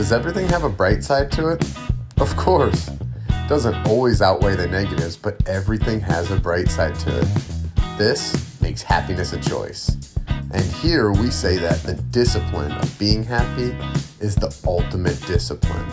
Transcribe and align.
Does 0.00 0.12
everything 0.12 0.48
have 0.48 0.64
a 0.64 0.70
bright 0.70 1.04
side 1.04 1.30
to 1.32 1.48
it? 1.48 1.62
Of 2.22 2.34
course. 2.34 2.88
Doesn't 3.50 3.74
always 3.86 4.22
outweigh 4.22 4.56
the 4.56 4.66
negatives, 4.66 5.14
but 5.14 5.46
everything 5.46 6.00
has 6.00 6.30
a 6.30 6.36
bright 6.40 6.70
side 6.70 6.94
to 7.00 7.20
it. 7.20 7.28
This 7.98 8.58
makes 8.62 8.80
happiness 8.80 9.34
a 9.34 9.40
choice. 9.42 9.98
And 10.54 10.64
here 10.64 11.12
we 11.12 11.28
say 11.28 11.58
that 11.58 11.82
the 11.82 11.96
discipline 12.12 12.72
of 12.72 12.98
being 12.98 13.22
happy 13.22 13.76
is 14.20 14.34
the 14.34 14.56
ultimate 14.66 15.20
discipline. 15.26 15.86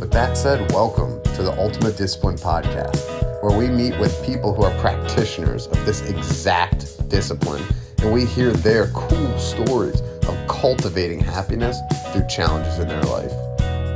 With 0.00 0.10
that 0.10 0.36
said, 0.36 0.72
welcome 0.72 1.22
to 1.36 1.44
the 1.44 1.54
Ultimate 1.60 1.96
Discipline 1.96 2.38
Podcast, 2.38 2.98
where 3.40 3.56
we 3.56 3.68
meet 3.68 3.96
with 4.00 4.20
people 4.26 4.52
who 4.52 4.64
are 4.64 4.76
practitioners 4.80 5.68
of 5.68 5.86
this 5.86 6.02
exact 6.10 7.08
discipline 7.08 7.62
and 7.98 8.12
we 8.12 8.24
hear 8.24 8.50
their 8.50 8.88
cool 8.88 9.38
stories 9.38 10.02
of 10.28 10.48
cultivating 10.48 11.20
happiness 11.20 11.78
through 12.12 12.26
challenges 12.28 12.78
in 12.78 12.88
their 12.88 13.02
life. 13.02 13.32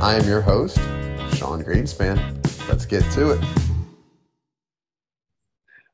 I 0.01 0.15
am 0.15 0.27
your 0.27 0.41
host, 0.41 0.77
Sean 1.35 1.63
Greenspan. 1.63 2.17
Let's 2.67 2.85
get 2.85 3.03
to 3.13 3.31
it. 3.31 3.45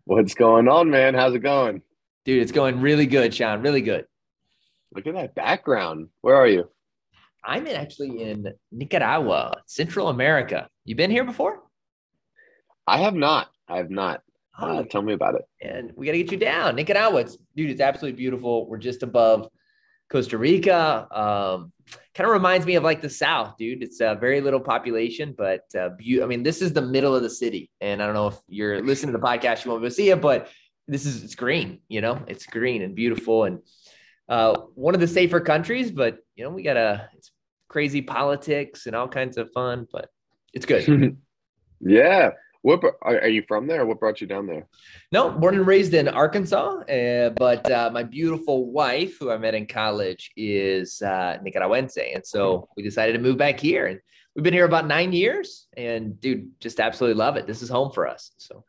What's 0.05 0.33
going 0.33 0.67
on, 0.67 0.89
man? 0.89 1.13
How's 1.13 1.35
it 1.35 1.39
going? 1.39 1.83
Dude, 2.25 2.41
it's 2.41 2.51
going 2.51 2.81
really 2.81 3.05
good, 3.05 3.33
Sean. 3.33 3.61
Really 3.61 3.81
good. 3.81 4.05
Look 4.95 5.05
at 5.05 5.13
that 5.13 5.35
background. 5.35 6.07
Where 6.21 6.35
are 6.35 6.47
you? 6.47 6.69
I'm 7.43 7.67
in 7.67 7.75
actually 7.75 8.23
in 8.23 8.47
Nicaragua, 8.71 9.61
Central 9.65 10.09
America. 10.09 10.67
You 10.85 10.95
been 10.95 11.11
here 11.11 11.23
before? 11.23 11.61
I 12.87 12.97
have 12.97 13.13
not. 13.13 13.49
I 13.67 13.77
have 13.77 13.91
not. 13.91 14.21
Uh, 14.57 14.83
tell 14.83 15.01
me 15.01 15.13
about 15.13 15.35
it. 15.35 15.43
And 15.61 15.91
we 15.95 16.05
got 16.05 16.13
to 16.13 16.17
get 16.17 16.31
you 16.31 16.37
down. 16.37 16.75
Nicaragua, 16.75 17.21
it's, 17.21 17.37
dude, 17.55 17.69
it's 17.69 17.81
absolutely 17.81 18.17
beautiful. 18.17 18.67
We're 18.67 18.77
just 18.77 19.03
above 19.03 19.47
Costa 20.09 20.37
Rica. 20.37 21.07
Um, 21.11 21.71
kind 22.13 22.27
of 22.27 22.33
reminds 22.33 22.65
me 22.65 22.75
of 22.75 22.83
like 22.83 23.01
the 23.01 23.09
South, 23.09 23.55
dude. 23.57 23.83
It's 23.83 24.01
a 24.01 24.17
very 24.19 24.41
little 24.41 24.59
population, 24.59 25.33
but 25.37 25.63
uh, 25.77 25.89
be- 25.97 26.21
I 26.21 26.25
mean, 26.25 26.43
this 26.43 26.61
is 26.61 26.73
the 26.73 26.81
middle 26.81 27.15
of 27.15 27.21
the 27.23 27.29
city. 27.29 27.69
And 27.81 28.01
I 28.01 28.05
don't 28.05 28.15
know 28.15 28.27
if 28.27 28.37
you're 28.47 28.81
listening 28.81 29.13
to 29.13 29.19
the 29.19 29.25
podcast, 29.25 29.65
you 29.65 29.71
won't 29.71 29.83
go 29.83 29.89
see 29.89 30.09
it, 30.09 30.21
but 30.21 30.49
this 30.87 31.05
is 31.05 31.23
it's 31.23 31.35
green. 31.35 31.79
You 31.87 32.01
know, 32.01 32.23
it's 32.27 32.45
green 32.45 32.81
and 32.81 32.95
beautiful, 32.95 33.45
and 33.45 33.59
uh, 34.27 34.59
one 34.75 34.95
of 34.95 35.01
the 35.01 35.07
safer 35.07 35.39
countries. 35.39 35.91
But 35.91 36.17
you 36.35 36.43
know, 36.43 36.49
we 36.49 36.63
got 36.63 36.77
a 36.77 37.09
it's 37.15 37.31
crazy 37.67 38.01
politics 38.01 38.87
and 38.87 38.95
all 38.95 39.07
kinds 39.07 39.37
of 39.37 39.51
fun, 39.51 39.87
but 39.91 40.09
it's 40.53 40.65
good. 40.65 41.17
yeah. 41.79 42.31
What 42.61 42.83
are 43.01 43.29
you 43.29 43.43
from 43.47 43.67
there? 43.67 43.85
What 43.85 43.99
brought 43.99 44.19
you 44.19 44.27
down 44.27 44.45
there? 44.45 44.67
No, 45.13 45.29
born 45.29 45.55
and 45.55 45.65
raised 45.65 45.93
in 45.93 46.09
Arkansas, 46.09 46.79
uh, 46.81 47.29
but 47.29 47.69
uh, 47.71 47.89
my 47.93 48.03
beautiful 48.03 48.69
wife, 48.69 49.17
who 49.17 49.31
I 49.31 49.37
met 49.37 49.55
in 49.55 49.65
college, 49.65 50.31
is 50.35 51.01
uh, 51.01 51.37
Nicaraguense, 51.41 51.97
and 52.13 52.25
so 52.25 52.67
we 52.75 52.83
decided 52.83 53.13
to 53.13 53.19
move 53.19 53.37
back 53.37 53.59
here, 53.59 53.87
and 53.87 53.99
we've 54.35 54.43
been 54.43 54.53
here 54.53 54.65
about 54.65 54.87
nine 54.87 55.13
years, 55.13 55.67
and 55.77 56.19
dude, 56.19 56.49
just 56.59 56.81
absolutely 56.81 57.17
love 57.17 57.37
it. 57.37 57.47
This 57.47 57.61
is 57.61 57.69
home 57.69 57.91
for 57.93 58.07
us. 58.07 58.31
So 58.37 58.65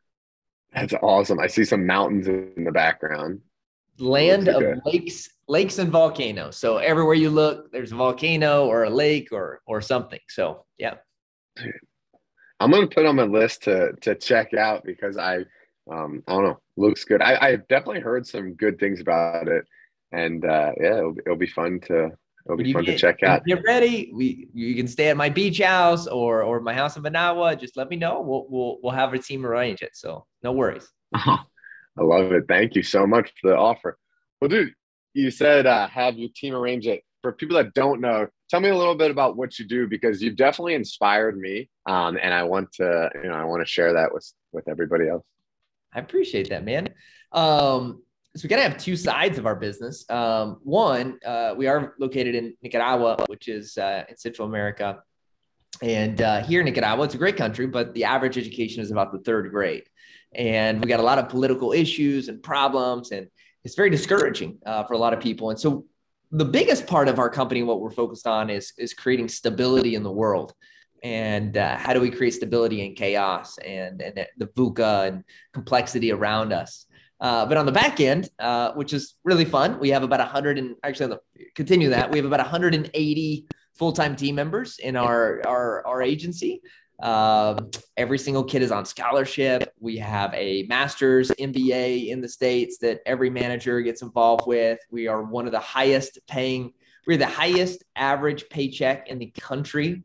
that's 0.73 0.95
awesome. 1.03 1.41
I 1.41 1.49
see 1.49 1.65
some 1.65 1.85
mountains 1.85 2.29
in 2.29 2.65
the 2.65 2.73
background. 2.73 3.41
Land 3.99 4.49
of 4.49 4.61
good. 4.61 4.81
lakes, 4.87 5.29
lakes 5.49 5.79
and 5.79 5.91
volcanoes. 5.91 6.57
So 6.57 6.79
everywhere 6.79 7.15
you 7.15 7.29
look, 7.29 7.73
there's 7.73 7.93
a 7.93 7.97
volcano 7.97 8.67
or 8.67 8.85
a 8.85 8.91
lake 8.91 9.31
or 9.33 9.61
or 9.67 9.81
something. 9.81 10.21
So 10.29 10.65
yeah. 10.79 10.95
I'm 12.61 12.71
gonna 12.71 12.87
put 12.87 13.07
on 13.07 13.17
my 13.17 13.25
list 13.25 13.63
to 13.65 13.93
to 14.03 14.15
check 14.15 14.53
out 14.55 14.85
because 14.85 15.17
I 15.17 15.39
um 15.91 16.23
I 16.29 16.33
don't 16.33 16.45
know 16.45 16.61
looks 16.77 17.05
good. 17.05 17.23
I 17.23 17.35
I 17.41 17.57
definitely 17.57 18.01
heard 18.01 18.27
some 18.27 18.55
good 18.55 18.79
things 18.79 19.01
about 19.01 19.49
it, 19.49 19.65
and 20.13 20.45
uh, 20.45 20.73
yeah, 20.81 20.99
it'll, 20.99 21.15
it'll 21.25 21.39
be 21.39 21.47
fun 21.47 21.81
to 21.87 22.11
it'll 22.47 22.59
be 22.59 22.73
fun 22.73 22.85
get, 22.85 22.93
to 22.93 22.99
check 22.99 23.23
out. 23.23 23.45
Get 23.47 23.63
ready. 23.67 24.11
We 24.15 24.49
you 24.53 24.75
can 24.75 24.87
stay 24.87 25.09
at 25.09 25.17
my 25.17 25.31
beach 25.31 25.59
house 25.59 26.07
or 26.07 26.43
or 26.43 26.61
my 26.61 26.75
house 26.75 26.97
in 26.97 27.03
Managua. 27.03 27.57
Just 27.57 27.79
let 27.79 27.89
me 27.89 27.97
know. 27.97 28.21
We'll 28.21 28.47
we'll 28.51 28.79
we'll 28.83 28.93
have 28.93 29.15
a 29.15 29.19
team 29.19 29.47
arrange 29.47 29.81
it. 29.81 29.93
So 29.95 30.27
no 30.43 30.53
worries. 30.53 30.87
Oh, 31.15 31.39
I 31.99 32.03
love 32.03 32.33
it. 32.33 32.45
Thank 32.47 32.75
you 32.75 32.83
so 32.83 33.07
much 33.07 33.33
for 33.41 33.51
the 33.51 33.57
offer. 33.57 33.99
Well, 34.41 34.49
dude, 34.49 34.75
you 35.15 35.31
said 35.31 35.67
uh, 35.67 35.89
have 35.89 36.19
your 36.19 36.29
team 36.35 36.55
arrange 36.55 36.87
it. 36.87 37.03
For 37.23 37.33
people 37.33 37.57
that 37.57 37.75
don't 37.75 38.01
know, 38.01 38.29
tell 38.51 38.61
me 38.61 38.69
a 38.69 38.77
little 38.77 38.97
bit 38.97 39.11
about 39.11 39.37
what 39.37 39.59
you 39.59 39.65
do 39.65 39.87
because 39.87 40.21
you've 40.21 40.37
definitely 40.37 40.75
inspired 40.75 41.39
me 41.39 41.71
um, 41.87 42.19
and 42.21 42.35
i 42.35 42.43
want 42.43 42.71
to 42.73 43.11
you 43.23 43.29
know 43.29 43.35
i 43.35 43.45
want 43.45 43.63
to 43.63 43.71
share 43.71 43.93
that 43.95 44.13
with 44.13 44.31
with 44.53 44.69
everybody 44.69 45.09
else. 45.09 45.25
I 45.95 46.01
appreciate 46.01 46.49
that 46.51 46.65
man. 46.65 46.89
Um, 47.33 48.03
so 48.37 48.45
we 48.45 48.49
gotta 48.49 48.63
have 48.63 48.77
two 48.77 48.97
sides 48.97 49.39
of 49.39 49.47
our 49.47 49.57
business. 49.57 50.09
Um, 50.11 50.59
one 50.63 51.19
uh, 51.25 51.55
we 51.57 51.69
are 51.69 51.95
located 51.99 52.35
in 52.35 52.55
nicaragua 52.63 53.25
which 53.29 53.49
is 53.49 53.79
uh, 53.79 54.05
in 54.09 54.17
central 54.17 54.49
america. 54.49 55.03
And 55.83 56.21
uh, 56.21 56.43
here 56.43 56.61
in 56.61 56.67
nicaragua 56.67 57.05
it's 57.05 57.15
a 57.15 57.19
great 57.19 57.37
country 57.37 57.67
but 57.67 57.95
the 57.95 58.05
average 58.05 58.37
education 58.37 58.83
is 58.83 58.91
about 58.91 59.13
the 59.13 59.21
third 59.21 59.51
grade. 59.51 59.85
And 60.33 60.83
we 60.83 60.89
got 60.89 61.01
a 61.01 61.05
lot 61.05 61.19
of 61.19 61.29
political 61.29 61.73
issues 61.73 62.29
and 62.29 62.43
problems 62.43 63.13
and 63.13 63.29
it's 63.63 63.75
very 63.75 63.91
discouraging 63.91 64.59
uh, 64.65 64.85
for 64.85 64.95
a 64.95 64.99
lot 64.99 65.13
of 65.13 65.21
people. 65.21 65.51
And 65.51 65.61
so 65.61 65.85
the 66.33 66.45
biggest 66.45 66.87
part 66.87 67.09
of 67.09 67.19
our 67.19 67.29
company, 67.29 67.63
what 67.63 67.81
we're 67.81 67.91
focused 67.91 68.27
on 68.27 68.51
is, 68.51 68.73
is 68.79 68.95
creating 68.95 69.29
stability 69.29 69.95
in 69.95 70.03
the 70.03 70.11
world. 70.11 70.55
And 71.03 71.57
uh, 71.57 71.77
how 71.77 71.93
do 71.93 72.01
we 72.01 72.11
create 72.11 72.35
stability 72.35 72.85
in 72.85 72.95
chaos 72.95 73.59
and, 73.59 74.01
and 74.03 74.27
the 74.37 74.47
VUCA 74.47 75.09
and 75.09 75.25
complexity 75.53 76.13
around 76.13 76.53
us? 76.53 76.87
Uh, 77.21 77.45
but 77.47 77.57
on 77.57 77.67
the 77.67 77.73
back 77.73 78.01
end, 78.01 78.29
uh, 78.39 78.73
which 78.73 78.93
is 78.93 79.17
really 79.25 79.45
fun, 79.45 79.79
we 79.79 79.91
have 79.91 80.03
about 80.03 80.21
100 80.21 80.59
and 80.59 80.77
actually 80.85 81.17
continue 81.55 81.91
that. 81.91 82.11
We 82.11 82.19
have 82.19 82.27
about 82.27 82.41
180 82.41 83.47
full-time 83.75 84.17
team 84.17 84.35
members 84.35 84.79
in 84.79 84.97
our, 84.97 85.43
our, 85.47 85.87
our 85.87 86.03
agency. 86.03 86.63
Um, 87.03 87.71
every 87.97 88.19
single 88.19 88.45
kid 88.45 88.63
is 88.63 88.71
on 88.71 88.85
scholarship. 88.85 89.73
We 89.81 89.97
have 89.99 90.33
a 90.35 90.65
master's 90.65 91.31
MBA 91.31 92.09
in 92.09 92.21
the 92.21 92.29
States 92.29 92.79
that 92.79 93.01
every 93.07 93.31
manager 93.31 93.81
gets 93.81 94.03
involved 94.03 94.47
with. 94.47 94.79
We 94.91 95.07
are 95.07 95.23
one 95.23 95.47
of 95.47 95.53
the 95.53 95.61
highest 95.61 96.19
paying, 96.29 96.73
we're 97.07 97.17
the 97.17 97.27
highest 97.27 97.85
average 97.97 98.49
paycheck 98.51 99.09
in 99.09 99.19
the 99.19 99.33
country 99.39 100.03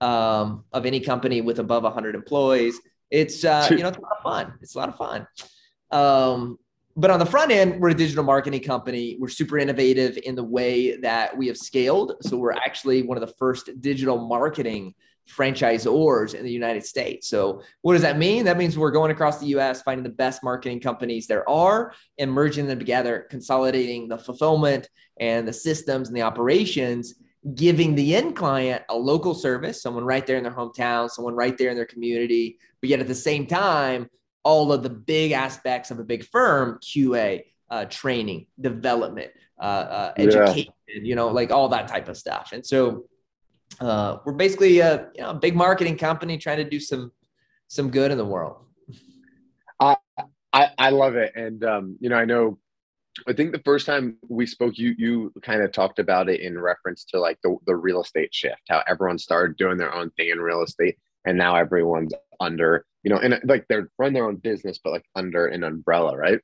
um, 0.00 0.64
of 0.72 0.86
any 0.86 1.00
company 1.00 1.42
with 1.42 1.58
above 1.58 1.82
100 1.82 2.14
employees. 2.14 2.80
It's, 3.10 3.44
uh, 3.44 3.68
you 3.70 3.78
know, 3.78 3.88
it's 3.88 3.98
a 3.98 4.00
lot 4.00 4.12
of 4.16 4.22
fun. 4.22 4.54
It's 4.62 4.74
a 4.74 4.78
lot 4.78 4.88
of 4.88 4.96
fun. 4.96 5.26
Um, 5.90 6.58
but 6.96 7.10
on 7.10 7.18
the 7.18 7.26
front 7.26 7.50
end, 7.50 7.80
we're 7.80 7.90
a 7.90 7.94
digital 7.94 8.24
marketing 8.24 8.62
company. 8.62 9.16
We're 9.18 9.28
super 9.28 9.58
innovative 9.58 10.18
in 10.24 10.34
the 10.34 10.44
way 10.44 10.96
that 10.96 11.36
we 11.36 11.46
have 11.48 11.56
scaled. 11.56 12.14
So 12.22 12.36
we're 12.36 12.52
actually 12.52 13.02
one 13.02 13.16
of 13.16 13.26
the 13.26 13.34
first 13.34 13.70
digital 13.80 14.26
marketing 14.26 14.94
franchisors 15.28 16.34
in 16.34 16.44
the 16.44 16.50
United 16.50 16.84
States. 16.84 17.28
So, 17.28 17.62
what 17.82 17.94
does 17.94 18.02
that 18.02 18.18
mean? 18.18 18.44
That 18.44 18.58
means 18.58 18.76
we're 18.76 18.90
going 18.90 19.10
across 19.10 19.38
the 19.38 19.46
US, 19.58 19.82
finding 19.82 20.04
the 20.04 20.10
best 20.10 20.42
marketing 20.42 20.80
companies 20.80 21.26
there 21.26 21.48
are 21.48 21.92
and 22.18 22.30
merging 22.30 22.66
them 22.66 22.78
together, 22.78 23.26
consolidating 23.30 24.08
the 24.08 24.18
fulfillment 24.18 24.88
and 25.18 25.46
the 25.46 25.52
systems 25.52 26.08
and 26.08 26.16
the 26.16 26.22
operations, 26.22 27.14
giving 27.54 27.94
the 27.94 28.14
end 28.14 28.36
client 28.36 28.82
a 28.88 28.96
local 28.96 29.34
service, 29.34 29.82
someone 29.82 30.04
right 30.04 30.26
there 30.26 30.36
in 30.36 30.42
their 30.42 30.52
hometown, 30.52 31.10
someone 31.10 31.34
right 31.34 31.56
there 31.56 31.70
in 31.70 31.76
their 31.76 31.86
community, 31.86 32.58
but 32.80 32.90
yet 32.90 33.00
at 33.00 33.08
the 33.08 33.14
same 33.14 33.46
time, 33.46 34.08
all 34.42 34.72
of 34.72 34.82
the 34.82 34.90
big 34.90 35.32
aspects 35.32 35.90
of 35.90 35.98
a 35.98 36.04
big 36.04 36.24
firm, 36.24 36.78
QA, 36.82 37.44
uh, 37.70 37.84
training, 37.86 38.46
development, 38.60 39.30
uh, 39.60 39.62
uh, 39.64 40.12
education, 40.16 40.72
yeah. 40.88 41.00
you 41.02 41.14
know, 41.14 41.28
like 41.28 41.50
all 41.50 41.68
that 41.68 41.88
type 41.88 42.08
of 42.08 42.16
stuff. 42.16 42.50
And 42.52 42.64
so 42.64 43.04
uh, 43.78 44.18
we're 44.24 44.32
basically 44.32 44.80
a, 44.80 45.08
you 45.14 45.22
know, 45.22 45.30
a 45.30 45.34
big 45.34 45.54
marketing 45.54 45.96
company 45.96 46.36
trying 46.38 46.56
to 46.56 46.68
do 46.68 46.80
some 46.80 47.12
some 47.68 47.90
good 47.90 48.10
in 48.10 48.18
the 48.18 48.24
world. 48.24 48.64
I 49.78 49.96
I, 50.52 50.70
I 50.78 50.90
love 50.90 51.14
it, 51.16 51.32
and 51.36 51.64
um, 51.64 51.96
you 52.00 52.08
know, 52.08 52.16
I 52.16 52.24
know. 52.24 52.58
I 53.26 53.32
think 53.32 53.52
the 53.52 53.62
first 53.64 53.86
time 53.86 54.16
we 54.28 54.46
spoke, 54.46 54.78
you 54.78 54.94
you 54.98 55.32
kind 55.42 55.62
of 55.62 55.72
talked 55.72 55.98
about 55.98 56.28
it 56.28 56.40
in 56.40 56.58
reference 56.58 57.04
to 57.06 57.20
like 57.20 57.38
the 57.42 57.56
the 57.66 57.76
real 57.76 58.02
estate 58.02 58.34
shift, 58.34 58.62
how 58.68 58.82
everyone 58.86 59.18
started 59.18 59.56
doing 59.56 59.78
their 59.78 59.94
own 59.94 60.10
thing 60.10 60.30
in 60.30 60.40
real 60.40 60.62
estate, 60.62 60.96
and 61.24 61.38
now 61.38 61.54
everyone's 61.56 62.12
under, 62.40 62.84
you 63.02 63.10
know, 63.10 63.18
and 63.18 63.40
like 63.44 63.66
they're 63.68 63.90
run 63.98 64.12
their 64.12 64.26
own 64.26 64.36
business, 64.36 64.80
but 64.82 64.90
like 64.90 65.04
under 65.14 65.46
an 65.46 65.64
umbrella, 65.64 66.16
right? 66.16 66.40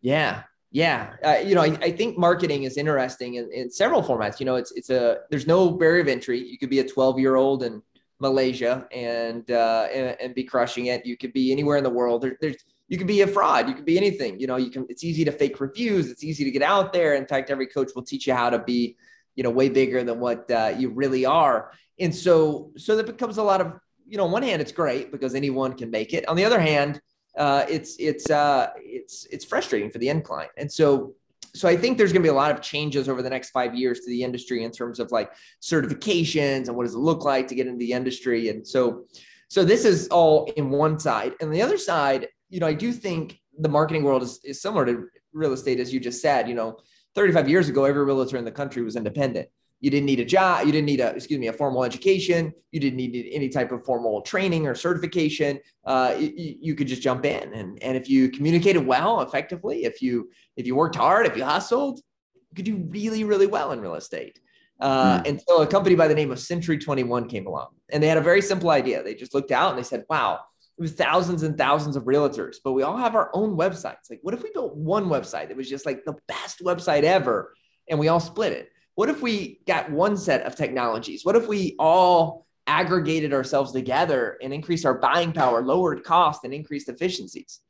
Yeah, 0.00 0.42
yeah, 0.72 1.12
uh, 1.22 1.36
you 1.44 1.54
know, 1.54 1.60
I, 1.60 1.76
I, 1.82 1.92
think 1.92 2.16
marketing 2.16 2.62
is 2.62 2.78
interesting 2.78 3.34
in, 3.34 3.52
in 3.52 3.70
several 3.70 4.02
formats. 4.02 4.40
You 4.40 4.46
know, 4.46 4.54
it's 4.54 4.72
it's 4.72 4.88
a 4.88 5.18
there's 5.28 5.46
no 5.46 5.70
barrier 5.70 6.00
of 6.00 6.08
entry. 6.08 6.42
You 6.42 6.56
could 6.56 6.70
be 6.70 6.78
a 6.78 6.88
12 6.88 7.18
year 7.18 7.36
old 7.36 7.62
in 7.62 7.82
Malaysia 8.20 8.88
and, 8.90 9.50
uh, 9.50 9.88
and, 9.92 10.16
and 10.18 10.34
be 10.34 10.44
crushing 10.44 10.86
it. 10.86 11.04
You 11.04 11.18
could 11.18 11.34
be 11.34 11.52
anywhere 11.52 11.76
in 11.76 11.84
the 11.84 11.90
world. 11.90 12.22
There, 12.22 12.38
there's 12.40 12.56
you 12.88 12.96
could 12.96 13.06
be 13.06 13.20
a 13.20 13.26
fraud. 13.26 13.68
You 13.68 13.74
could 13.74 13.84
be 13.84 13.98
anything. 13.98 14.40
You 14.40 14.46
know, 14.46 14.56
you 14.56 14.70
can. 14.70 14.86
It's 14.88 15.04
easy 15.04 15.26
to 15.26 15.32
fake 15.32 15.60
reviews. 15.60 16.10
It's 16.10 16.24
easy 16.24 16.42
to 16.44 16.50
get 16.50 16.62
out 16.62 16.94
there. 16.94 17.14
In 17.16 17.26
fact, 17.26 17.50
every 17.50 17.66
coach 17.66 17.90
will 17.94 18.02
teach 18.02 18.26
you 18.26 18.32
how 18.32 18.48
to 18.48 18.58
be, 18.58 18.96
you 19.34 19.42
know, 19.42 19.50
way 19.50 19.68
bigger 19.68 20.02
than 20.02 20.20
what 20.20 20.50
uh, 20.50 20.74
you 20.78 20.88
really 20.88 21.26
are. 21.26 21.72
And 22.00 22.14
so 22.14 22.70
so 22.78 22.96
that 22.96 23.04
becomes 23.04 23.36
a 23.36 23.42
lot 23.42 23.60
of 23.60 23.74
you 24.06 24.16
know. 24.16 24.24
On 24.24 24.30
one 24.30 24.42
hand, 24.42 24.62
it's 24.62 24.72
great 24.72 25.12
because 25.12 25.34
anyone 25.34 25.74
can 25.74 25.90
make 25.90 26.14
it. 26.14 26.26
On 26.28 26.36
the 26.36 26.46
other 26.46 26.60
hand 26.60 27.02
uh, 27.36 27.64
it's 27.68 27.96
it's 27.98 28.30
uh, 28.30 28.70
it's 28.76 29.26
it's 29.30 29.44
frustrating 29.44 29.90
for 29.90 29.98
the 29.98 30.08
end 30.08 30.24
client. 30.24 30.52
And 30.56 30.70
so 30.70 31.14
so 31.54 31.68
I 31.68 31.76
think 31.76 31.98
there's 31.98 32.12
going 32.12 32.22
to 32.22 32.26
be 32.26 32.30
a 32.30 32.34
lot 32.34 32.50
of 32.50 32.62
changes 32.62 33.08
over 33.08 33.22
the 33.22 33.30
next 33.30 33.50
five 33.50 33.74
years 33.74 34.00
to 34.00 34.10
the 34.10 34.22
industry 34.22 34.64
in 34.64 34.70
terms 34.70 34.98
of 34.98 35.12
like 35.12 35.30
certifications 35.60 36.68
and 36.68 36.76
what 36.76 36.84
does 36.84 36.94
it 36.94 36.98
look 36.98 37.24
like 37.24 37.48
to 37.48 37.54
get 37.54 37.66
into 37.66 37.78
the 37.78 37.92
industry. 37.92 38.48
And 38.48 38.66
so, 38.66 39.04
so 39.48 39.64
this 39.64 39.84
is 39.84 40.08
all 40.08 40.50
in 40.56 40.70
one 40.70 40.98
side. 40.98 41.34
And 41.40 41.52
the 41.52 41.60
other 41.60 41.76
side, 41.76 42.28
you 42.48 42.60
know, 42.60 42.66
I 42.66 42.72
do 42.72 42.90
think 42.90 43.38
the 43.58 43.68
marketing 43.68 44.02
world 44.02 44.22
is, 44.22 44.40
is 44.44 44.62
similar 44.62 44.86
to 44.86 45.08
real 45.34 45.52
estate, 45.52 45.78
as 45.78 45.92
you 45.92 46.00
just 46.00 46.22
said. 46.22 46.48
You 46.48 46.54
know, 46.54 46.78
35 47.14 47.48
years 47.48 47.68
ago, 47.68 47.84
every 47.84 48.04
realtor 48.04 48.38
in 48.38 48.46
the 48.46 48.50
country 48.50 48.82
was 48.82 48.96
independent. 48.96 49.48
You 49.82 49.90
didn't 49.90 50.06
need 50.06 50.20
a 50.20 50.24
job. 50.24 50.64
You 50.64 50.70
didn't 50.70 50.86
need 50.86 51.00
a, 51.00 51.08
excuse 51.08 51.40
me, 51.40 51.48
a 51.48 51.52
formal 51.52 51.82
education. 51.82 52.52
You 52.70 52.78
didn't 52.78 52.96
need 52.96 53.28
any 53.32 53.48
type 53.48 53.72
of 53.72 53.84
formal 53.84 54.22
training 54.22 54.68
or 54.68 54.76
certification. 54.76 55.58
Uh, 55.84 56.14
you, 56.16 56.54
you, 56.60 56.74
could 56.76 56.86
just 56.86 57.02
jump 57.02 57.26
in, 57.26 57.52
and 57.52 57.82
and 57.82 57.96
if 57.96 58.08
you 58.08 58.30
communicated 58.30 58.86
well, 58.86 59.22
effectively, 59.22 59.84
if 59.84 60.00
you 60.00 60.30
if 60.56 60.68
you 60.68 60.76
worked 60.76 60.94
hard, 60.94 61.26
if 61.26 61.36
you 61.36 61.44
hustled, 61.44 61.98
you 62.34 62.54
could 62.54 62.64
do 62.64 62.76
really 62.90 63.24
really 63.24 63.48
well 63.48 63.72
in 63.72 63.80
real 63.80 63.96
estate. 63.96 64.38
Uh, 64.80 65.18
mm. 65.18 65.28
And 65.28 65.42
so 65.48 65.62
a 65.62 65.66
company 65.66 65.96
by 65.96 66.06
the 66.06 66.14
name 66.14 66.30
of 66.30 66.38
Century 66.38 66.78
21 66.78 67.28
came 67.28 67.48
along, 67.48 67.70
and 67.90 68.00
they 68.00 68.06
had 68.06 68.18
a 68.18 68.22
very 68.22 68.40
simple 68.40 68.70
idea. 68.70 69.02
They 69.02 69.14
just 69.14 69.34
looked 69.34 69.50
out 69.50 69.70
and 69.70 69.78
they 69.78 69.82
said, 69.82 70.04
"Wow, 70.08 70.38
it 70.78 70.80
was 70.80 70.92
thousands 70.92 71.42
and 71.42 71.58
thousands 71.58 71.96
of 71.96 72.04
realtors, 72.04 72.58
but 72.62 72.70
we 72.72 72.84
all 72.84 72.96
have 72.96 73.16
our 73.16 73.30
own 73.34 73.56
websites. 73.56 74.08
Like, 74.08 74.20
what 74.22 74.32
if 74.32 74.44
we 74.44 74.52
built 74.52 74.76
one 74.76 75.06
website 75.06 75.48
that 75.48 75.56
was 75.56 75.68
just 75.68 75.86
like 75.86 76.04
the 76.04 76.14
best 76.28 76.60
website 76.60 77.02
ever, 77.02 77.52
and 77.88 77.98
we 77.98 78.06
all 78.06 78.20
split 78.20 78.52
it?" 78.52 78.68
What 78.94 79.08
if 79.08 79.22
we 79.22 79.60
got 79.66 79.90
one 79.90 80.16
set 80.16 80.42
of 80.42 80.54
technologies? 80.54 81.24
What 81.24 81.36
if 81.36 81.48
we 81.48 81.76
all 81.78 82.46
aggregated 82.66 83.32
ourselves 83.32 83.72
together 83.72 84.38
and 84.42 84.52
increased 84.52 84.86
our 84.86 84.94
buying 84.94 85.32
power, 85.32 85.62
lowered 85.62 86.04
cost, 86.04 86.44
and 86.44 86.52
increased 86.52 86.88
efficiencies? 86.88 87.60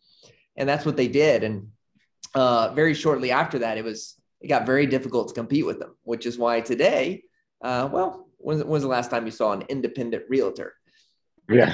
And 0.56 0.68
that's 0.68 0.84
what 0.84 0.96
they 0.96 1.08
did. 1.08 1.44
And 1.44 1.68
uh, 2.34 2.72
very 2.74 2.94
shortly 2.94 3.30
after 3.30 3.60
that, 3.60 3.78
it 3.78 3.84
was 3.84 4.16
it 4.40 4.48
got 4.48 4.66
very 4.66 4.86
difficult 4.86 5.28
to 5.28 5.34
compete 5.34 5.64
with 5.64 5.78
them, 5.78 5.94
which 6.02 6.26
is 6.26 6.36
why 6.36 6.60
today, 6.60 7.22
uh, 7.62 7.88
well, 7.92 8.28
when 8.38 8.66
was 8.66 8.82
the 8.82 8.88
last 8.88 9.10
time 9.10 9.24
you 9.24 9.30
saw 9.30 9.52
an 9.52 9.62
independent 9.68 10.24
realtor? 10.28 10.74
Yeah. 11.48 11.72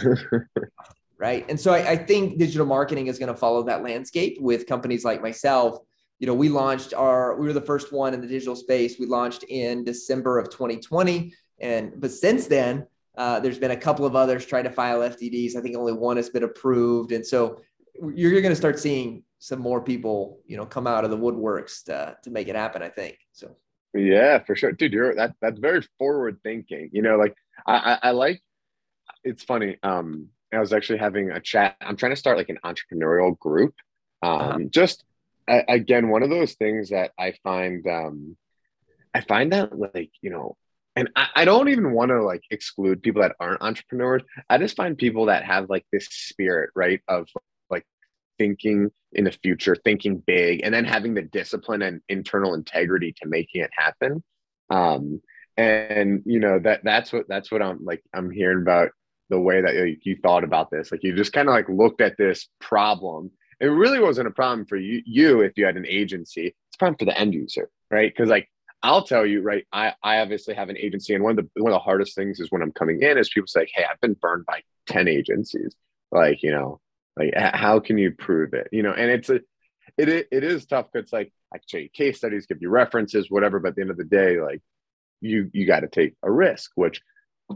right. 1.18 1.46
And 1.48 1.58
so 1.58 1.72
I, 1.72 1.92
I 1.92 1.96
think 1.96 2.38
digital 2.38 2.66
marketing 2.66 3.06
is 3.06 3.18
going 3.18 3.32
to 3.32 3.38
follow 3.38 3.62
that 3.64 3.82
landscape 3.82 4.36
with 4.40 4.66
companies 4.66 5.02
like 5.02 5.22
myself 5.22 5.78
you 6.18 6.26
know, 6.26 6.34
we 6.34 6.48
launched 6.48 6.94
our, 6.94 7.36
we 7.36 7.46
were 7.46 7.52
the 7.52 7.60
first 7.60 7.92
one 7.92 8.14
in 8.14 8.20
the 8.20 8.26
digital 8.26 8.56
space. 8.56 8.98
We 8.98 9.06
launched 9.06 9.44
in 9.44 9.84
December 9.84 10.38
of 10.38 10.50
2020. 10.50 11.32
And, 11.60 11.92
but 12.00 12.10
since 12.10 12.46
then, 12.46 12.86
uh, 13.16 13.40
there's 13.40 13.58
been 13.58 13.72
a 13.72 13.76
couple 13.76 14.04
of 14.04 14.16
others 14.16 14.46
try 14.46 14.62
to 14.62 14.70
file 14.70 15.00
FDDs. 15.00 15.56
I 15.56 15.60
think 15.60 15.76
only 15.76 15.92
one 15.92 16.16
has 16.16 16.28
been 16.28 16.44
approved. 16.44 17.12
And 17.12 17.26
so 17.26 17.60
you're, 17.94 18.32
you're 18.32 18.42
going 18.42 18.52
to 18.52 18.56
start 18.56 18.78
seeing 18.78 19.22
some 19.38 19.60
more 19.60 19.80
people, 19.80 20.40
you 20.46 20.56
know, 20.56 20.66
come 20.66 20.86
out 20.86 21.04
of 21.04 21.10
the 21.10 21.18
woodworks 21.18 21.84
to, 21.84 22.16
to 22.22 22.30
make 22.30 22.48
it 22.48 22.56
happen, 22.56 22.82
I 22.82 22.88
think. 22.88 23.18
So. 23.32 23.56
Yeah, 23.94 24.38
for 24.40 24.54
sure. 24.54 24.72
Dude, 24.72 24.92
you're 24.92 25.14
that 25.14 25.34
that's 25.40 25.58
very 25.58 25.82
forward 25.98 26.38
thinking. 26.42 26.90
You 26.92 27.02
know, 27.02 27.16
like 27.16 27.34
I, 27.66 27.76
I, 27.76 28.08
I 28.08 28.10
like 28.10 28.42
it's 29.24 29.42
funny. 29.42 29.78
Um, 29.82 30.28
I 30.52 30.58
was 30.58 30.72
actually 30.72 30.98
having 30.98 31.30
a 31.30 31.40
chat. 31.40 31.76
I'm 31.80 31.96
trying 31.96 32.12
to 32.12 32.16
start 32.16 32.36
like 32.36 32.48
an 32.48 32.58
entrepreneurial 32.64 33.38
group. 33.38 33.74
Um, 34.22 34.40
uh-huh. 34.40 34.58
just 34.70 35.04
Again, 35.48 36.08
one 36.08 36.22
of 36.22 36.30
those 36.30 36.54
things 36.54 36.90
that 36.90 37.12
I 37.18 37.34
find, 37.42 37.86
um, 37.86 38.36
I 39.14 39.22
find 39.22 39.52
that 39.52 39.78
like, 39.78 40.10
you 40.20 40.30
know, 40.30 40.56
and 40.94 41.10
I, 41.14 41.28
I 41.36 41.44
don't 41.44 41.68
even 41.68 41.92
want 41.92 42.10
to 42.10 42.22
like 42.22 42.42
exclude 42.50 43.02
people 43.02 43.22
that 43.22 43.36
aren't 43.38 43.62
entrepreneurs. 43.62 44.22
I 44.50 44.58
just 44.58 44.76
find 44.76 44.98
people 44.98 45.26
that 45.26 45.44
have 45.44 45.70
like 45.70 45.86
this 45.92 46.06
spirit, 46.10 46.70
right, 46.74 47.00
of 47.08 47.28
like 47.70 47.86
thinking 48.38 48.90
in 49.12 49.24
the 49.24 49.32
future, 49.32 49.76
thinking 49.76 50.22
big, 50.26 50.60
and 50.64 50.74
then 50.74 50.84
having 50.84 51.14
the 51.14 51.22
discipline 51.22 51.82
and 51.82 52.00
internal 52.08 52.54
integrity 52.54 53.14
to 53.20 53.28
making 53.28 53.62
it 53.62 53.70
happen. 53.76 54.22
Um, 54.70 55.22
and 55.56 56.22
you 56.24 56.38
know 56.38 56.58
that 56.60 56.82
that's 56.84 57.12
what 57.12 57.26
that's 57.28 57.50
what 57.50 57.62
I'm 57.62 57.84
like. 57.84 58.02
I'm 58.14 58.30
hearing 58.30 58.62
about 58.62 58.90
the 59.30 59.40
way 59.40 59.60
that 59.60 59.74
you, 59.74 59.96
you 60.02 60.16
thought 60.22 60.44
about 60.44 60.70
this. 60.70 60.90
Like 60.90 61.02
you 61.02 61.14
just 61.14 61.32
kind 61.32 61.48
of 61.48 61.54
like 61.54 61.68
looked 61.68 62.00
at 62.00 62.16
this 62.16 62.48
problem 62.60 63.30
it 63.60 63.66
really 63.66 64.00
wasn't 64.00 64.28
a 64.28 64.32
problem 64.32 64.66
for 64.66 64.76
you, 64.76 65.02
you 65.04 65.40
if 65.40 65.56
you 65.56 65.66
had 65.66 65.76
an 65.76 65.86
agency. 65.86 66.46
It's 66.46 66.76
a 66.76 66.78
problem 66.78 66.98
for 66.98 67.04
the 67.04 67.18
end 67.18 67.34
user, 67.34 67.70
right? 67.90 68.12
Because 68.14 68.30
like 68.30 68.48
I'll 68.82 69.02
tell 69.02 69.26
you, 69.26 69.42
right? 69.42 69.66
I, 69.72 69.94
I 70.02 70.18
obviously 70.18 70.54
have 70.54 70.68
an 70.68 70.76
agency, 70.76 71.14
and 71.14 71.24
one 71.24 71.38
of 71.38 71.48
the 71.54 71.62
one 71.62 71.72
of 71.72 71.76
the 71.76 71.84
hardest 71.84 72.14
things 72.14 72.38
is 72.38 72.50
when 72.50 72.62
I'm 72.62 72.72
coming 72.72 73.02
in 73.02 73.18
is 73.18 73.28
people 73.28 73.48
say, 73.48 73.68
"Hey, 73.74 73.84
I've 73.90 74.00
been 74.00 74.14
burned 74.14 74.46
by 74.46 74.62
ten 74.86 75.08
agencies." 75.08 75.74
Like, 76.12 76.42
you 76.42 76.52
know, 76.52 76.80
like 77.16 77.34
how 77.36 77.80
can 77.80 77.98
you 77.98 78.12
prove 78.12 78.54
it? 78.54 78.68
You 78.70 78.82
know, 78.82 78.92
and 78.92 79.10
it's 79.10 79.30
a 79.30 79.40
it 79.96 80.28
it, 80.30 80.44
is 80.44 80.64
tough 80.64 80.86
because 80.92 81.12
like 81.12 81.32
I 81.52 81.58
can 81.58 81.64
show 81.66 81.78
you 81.78 81.88
case 81.88 82.18
studies, 82.18 82.46
give 82.46 82.62
you 82.62 82.70
references, 82.70 83.30
whatever. 83.30 83.58
But 83.58 83.70
at 83.70 83.74
the 83.76 83.80
end 83.82 83.90
of 83.90 83.96
the 83.96 84.04
day, 84.04 84.40
like 84.40 84.62
you 85.20 85.50
you 85.52 85.66
got 85.66 85.80
to 85.80 85.88
take 85.88 86.14
a 86.22 86.30
risk, 86.30 86.70
which 86.76 87.00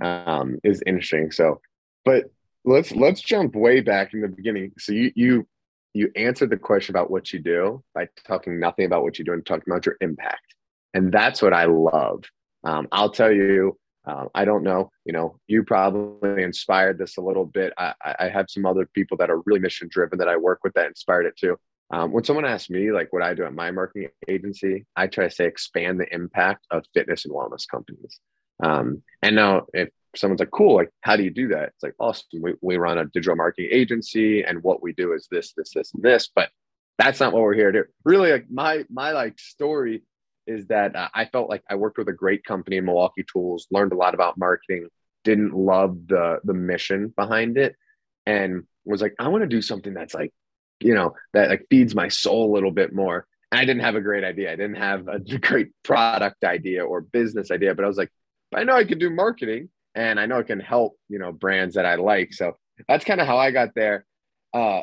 um, 0.00 0.58
is 0.64 0.82
interesting. 0.84 1.31
So, 1.31 1.60
but 2.05 2.31
let's 2.64 2.90
let's 2.93 3.20
jump 3.20 3.55
way 3.55 3.81
back 3.81 4.12
in 4.12 4.22
the 4.22 4.28
beginning. 4.28 4.72
So 4.78 4.93
you 4.93 5.12
you 5.14 5.46
you 5.94 6.11
answered 6.17 6.50
the 6.50 6.56
question 6.56 6.94
about 6.94 7.11
what 7.11 7.33
you 7.33 7.39
do 7.39 7.83
by 7.94 8.09
talking 8.27 8.59
nothing 8.59 8.87
about 8.87 9.03
what 9.03 9.19
you 9.19 9.25
do 9.25 9.33
and 9.33 9.44
talking 9.44 9.71
about 9.71 9.87
your 9.87 9.97
impact. 10.00 10.55
And 10.94 11.12
that's 11.12 11.43
what 11.43 11.53
I 11.53 11.67
love. 11.67 12.25
Um, 12.65 12.89
I'll 12.93 13.11
tell 13.11 13.33
you, 13.33 13.79
uh, 14.06 14.27
I 14.35 14.44
don't 14.44 14.62
know, 14.62 14.91
you 15.05 15.12
know, 15.12 15.39
you 15.47 15.62
probably 15.62 16.43
inspired 16.43 16.99
this 16.99 17.17
a 17.19 17.21
little 17.21 17.44
bit. 17.44 17.73
I, 17.79 17.94
I 18.19 18.29
have 18.29 18.47
some 18.49 18.67
other 18.67 18.89
people 18.94 19.17
that 19.19 19.31
are 19.31 19.43
really 19.47 19.61
mission 19.61 19.89
driven 19.91 20.19
that 20.19 20.29
I 20.29 20.37
work 20.37 20.61
with 20.65 20.75
that 20.75 20.87
inspired 20.87 21.27
it 21.27 21.37
too. 21.37 21.56
Um, 21.91 22.11
when 22.11 22.25
someone 22.25 22.47
asks 22.47 22.71
me 22.71 22.91
like 22.91 23.12
what 23.12 23.23
I 23.23 23.35
do 23.35 23.44
at 23.44 23.55
my 23.55 23.71
marketing 23.71 24.09
agency, 24.27 24.87
I 24.97 25.06
try 25.06 25.29
to 25.29 25.35
say 25.35 25.47
expand 25.47 26.00
the 26.00 26.12
impact 26.12 26.67
of 26.71 26.85
fitness 26.94 27.27
and 27.27 27.35
wellness 27.35 27.69
companies. 27.69 28.19
Um, 28.62 29.03
and 29.23 29.37
now 29.37 29.67
if 29.75 29.91
someone's 30.17 30.41
like, 30.41 30.50
cool, 30.50 30.76
like, 30.76 30.91
how 31.00 31.17
do 31.17 31.23
you 31.23 31.31
do 31.31 31.49
that? 31.49 31.70
It's 31.70 31.82
like, 31.82 31.94
awesome. 31.99 32.43
We, 32.43 32.55
we 32.61 32.76
run 32.76 32.99
a 32.99 33.06
digital 33.06 33.37
marketing 33.37 33.70
agency 33.73 34.43
and 34.43 34.62
what 34.62 34.82
we 34.82 34.93
do 34.93 35.12
is 35.12 35.29
this, 35.31 35.53
this, 35.56 35.73
this, 35.75 35.93
and 35.94 36.03
this, 36.03 36.29
but 36.35 36.50
that's 36.99 37.20
not 37.20 37.32
what 37.32 37.43
we're 37.43 37.55
here 37.55 37.73
to 37.73 37.82
do. 37.82 37.88
Really, 38.05 38.32
like 38.32 38.47
my, 38.50 38.85
my 38.91 39.12
like 39.12 39.38
story 39.38 40.03
is 40.47 40.67
that 40.67 40.94
uh, 40.94 41.09
I 41.14 41.26
felt 41.26 41.49
like 41.49 41.62
I 41.69 41.76
worked 41.76 41.99
with 41.99 42.09
a 42.09 42.12
great 42.12 42.44
company 42.44 42.76
in 42.76 42.85
Milwaukee 42.85 43.25
Tools, 43.31 43.67
learned 43.70 43.93
a 43.93 43.97
lot 43.97 44.14
about 44.14 44.38
marketing, 44.38 44.88
didn't 45.25 45.55
love 45.55 45.97
the, 46.09 46.41
the 46.44 46.55
mission 46.55 47.12
behind 47.17 47.56
it 47.56 47.76
and 48.26 48.65
was 48.85 49.00
like, 49.00 49.15
I 49.19 49.29
want 49.29 49.43
to 49.43 49.49
do 49.49 49.62
something 49.62 49.94
that's 49.94 50.15
like, 50.15 50.32
you 50.81 50.94
know, 50.94 51.15
that 51.32 51.49
like 51.49 51.67
feeds 51.70 51.94
my 51.94 52.08
soul 52.08 52.50
a 52.50 52.55
little 52.55 52.70
bit 52.70 52.93
more. 52.93 53.26
And 53.50 53.61
I 53.61 53.65
didn't 53.65 53.82
have 53.82 53.94
a 53.94 54.00
great 54.00 54.25
idea. 54.25 54.53
I 54.53 54.56
didn't 54.56 54.76
have 54.76 55.08
a 55.08 55.19
great 55.38 55.69
product 55.82 56.44
idea 56.44 56.85
or 56.85 57.00
business 57.00 57.50
idea, 57.50 57.75
but 57.75 57.85
I 57.85 57.88
was 57.88 57.97
like, 57.97 58.11
I 58.55 58.65
know 58.65 58.75
I 58.75 58.85
could 58.85 58.99
do 58.99 59.11
marketing 59.11 59.70
and 59.94 60.19
I 60.19 60.27
know 60.27 60.39
it 60.39 60.46
can 60.46 60.61
help, 60.61 60.96
you 61.08 61.19
know, 61.19 61.32
brands 61.32 61.75
that 61.75 61.87
I 61.87 61.96
like. 61.96 62.32
So 62.32 62.56
that's 62.89 63.05
kind 63.05 63.20
of 63.20 63.27
how 63.27 63.39
I 63.39 63.51
got 63.51 63.75
there. 63.75 64.05
Uh, 64.53 64.82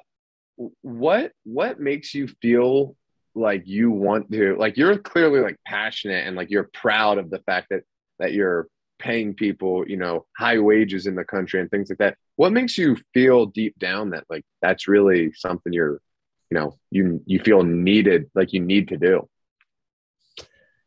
what 0.82 1.32
what 1.44 1.80
makes 1.80 2.13
you 2.13 2.28
feel 2.42 2.96
like 3.36 3.63
you 3.66 3.92
want 3.92 4.32
to 4.32 4.56
like 4.58 4.78
you're 4.78 4.98
clearly 4.98 5.39
like 5.39 5.58
passionate 5.66 6.28
and 6.28 6.36
like 6.36 6.50
you're 6.50 6.70
proud 6.74 7.18
of 7.18 7.30
the 7.30 7.39
fact 7.39 7.68
that 7.70 7.84
that 8.18 8.34
you're 8.34 8.68
paying 8.98 9.34
people 9.34 9.88
you 9.88 9.96
know 9.96 10.25
high 10.38 10.60
wages 10.60 11.08
in 11.08 11.16
the 11.16 11.24
country 11.24 11.62
and 11.62 11.72
things 11.72 11.89
like 11.89 12.00
that 12.00 12.18
what 12.36 12.51
makes 12.51 12.78
you 12.78 12.98
feel 13.13 13.46
deep 13.46 13.78
down 13.80 14.10
that 14.10 14.25
like 14.30 14.44
that's 14.62 14.88
really 14.88 15.32
something 15.34 15.72
you're 15.72 16.01
you 16.50 16.58
know 16.60 16.78
you 16.92 17.22
you 17.25 17.39
feel 17.39 17.63
needed 17.63 18.30
like 18.36 18.51
you 18.51 18.60
need 18.60 18.89
to 18.89 18.98
do 18.98 19.28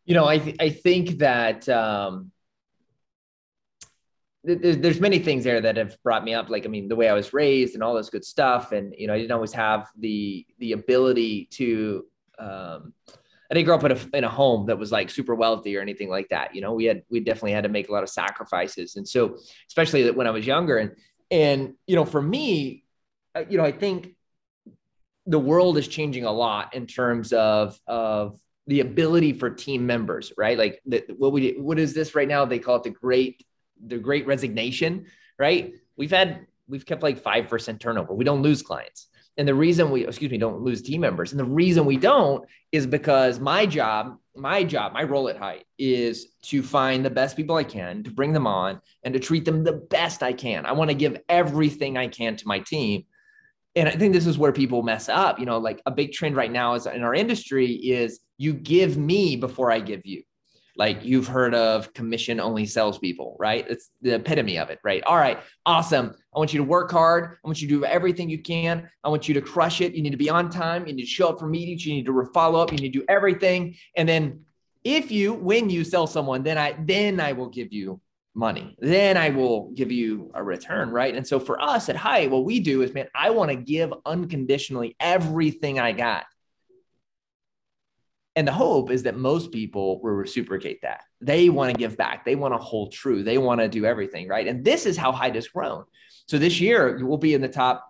you 0.05 0.15
know 0.15 0.27
i 0.27 0.37
th- 0.37 0.57
i 0.61 0.69
think 0.69 1.19
that 1.19 1.67
um 1.69 2.31
there's 4.45 5.01
many 5.01 5.21
things 5.21 5.45
there 5.45 5.61
that 5.61 5.77
have 5.77 5.97
brought 6.03 6.25
me 6.25 6.35
up 6.35 6.51
like 6.51 6.65
i 6.65 6.69
mean 6.69 6.89
the 6.89 6.97
way 6.97 7.09
i 7.09 7.13
was 7.13 7.33
raised 7.33 7.75
and 7.75 7.83
all 7.83 7.95
this 7.95 8.11
good 8.11 8.25
stuff 8.25 8.73
and 8.73 8.95
you 8.99 9.07
know 9.07 9.15
i 9.15 9.19
didn't 9.19 9.33
always 9.33 9.53
have 9.53 9.89
the 9.99 10.45
the 10.59 10.73
ability 10.73 11.47
to 11.51 12.05
um 12.39 12.93
i 13.09 13.55
didn't 13.55 13.67
grow 13.67 13.77
up 13.77 13.85
in 13.85 13.93
a, 13.93 14.17
in 14.17 14.25
a 14.25 14.29
home 14.29 14.67
that 14.67 14.79
was 14.79 14.91
like 14.91 15.11
super 15.11 15.35
wealthy 15.35 15.77
or 15.77 15.81
anything 15.81 16.09
like 16.09 16.29
that 16.29 16.55
you 16.55 16.61
know 16.61 16.73
we 16.73 16.85
had 16.85 17.03
we 17.09 17.21
definitely 17.21 17.53
had 17.53 17.63
to 17.63 17.69
make 17.69 17.89
a 17.89 17.93
lot 17.93 18.03
of 18.03 18.09
sacrifices 18.09 18.97
and 18.97 19.07
so 19.09 19.37
especially 19.69 20.11
when 20.11 20.27
i 20.27 20.31
was 20.31 20.47
younger 20.47 20.79
and 20.79 20.97
and 21.31 21.75
you 21.87 21.95
know 21.95 22.05
for 22.05 22.21
me 22.21 22.83
uh, 23.37 23.45
you 23.49 23.57
know 23.57 23.65
i 23.65 23.73
think 23.73 24.17
the 25.27 25.39
world 25.39 25.79
is 25.79 25.87
changing 25.87 26.25
a 26.25 26.33
lot 26.33 26.75
in 26.75 26.87
terms 26.87 27.33
of 27.33 27.79
of 27.87 28.37
the 28.69 28.81
ability 28.81 29.33
for 29.33 29.51
team 29.51 29.87
members 29.87 30.33
right? 30.39 30.57
Like 30.57 30.81
the, 30.87 31.05
what 31.17 31.33
we 31.33 31.53
what 31.59 31.79
is 31.79 31.95
this 31.95 32.15
right 32.15 32.29
now? 32.29 32.45
They 32.45 32.61
call 32.61 32.77
it 32.77 32.85
the 32.85 32.91
great 32.91 33.45
the 33.87 33.99
great 33.99 34.27
resignation, 34.27 35.07
right? 35.39 35.75
We've 35.97 36.11
had 36.11 36.47
we've 36.69 36.87
kept 36.87 37.03
like 37.03 37.23
5% 37.23 37.81
turnover. 37.81 38.15
We 38.15 38.25
don't 38.25 38.43
lose 38.43 38.63
clients. 38.63 39.09
And 39.39 39.49
the 39.49 39.55
reason 39.55 39.91
we, 39.91 40.07
excuse 40.07 40.31
me, 40.31 40.39
don't 40.39 40.61
lose 40.61 40.83
team 40.83 41.01
members. 41.01 41.33
And 41.33 41.41
the 41.41 41.45
reason 41.45 41.87
we 41.87 41.97
don't 41.97 42.45
is 42.71 42.87
because 42.87 43.41
my 43.41 43.65
job, 43.65 44.19
my 44.37 44.63
job, 44.63 44.93
my 44.93 45.05
role 45.05 45.29
at 45.29 45.39
Hite 45.39 45.65
is 45.79 46.29
to 46.43 46.63
find 46.63 47.05
the 47.05 47.11
best 47.11 47.37
people 47.37 47.57
I 47.57 47.65
can, 47.65 48.03
to 48.05 48.11
bring 48.11 48.33
them 48.33 48.47
on 48.47 48.81
and 49.03 49.15
to 49.15 49.21
treat 49.21 49.45
them 49.45 49.65
the 49.65 49.73
best 49.73 50.23
I 50.23 50.35
can. 50.35 50.67
I 50.67 50.73
want 50.73 50.91
to 50.91 50.95
give 50.95 51.19
everything 51.29 51.97
I 51.97 52.09
can 52.09 52.37
to 52.37 52.49
my 52.49 52.59
team. 52.59 53.05
And 53.75 53.89
I 53.89 53.93
think 53.93 54.13
this 54.13 54.27
is 54.27 54.37
where 54.37 54.53
people 54.53 54.83
mess 54.83 55.09
up. 55.09 55.39
You 55.39 55.47
know, 55.47 55.59
like 55.59 55.81
a 55.87 55.91
big 55.91 56.13
trend 56.13 56.37
right 56.37 56.53
now 56.53 56.75
is 56.75 56.87
in 56.87 57.03
our 57.03 57.15
industry 57.15 57.73
is 57.73 58.21
you 58.37 58.53
give 58.53 58.99
me 58.99 59.37
before 59.37 59.73
I 59.73 59.81
give 59.81 60.05
you. 60.05 60.25
Like 60.77 61.05
you've 61.05 61.27
heard 61.27 61.55
of 61.55 61.93
commission 61.93 62.41
only 62.41 62.65
salespeople, 62.67 63.37
right? 63.39 63.67
It's 63.69 63.91
the 64.01 64.15
epitome 64.15 64.59
of 64.59 64.71
it, 64.71 64.79
right? 64.83 65.03
All 65.05 65.17
right, 65.17 65.39
awesome. 65.67 66.15
I 66.35 66.39
want 66.39 66.53
you 66.55 66.59
to 66.59 66.65
work 66.65 66.91
hard. 66.91 67.37
I 67.45 67.47
want 67.49 67.61
you 67.61 67.69
to 67.69 67.75
do 67.81 67.85
everything 67.85 68.31
you 68.31 68.41
can. 68.41 68.89
I 69.05 69.09
want 69.09 69.29
you 69.29 69.35
to 69.35 69.43
crush 69.43 69.81
it. 69.81 69.95
You 69.95 70.03
need 70.03 70.11
to 70.11 70.17
be 70.17 70.31
on 70.31 70.49
time. 70.49 70.87
You 70.87 70.95
need 70.95 71.03
to 71.03 71.09
show 71.09 71.29
up 71.29 71.39
for 71.39 71.47
meetings. 71.47 71.85
You 71.85 71.95
need 71.95 72.07
to 72.07 72.31
follow 72.33 72.61
up. 72.61 72.73
You 72.73 72.79
need 72.79 72.93
to 72.93 73.01
do 73.01 73.05
everything. 73.09 73.77
And 73.97 74.09
then 74.09 74.45
if 74.83 75.11
you, 75.11 75.35
when 75.35 75.69
you 75.69 75.85
sell 75.85 76.07
someone, 76.07 76.43
then 76.43 76.59
I, 76.59 76.75
then 76.79 77.21
I 77.21 77.33
will 77.33 77.49
give 77.49 77.73
you 77.73 78.01
money. 78.35 78.77
Then 78.81 79.17
I 79.17 79.29
will 79.29 79.71
give 79.73 79.93
you 79.93 80.31
a 80.35 80.43
return, 80.43 80.91
right? 80.91 81.15
And 81.15 81.27
so 81.27 81.39
for 81.39 81.61
us 81.61 81.89
at 81.89 81.97
Hite, 81.97 82.31
what 82.31 82.45
we 82.45 82.61
do 82.61 82.83
is, 82.83 82.95
man, 82.95 83.09
I 83.15 83.31
want 83.31 83.51
to 83.51 83.57
give 83.57 83.93
unconditionally 84.07 84.97
everything 84.99 85.79
I 85.79 85.93
got. 85.93 86.25
And 88.35 88.49
the 88.49 88.53
hope 88.53 88.91
is 88.91 89.03
that 89.03 89.17
most 89.17 89.53
people 89.53 90.01
will 90.01 90.13
reciprocate 90.13 90.83
that. 90.83 91.05
They 91.21 91.51
want 91.51 91.71
to 91.71 91.79
give 91.79 91.97
back. 91.99 92.25
They 92.25 92.35
want 92.35 92.55
to 92.55 92.59
hold 92.59 92.93
true. 92.93 93.23
They 93.23 93.37
want 93.37 93.61
to 93.61 93.69
do 93.69 93.85
everything, 93.85 94.27
right? 94.27 94.47
And 94.47 94.65
this 94.65 94.87
is 94.87 94.97
how 94.97 95.13
Hite 95.13 95.35
has 95.35 95.49
grown. 95.49 95.85
So 96.27 96.39
this 96.39 96.61
year 96.61 97.05
we'll 97.05 97.19
be 97.19 97.35
in 97.35 97.43
the 97.43 97.49
top. 97.49 97.87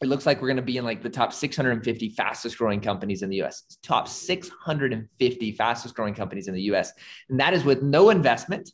It 0.00 0.06
looks 0.06 0.24
like 0.24 0.40
we're 0.40 0.48
going 0.48 0.56
to 0.56 0.62
be 0.62 0.76
in 0.76 0.84
like 0.84 1.02
the 1.02 1.10
top 1.10 1.32
650 1.32 2.10
fastest 2.10 2.58
growing 2.58 2.80
companies 2.80 3.22
in 3.22 3.30
the 3.30 3.42
US. 3.42 3.64
Top 3.82 4.06
650 4.06 5.52
fastest 5.52 5.94
growing 5.96 6.14
companies 6.14 6.46
in 6.46 6.54
the 6.54 6.62
US. 6.72 6.92
And 7.28 7.40
that 7.40 7.52
is 7.52 7.64
with 7.64 7.82
no 7.82 8.10
investment, 8.10 8.70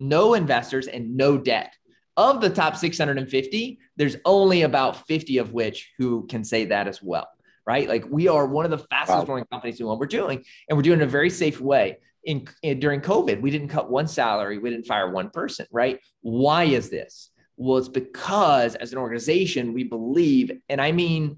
no 0.00 0.34
investors, 0.34 0.86
and 0.86 1.16
no 1.16 1.36
debt. 1.36 1.74
Of 2.16 2.40
the 2.40 2.50
top 2.50 2.76
650, 2.76 3.78
there's 3.96 4.16
only 4.24 4.62
about 4.62 5.06
50 5.06 5.38
of 5.38 5.52
which 5.52 5.92
who 5.98 6.26
can 6.26 6.44
say 6.44 6.64
that 6.64 6.88
as 6.88 7.02
well 7.02 7.28
right? 7.68 7.86
Like 7.86 8.06
we 8.08 8.28
are 8.28 8.46
one 8.46 8.64
of 8.64 8.70
the 8.70 8.78
fastest 8.78 9.18
wow. 9.18 9.24
growing 9.26 9.44
companies 9.44 9.78
in 9.78 9.86
what 9.86 9.98
we're 9.98 10.06
doing, 10.06 10.42
and 10.68 10.78
we're 10.78 10.82
doing 10.82 11.00
it 11.00 11.02
in 11.02 11.08
a 11.08 11.10
very 11.10 11.28
safe 11.28 11.60
way. 11.60 11.98
In, 12.24 12.48
in 12.62 12.80
during 12.80 13.02
COVID, 13.02 13.42
we 13.42 13.50
didn't 13.50 13.68
cut 13.68 13.90
one 13.90 14.08
salary, 14.08 14.56
we 14.56 14.70
didn't 14.70 14.86
fire 14.86 15.10
one 15.10 15.28
person, 15.28 15.66
right? 15.70 16.00
Why 16.22 16.64
is 16.64 16.88
this? 16.88 17.30
Well, 17.58 17.76
it's 17.76 17.90
because 17.90 18.74
as 18.74 18.92
an 18.92 18.98
organization, 18.98 19.74
we 19.74 19.84
believe, 19.84 20.50
and 20.70 20.80
I 20.80 20.92
mean, 20.92 21.36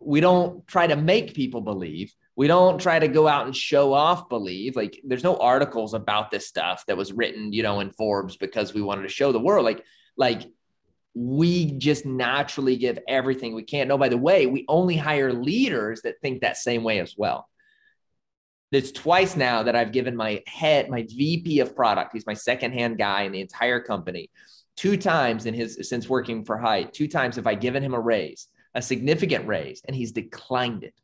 we 0.00 0.18
don't 0.20 0.66
try 0.66 0.88
to 0.88 0.96
make 0.96 1.34
people 1.34 1.60
believe. 1.60 2.12
We 2.34 2.48
don't 2.48 2.80
try 2.80 2.98
to 2.98 3.06
go 3.06 3.28
out 3.28 3.46
and 3.46 3.54
show 3.54 3.92
off 3.92 4.28
believe. 4.28 4.74
Like 4.74 5.00
there's 5.04 5.22
no 5.22 5.36
articles 5.36 5.94
about 5.94 6.32
this 6.32 6.48
stuff 6.48 6.84
that 6.86 6.96
was 6.96 7.12
written, 7.12 7.52
you 7.52 7.62
know, 7.62 7.78
in 7.78 7.90
Forbes 7.90 8.36
because 8.36 8.74
we 8.74 8.82
wanted 8.82 9.02
to 9.02 9.08
show 9.08 9.30
the 9.30 9.38
world. 9.38 9.64
Like, 9.64 9.84
like 10.16 10.50
we 11.14 11.72
just 11.72 12.06
naturally 12.06 12.76
give 12.76 12.98
everything 13.08 13.54
we 13.54 13.62
can. 13.62 13.88
No, 13.88 13.98
by 13.98 14.08
the 14.08 14.18
way, 14.18 14.46
we 14.46 14.64
only 14.68 14.96
hire 14.96 15.32
leaders 15.32 16.02
that 16.02 16.20
think 16.20 16.40
that 16.40 16.56
same 16.56 16.84
way 16.84 17.00
as 17.00 17.14
well. 17.16 17.48
It's 18.70 18.92
twice 18.92 19.36
now 19.36 19.64
that 19.64 19.74
I've 19.74 19.90
given 19.90 20.14
my 20.14 20.42
head, 20.46 20.88
my 20.88 21.04
VP 21.08 21.58
of 21.60 21.74
product, 21.74 22.12
he's 22.12 22.26
my 22.26 22.34
second-hand 22.34 22.98
guy 22.98 23.22
in 23.22 23.32
the 23.32 23.40
entire 23.40 23.80
company. 23.80 24.30
Two 24.76 24.96
times 24.96 25.46
in 25.46 25.54
his 25.54 25.88
since 25.88 26.08
working 26.08 26.44
for 26.44 26.56
Hite, 26.56 26.92
two 26.92 27.08
times 27.08 27.36
have 27.36 27.48
I 27.48 27.54
given 27.54 27.82
him 27.82 27.94
a 27.94 28.00
raise, 28.00 28.46
a 28.74 28.80
significant 28.80 29.48
raise, 29.48 29.82
and 29.84 29.96
he's 29.96 30.12
declined 30.12 30.84
it. 30.84 30.94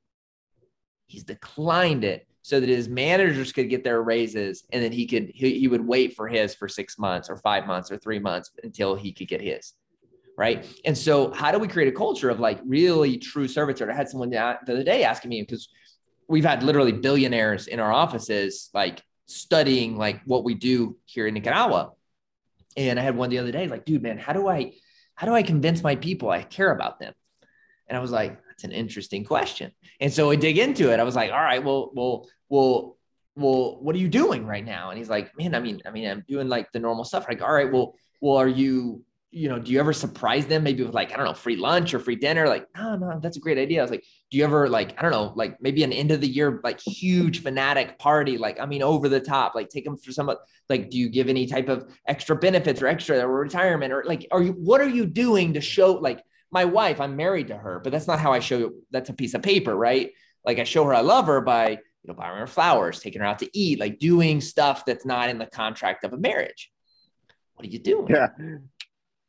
He's 1.07 1.25
declined 1.25 2.05
it 2.05 2.29
so 2.43 2.61
that 2.61 2.69
his 2.69 2.89
managers 2.89 3.53
could 3.53 3.69
get 3.69 3.83
their 3.83 4.03
raises 4.03 4.65
and 4.71 4.81
then 4.81 4.93
he 4.93 5.05
could 5.05 5.33
he, 5.35 5.59
he 5.59 5.67
would 5.67 5.85
wait 5.85 6.15
for 6.15 6.29
his 6.29 6.55
for 6.55 6.69
six 6.69 6.97
months 6.97 7.29
or 7.29 7.37
five 7.39 7.67
months 7.67 7.91
or 7.91 7.99
three 7.99 8.21
months 8.21 8.53
until 8.63 8.95
he 8.95 9.13
could 9.13 9.27
get 9.27 9.41
his 9.41 9.73
right? 10.37 10.67
And 10.85 10.97
so, 10.97 11.33
how 11.33 11.51
do 11.51 11.59
we 11.59 11.69
create 11.69 11.89
a 11.89 11.97
culture 11.97 12.31
of 12.31 12.41
like 12.41 12.61
really 12.67 13.19
true 13.19 13.49
servitude? 13.49 13.91
I 13.91 13.95
had 13.95 14.09
someone 14.09 14.31
the 14.31 14.39
other 14.39 14.85
day 14.85 15.05
asking 15.05 15.31
me 15.31 15.43
because 15.43 15.69
we've 16.29 16.45
had 16.45 16.63
literally 16.63 16.93
billionaires 16.93 17.67
in 17.67 17.81
our 17.81 17.93
offices, 17.93 18.71
like 18.75 19.03
studying 19.27 19.97
like 19.97 20.21
what 20.25 20.45
we 20.45 20.55
do 20.55 20.97
here 21.05 21.27
in 21.27 21.35
Nicaragua. 21.35 21.93
And 22.77 22.99
I 22.99 23.03
had 23.03 23.17
one 23.17 23.31
the 23.31 23.39
other 23.39 23.53
day, 23.53 23.69
like, 23.69 23.85
dude, 23.85 24.03
man, 24.03 24.19
how 24.19 24.33
do 24.33 24.49
I, 24.49 24.73
how 25.15 25.27
do 25.27 25.33
I 25.33 25.43
convince 25.43 25.83
my 25.83 25.97
people 25.97 26.31
I 26.31 26.43
care 26.43 26.71
about 26.71 26.99
them? 27.01 27.15
And 27.89 27.97
I 27.97 28.01
was 28.01 28.11
like, 28.11 28.39
that's 28.49 28.65
an 28.65 28.73
interesting 28.73 29.25
question. 29.25 29.73
And 30.01 30.13
so 30.13 30.31
I 30.31 30.37
dig 30.37 30.59
into 30.59 30.93
it. 30.93 31.01
I 31.01 31.05
was 31.05 31.17
like, 31.17 31.31
all 31.31 31.43
right, 31.43 31.65
well, 31.65 31.91
well, 31.95 32.29
well, 32.49 32.97
well, 33.35 33.79
what 33.81 33.95
are 33.95 33.99
you 33.99 34.09
doing 34.09 34.47
right 34.47 34.65
now? 34.65 34.91
And 34.91 34.99
he's 34.99 35.09
like, 35.09 35.37
man, 35.39 35.55
I 35.55 35.61
mean, 35.61 35.81
I 35.87 35.91
mean, 35.91 36.09
I'm 36.09 36.25
doing 36.29 36.49
like 36.49 36.73
the 36.73 36.81
normal 36.81 37.05
stuff. 37.05 37.27
Like, 37.29 37.43
all 37.43 37.53
right, 37.53 37.71
well, 37.71 37.95
well, 38.21 38.37
are 38.37 38.49
you 38.49 39.05
you 39.33 39.49
know, 39.49 39.59
do 39.59 39.71
you 39.71 39.81
ever 39.81 39.93
surprise 39.93 40.47
them 40.47 40.63
maybe 40.63 40.83
with 40.83 40.95
like, 40.95 41.13
I 41.13 41.17
don't 41.17 41.27
know, 41.27 41.35
free 41.35 41.57
lunch 41.57 41.93
or 41.93 41.99
free 41.99 42.17
dinner? 42.17 42.49
Like, 42.49 42.67
no, 42.77 42.97
no, 42.97 43.19
that's 43.21 43.37
a 43.37 43.41
great 43.41 43.59
idea. 43.59 43.81
I 43.81 43.83
was 43.83 43.91
like, 43.91 44.05
do 44.31 44.39
you 44.39 44.45
ever 44.45 44.69
like, 44.69 44.99
I 44.99 45.03
don't 45.03 45.11
know, 45.11 45.33
like 45.35 45.61
maybe 45.61 45.83
an 45.83 45.93
end 45.93 46.11
of 46.11 46.21
the 46.21 46.29
year, 46.29 46.61
like 46.63 46.81
huge 46.81 47.43
fanatic 47.43 47.99
party, 47.99 48.39
like, 48.39 48.61
I 48.61 48.67
mean, 48.67 48.83
over 48.83 49.09
the 49.09 49.21
top, 49.21 49.55
like 49.55 49.69
take 49.69 49.85
them 49.85 49.97
for 49.99 50.13
some, 50.13 50.31
like, 50.69 50.91
do 50.91 50.99
you 50.99 51.09
give 51.09 51.29
any 51.29 51.47
type 51.47 51.69
of 51.69 51.93
extra 52.07 52.37
benefits 52.37 52.81
or 52.81 52.87
extra 52.87 53.19
or 53.19 53.41
retirement 53.41 53.93
or 53.93 54.05
like, 54.05 54.27
are 54.31 54.43
you, 54.43 54.53
what 54.53 54.81
are 54.81 54.89
you 54.89 55.05
doing 55.07 55.55
to 55.55 55.61
show 55.61 55.93
like 55.93 56.23
my 56.51 56.65
wife, 56.65 57.01
I'm 57.01 57.17
married 57.17 57.49
to 57.49 57.57
her, 57.57 57.81
but 57.83 57.93
that's 57.93 58.07
not 58.07 58.21
how 58.21 58.33
I 58.33 58.39
show 58.39 58.59
you. 58.59 58.85
That's 58.91 59.11
a 59.11 59.15
piece 59.15 59.35
of 59.35 59.43
paper, 59.43 59.75
right? 59.75 60.13
Like 60.45 60.61
I 60.61 60.65
show 60.65 60.85
her 60.85 60.95
I 60.95 61.01
love 61.01 61.27
her 61.27 61.41
by, 61.41 61.71
you 61.71 61.79
know, 62.05 62.15
buying 62.15 62.39
her 62.39 62.47
flowers, 62.47 63.01
taking 63.01 63.21
her 63.21 63.27
out 63.27 63.41
to 63.41 63.51
eat, 63.53 63.81
like 63.81 63.99
doing 63.99 64.41
stuff 64.41 64.85
that's 64.87 65.05
not 65.05 65.29
in 65.29 65.39
the 65.39 65.47
contract 65.47 66.05
of 66.05 66.13
a 66.13 66.17
marriage. 66.17 66.71
What 67.57 67.67
are 67.67 67.71
you 67.71 67.81
doing? 67.81 68.07
Yeah 68.09 68.29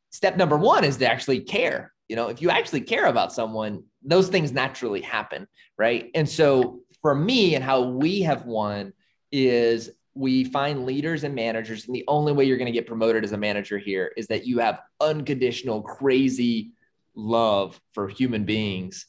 step 0.09 0.37
number 0.37 0.57
one 0.57 0.83
is 0.83 0.97
to 0.97 1.09
actually 1.09 1.41
care. 1.41 1.93
You 2.07 2.15
know, 2.15 2.29
if 2.29 2.41
you 2.41 2.49
actually 2.49 2.81
care 2.81 3.05
about 3.05 3.33
someone, 3.33 3.83
those 4.03 4.29
things 4.29 4.51
naturally 4.51 5.01
happen, 5.01 5.47
right? 5.77 6.09
And 6.15 6.27
so 6.27 6.81
for 7.01 7.13
me 7.13 7.55
and 7.55 7.63
how 7.63 7.81
we 7.89 8.21
have 8.21 8.45
won 8.45 8.93
is 9.31 9.89
we 10.13 10.45
find 10.45 10.85
leaders 10.85 11.23
and 11.23 11.35
managers, 11.35 11.85
and 11.85 11.95
the 11.95 12.05
only 12.07 12.33
way 12.33 12.45
you're 12.45 12.57
going 12.57 12.65
to 12.65 12.71
get 12.71 12.87
promoted 12.87 13.23
as 13.23 13.33
a 13.33 13.37
manager 13.37 13.77
here 13.77 14.11
is 14.17 14.27
that 14.27 14.45
you 14.45 14.59
have 14.59 14.81
unconditional, 14.99 15.81
crazy 15.81 16.71
love 17.15 17.79
for 17.93 18.07
human 18.07 18.45
beings. 18.45 19.05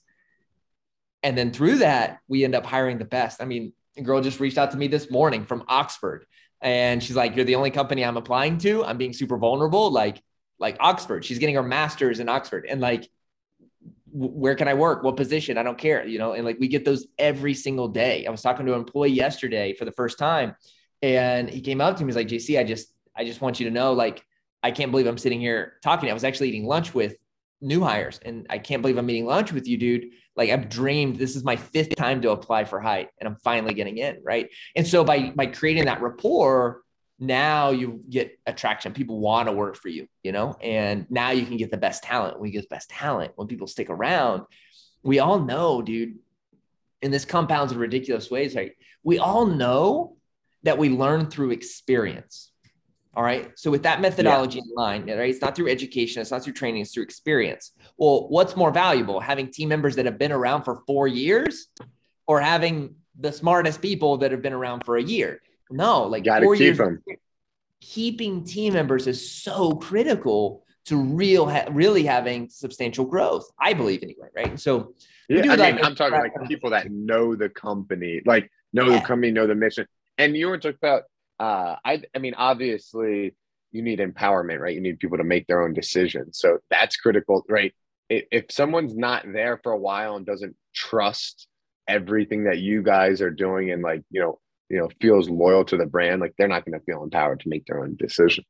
And 1.23 1.37
then 1.37 1.53
through 1.53 1.79
that, 1.79 2.19
we 2.29 2.45
end 2.45 2.55
up 2.55 2.67
hiring 2.67 2.99
the 2.99 3.05
best. 3.05 3.41
I 3.43 3.47
mean, 3.47 3.73
a 3.97 4.03
girl 4.03 4.21
just 4.21 4.39
reached 4.39 4.59
out 4.59 4.71
to 4.73 4.77
me 4.77 4.87
this 4.87 5.11
morning 5.11 5.45
from 5.45 5.65
Oxford, 5.69 6.27
and 6.61 7.03
she's 7.03 7.17
like, 7.17 7.37
You're 7.37 7.45
the 7.45 7.55
only 7.55 7.71
company 7.71 8.05
I'm 8.05 8.17
applying 8.17 8.59
to. 8.59 8.85
I'm 8.85 8.99
being 8.99 9.13
super 9.13 9.39
vulnerable. 9.39 9.91
Like, 9.91 10.23
like 10.59 10.77
Oxford. 10.81 11.25
She's 11.25 11.39
getting 11.39 11.55
her 11.55 11.63
master's 11.63 12.21
in 12.21 12.29
Oxford. 12.29 12.67
And 12.69 12.81
like, 12.81 13.09
where 14.11 14.55
can 14.55 14.69
I 14.69 14.75
work? 14.75 15.03
What 15.03 15.17
position? 15.17 15.59
I 15.59 15.63
don't 15.63 15.79
care, 15.79 16.07
you 16.07 16.19
know? 16.19 16.33
And 16.33 16.45
like, 16.45 16.59
we 16.59 16.69
get 16.69 16.85
those 16.85 17.07
every 17.19 17.55
single 17.55 17.89
day. 17.89 18.27
I 18.27 18.31
was 18.31 18.43
talking 18.43 18.67
to 18.67 18.73
an 18.73 18.81
employee 18.81 19.11
yesterday 19.11 19.75
for 19.75 19.85
the 19.85 19.93
first 19.93 20.19
time 20.19 20.57
and 21.03 21.49
he 21.49 21.61
came 21.61 21.81
up 21.81 21.97
to 21.97 22.05
me. 22.05 22.09
He's 22.09 22.17
like, 22.17 22.29
JC, 22.29 22.59
I 22.59 22.65
just, 22.65 22.93
I 23.17 23.25
just 23.25 23.41
want 23.41 23.61
you 23.61 23.69
to 23.69 23.73
know, 23.73 23.93
like, 23.93 24.25
I 24.63 24.71
can't 24.71 24.91
believe 24.91 25.07
I'm 25.07 25.19
sitting 25.19 25.41
here 25.41 25.75
talking. 25.83 26.11
I 26.11 26.15
was 26.15 26.25
actually 26.25 26.49
eating 26.49 26.67
lunch 26.67 26.95
with 26.95 27.17
new 27.61 27.83
hires 27.83 28.19
and 28.25 28.47
I 28.51 28.59
can't 28.59 28.83
believe 28.83 28.99
I'm 28.99 29.09
eating 29.11 29.27
lunch 29.27 29.53
with 29.53 29.69
you, 29.69 29.77
dude. 29.77 30.11
Like 30.37 30.51
I've 30.51 30.69
dreamed 30.69 31.17
this 31.17 31.37
is 31.37 31.45
my 31.45 31.57
fifth 31.57 31.95
time 31.97 32.21
to 32.23 32.31
apply 32.31 32.65
for 32.65 32.81
Hite 32.81 33.11
and 33.19 33.29
I'm 33.29 33.37
finally 33.37 33.75
getting 33.75 33.99
in. 33.99 34.21
Right. 34.23 34.49
And 34.77 34.87
so 34.87 35.05
by, 35.05 35.31
by 35.31 35.47
creating 35.47 35.87
that 35.87 36.03
rapport, 36.03 36.83
now 37.19 37.71
you 37.71 38.03
get 38.09 38.39
attraction. 38.47 38.93
People 38.93 39.19
want 39.19 39.49
to 39.49 39.53
work 39.53 39.77
for 39.77 39.89
you, 39.89 40.07
you 40.23 40.33
know, 40.33 40.57
and 40.63 41.07
now 41.11 41.31
you 41.31 41.45
can 41.45 41.57
get 41.57 41.71
the 41.71 41.77
best 41.77 42.03
talent. 42.03 42.37
You 42.45 42.53
get 42.53 42.63
the 42.63 42.75
best 42.75 42.91
talent, 42.91 43.33
when 43.37 43.49
people 43.49 43.67
stick 43.67 43.91
around, 43.91 44.45
we 45.03 45.19
all 45.19 45.41
know, 45.41 45.83
dude, 45.83 46.19
and 47.03 47.13
this 47.13 47.25
compounds 47.25 47.73
in 47.73 47.79
ridiculous 47.79 48.31
ways, 48.31 48.55
right? 48.55 48.73
We 49.03 49.19
all 49.19 49.47
know 49.47 50.17
that 50.65 50.79
we 50.79 50.91
learn 50.91 51.31
through 51.31 51.51
experience. 51.51 52.53
All 53.15 53.23
right. 53.23 53.51
So 53.57 53.71
with 53.71 53.83
that 53.83 54.01
methodology 54.01 54.59
yeah. 54.59 54.65
in 54.65 54.75
line, 54.77 55.19
right? 55.19 55.31
It's 55.31 55.41
not 55.41 55.57
through 55.57 55.71
education, 55.71 56.23
it's 56.23 56.31
not 56.31 56.45
through 56.45 56.53
training, 56.53 56.83
it's 56.83 56.93
through 56.93 57.03
experience. 57.03 57.73
Well, 57.97 58.29
what's 58.29 58.55
more 58.55 58.71
valuable? 58.71 59.19
Having 59.19 59.53
team 59.53 59.69
members 59.71 59.97
that 59.97 60.07
have 60.07 60.19
been 60.19 60.31
around 60.31 60.63
for 60.63 60.83
four 60.87 61.09
years 61.09 61.67
or 62.27 62.41
having 62.41 62.95
the 63.19 63.33
smartest 63.33 63.83
people 63.83 64.19
that 64.19 64.31
have 64.31 64.43
been 64.43 64.53
around 64.53 64.85
for 64.85 64.97
a 64.97 65.03
year? 65.03 65.41
No, 65.71 66.05
like 66.05 66.25
Gotta 66.25 66.45
four 66.45 66.55
years. 66.55 66.79
Them. 66.79 67.03
Keeping 67.81 68.45
team 68.45 68.75
members 68.75 69.07
is 69.07 69.31
so 69.31 69.73
critical 69.73 70.65
to 70.87 70.97
real 70.97 71.49
ha- 71.49 71.67
really 71.71 72.05
having 72.05 72.49
substantial 72.49 73.05
growth. 73.05 73.49
I 73.61 73.75
believe 73.75 74.03
anyway, 74.03 74.29
right? 74.35 74.59
So 74.59 74.95
yeah, 75.29 75.53
I 75.53 75.73
mean, 75.73 75.85
I'm 75.85 75.95
talking 75.95 76.19
like 76.19 76.33
people 76.49 76.71
that 76.71 76.91
know 76.91 77.37
the 77.37 77.51
company, 77.51 78.23
like 78.25 78.51
know 78.73 78.87
yeah. 78.87 79.01
the 79.01 79.07
company, 79.07 79.31
know 79.31 79.47
the 79.47 79.55
mission. 79.55 79.87
And 80.17 80.37
you 80.37 80.49
were 80.49 80.59
talking 80.59 80.79
about, 80.83 81.03
uh, 81.39 81.77
I, 81.85 82.03
I 82.15 82.19
mean, 82.19 82.35
obviously 82.35 83.35
you 83.71 83.83
need 83.83 83.99
empowerment, 83.99 84.61
right? 84.61 84.75
You 84.75 84.81
need 84.81 84.99
people 84.99 85.19
to 85.19 85.25
make 85.25 85.47
their 85.47 85.63
own 85.63 85.75
decisions. 85.75 86.39
So 86.39 86.59
that's 86.71 86.97
critical, 86.97 87.45
right? 87.49 87.75
If 88.09 88.47
someone's 88.51 88.97
not 88.97 89.31
there 89.31 89.61
for 89.63 89.73
a 89.73 89.79
while 89.79 90.17
and 90.17 90.25
doesn't 90.25 90.57
trust 90.75 91.47
everything 91.87 92.45
that 92.45 92.59
you 92.59 92.83
guys 92.83 93.21
are 93.21 93.31
doing 93.31 93.71
and 93.71 93.83
like, 93.83 94.03
you 94.11 94.23
know, 94.23 94.39
you 94.69 94.79
know 94.79 94.89
feels 95.01 95.29
loyal 95.29 95.65
to 95.65 95.77
the 95.77 95.87
brand 95.87 96.21
like 96.21 96.35
they're 96.37 96.49
not 96.49 96.65
going 96.65 96.79
to 96.79 96.85
feel 96.85 97.03
empowered 97.03 97.41
to 97.41 97.49
make 97.49 97.65
their 97.67 97.81
own 97.83 97.97
decisions 97.97 98.47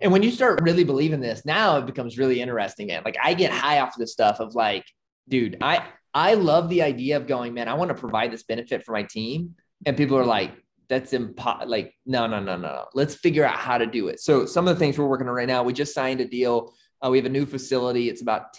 and 0.00 0.12
when 0.12 0.22
you 0.22 0.30
start 0.30 0.62
really 0.62 0.84
believing 0.84 1.20
this 1.20 1.44
now 1.44 1.76
it 1.76 1.86
becomes 1.86 2.18
really 2.18 2.40
interesting 2.40 2.90
and 2.90 3.04
like 3.04 3.16
i 3.22 3.34
get 3.34 3.50
high 3.50 3.80
off 3.80 3.94
of 3.94 3.98
this 3.98 4.12
stuff 4.12 4.40
of 4.40 4.54
like 4.54 4.84
dude 5.28 5.56
i 5.60 5.84
I 6.14 6.34
love 6.34 6.68
the 6.68 6.82
idea 6.82 7.16
of 7.16 7.26
going, 7.26 7.54
man, 7.54 7.68
I 7.68 7.74
want 7.74 7.90
to 7.90 7.94
provide 7.94 8.32
this 8.32 8.42
benefit 8.42 8.84
for 8.84 8.92
my 8.92 9.02
team. 9.02 9.54
And 9.86 9.96
people 9.96 10.16
are 10.16 10.24
like, 10.24 10.52
that's 10.88 11.12
impossible. 11.12 11.70
Like, 11.70 11.94
no, 12.06 12.26
no, 12.26 12.40
no, 12.40 12.56
no, 12.56 12.62
no. 12.62 12.86
Let's 12.94 13.14
figure 13.14 13.44
out 13.44 13.56
how 13.56 13.78
to 13.78 13.86
do 13.86 14.08
it. 14.08 14.20
So 14.20 14.46
some 14.46 14.66
of 14.66 14.74
the 14.74 14.78
things 14.78 14.98
we're 14.98 15.06
working 15.06 15.28
on 15.28 15.34
right 15.34 15.46
now, 15.46 15.62
we 15.62 15.72
just 15.72 15.94
signed 15.94 16.20
a 16.20 16.24
deal. 16.24 16.74
Uh, 17.04 17.10
we 17.10 17.18
have 17.18 17.26
a 17.26 17.30
new 17.30 17.46
facility. 17.46 18.08
It's 18.08 18.22
about 18.22 18.52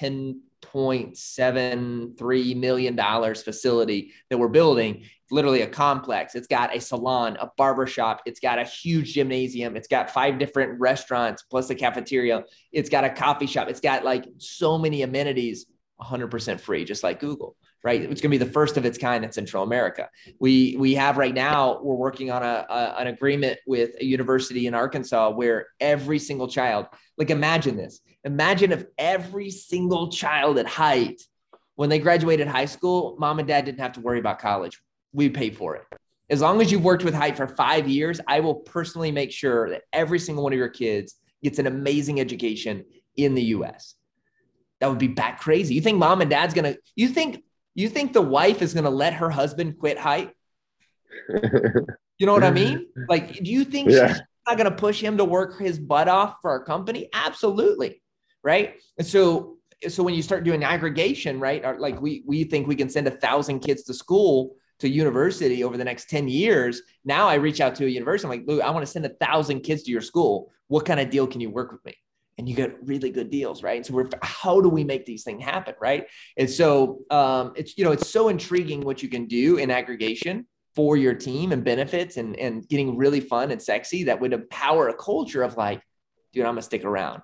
10.73 0.62 2.56
million 2.56 2.96
dollars 2.96 3.42
facility 3.44 4.12
that 4.30 4.38
we're 4.38 4.48
building. 4.48 4.98
It's 4.98 5.32
literally 5.32 5.62
a 5.62 5.68
complex. 5.68 6.36
It's 6.36 6.48
got 6.48 6.76
a 6.76 6.80
salon, 6.80 7.38
a 7.40 7.50
barber 7.58 7.88
shop. 7.88 8.22
It's 8.26 8.40
got 8.40 8.60
a 8.60 8.64
huge 8.64 9.14
gymnasium. 9.14 9.76
It's 9.76 9.88
got 9.88 10.10
five 10.10 10.40
different 10.40 10.80
restaurants 10.80 11.44
plus 11.44 11.70
a 11.70 11.76
cafeteria. 11.76 12.44
It's 12.72 12.90
got 12.90 13.04
a 13.04 13.10
coffee 13.10 13.48
shop. 13.48 13.70
It's 13.70 13.80
got 13.82 14.04
like 14.04 14.26
so 14.38 14.78
many 14.78 15.02
amenities 15.04 15.66
100% 16.02 16.60
free, 16.60 16.86
just 16.86 17.04
like 17.04 17.20
Google 17.20 17.56
right? 17.84 18.02
It's 18.02 18.22
going 18.22 18.32
to 18.32 18.38
be 18.38 18.44
the 18.44 18.52
first 18.52 18.78
of 18.78 18.86
its 18.86 18.98
kind 18.98 19.24
in 19.24 19.32
Central 19.32 19.64
America. 19.64 20.10
We 20.40 20.76
we 20.78 20.96
have 20.96 21.18
right 21.18 21.34
now 21.34 21.80
we're 21.82 21.96
working 21.96 22.30
on 22.32 22.44
a, 22.44 22.66
a, 22.70 22.96
an 23.00 23.08
agreement 23.08 23.60
with 23.66 23.92
a 24.00 24.06
university 24.06 24.68
in 24.68 24.74
Arkansas 24.74 25.32
where 25.32 25.68
every 25.80 26.20
single 26.20 26.48
child, 26.48 26.88
like 27.18 27.30
imagine 27.30 27.78
this, 27.78 28.02
imagine 28.24 28.72
if 28.72 28.86
every 28.98 29.50
single 29.50 30.10
child 30.12 30.58
at 30.58 30.68
Hite, 30.68 31.22
when 31.76 31.90
they 31.90 32.00
graduated 32.00 32.48
high 32.48 32.66
school, 32.66 33.16
mom 33.20 33.40
and 33.40 33.48
dad 33.48 33.66
didn't 33.66 33.80
have 33.80 33.94
to 33.94 34.02
worry 34.02 34.20
about 34.20 34.40
college. 34.40 34.82
We 35.14 35.30
pay 35.30 35.50
for 35.50 35.76
it. 35.76 35.84
As 36.30 36.42
long 36.42 36.62
as 36.62 36.72
you've 36.72 36.84
worked 36.84 37.04
with 37.04 37.14
Hite 37.14 37.38
for 37.38 37.48
five 37.48 37.88
years, 37.88 38.20
I 38.28 38.42
will 38.42 38.56
personally 38.56 39.12
make 39.12 39.32
sure 39.32 39.70
that 39.70 39.84
every 39.94 40.20
single 40.20 40.44
one 40.44 40.54
of 40.54 40.60
your 40.60 40.70
kids 40.70 41.16
gets 41.42 41.58
an 41.58 41.68
amazing 41.68 42.20
education 42.20 42.86
in 43.16 43.34
the 43.34 43.44
U.S. 43.44 43.96
That 44.80 44.90
would 44.90 45.00
be 45.00 45.08
back 45.08 45.40
crazy. 45.40 45.74
You 45.74 45.82
think 45.82 45.98
mom 45.98 46.22
and 46.22 46.30
dad's 46.30 46.54
gonna? 46.54 46.76
You 46.96 47.08
think 47.08 47.44
you 47.80 47.90
think 47.90 48.14
the 48.14 48.22
wife 48.22 48.62
is 48.62 48.74
going 48.74 48.84
to 48.84 48.90
let 48.90 49.14
her 49.14 49.30
husband 49.30 49.78
quit 49.80 49.98
Hite? 49.98 50.32
you 51.30 52.26
know 52.26 52.34
what 52.34 52.44
I 52.44 52.52
mean? 52.52 52.88
Like, 53.08 53.34
do 53.42 53.50
you 53.50 53.64
think 53.64 53.90
yeah. 53.90 54.14
she's 54.14 54.22
not 54.46 54.58
going 54.58 54.70
to 54.70 54.76
push 54.76 55.02
him 55.02 55.18
to 55.18 55.26
work 55.26 55.60
his 55.60 55.80
butt 55.80 56.08
off 56.08 56.36
for 56.42 56.52
our 56.52 56.64
company? 56.64 57.10
Absolutely. 57.14 58.02
Right. 58.44 58.76
And 58.98 59.06
so, 59.06 59.58
so 59.88 60.04
when 60.04 60.14
you 60.14 60.22
start 60.22 60.44
doing 60.44 60.64
aggregation, 60.64 61.40
right? 61.40 61.80
Like 61.80 62.02
we, 62.02 62.24
we 62.26 62.44
think 62.44 62.68
we 62.68 62.76
can 62.76 62.90
send 62.90 63.08
a 63.08 63.12
thousand 63.12 63.60
kids 63.60 63.84
to 63.84 63.94
school 63.94 64.56
to 64.80 64.90
university 64.90 65.64
over 65.64 65.78
the 65.78 65.84
next 65.84 66.10
10 66.10 66.28
years. 66.28 66.82
Now 67.04 67.28
I 67.28 67.36
reach 67.36 67.60
out 67.62 67.76
to 67.76 67.86
a 67.86 67.90
university. 67.90 68.26
I'm 68.26 68.40
like, 68.40 68.48
Luke, 68.48 68.62
I 68.64 68.70
want 68.72 68.86
to 68.86 68.92
send 68.92 69.06
a 69.06 69.10
thousand 69.10 69.62
kids 69.62 69.84
to 69.84 69.92
your 69.92 70.02
school. 70.02 70.52
What 70.68 70.86
kind 70.86 71.00
of 71.00 71.10
deal 71.10 71.28
can 71.28 71.42
you 71.42 71.50
work 71.50 71.72
with 71.72 71.84
me? 71.86 71.96
and 72.40 72.48
you 72.48 72.56
get 72.56 72.78
really 72.88 73.12
good 73.12 73.30
deals, 73.30 73.64
right? 73.64 73.76
And 73.76 73.86
so 73.86 73.94
we're 73.94 74.10
how 74.22 74.62
do 74.62 74.70
we 74.70 74.86
make 74.86 75.06
these 75.06 75.26
things 75.26 75.44
happen, 75.44 75.76
right? 75.82 76.08
And 76.38 76.50
so 76.50 77.00
um, 77.12 77.52
it's 77.58 77.78
you 77.78 77.84
know 77.84 77.92
it's 77.92 78.10
so 78.10 78.30
intriguing 78.30 78.80
what 78.80 79.04
you 79.04 79.10
can 79.10 79.26
do 79.26 79.58
in 79.58 79.70
aggregation 79.70 80.48
for 80.74 80.96
your 80.96 81.14
team 81.14 81.52
and 81.52 81.66
benefits 81.66 82.16
and 82.16 82.38
and 82.38 82.68
getting 82.70 82.96
really 82.96 83.20
fun 83.20 83.52
and 83.52 83.62
sexy 83.62 84.06
that 84.06 84.22
would 84.22 84.32
empower 84.32 84.88
a 84.88 84.94
culture 84.94 85.44
of 85.44 85.58
like, 85.58 85.82
dude, 86.32 86.46
I'm 86.46 86.52
gonna 86.52 86.62
stick 86.62 86.86
around. 86.86 87.24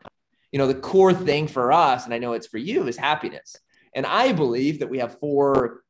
You 0.51 0.59
know, 0.59 0.67
the 0.67 0.75
core 0.75 1.13
thing 1.13 1.47
for 1.47 1.71
us, 1.71 2.05
and 2.05 2.13
I 2.13 2.17
know 2.17 2.33
it's 2.33 2.47
for 2.47 2.57
you, 2.57 2.87
is 2.87 2.97
happiness. 2.97 3.55
And 3.93 4.05
I 4.05 4.31
believe 4.31 4.79
that 4.79 4.89
we 4.89 4.99
have 4.99 5.19
four. 5.19 5.83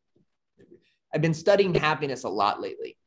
I've 1.14 1.22
been 1.22 1.34
studying 1.34 1.74
happiness 1.74 2.24
a 2.24 2.30
lot 2.30 2.62
lately 2.62 2.98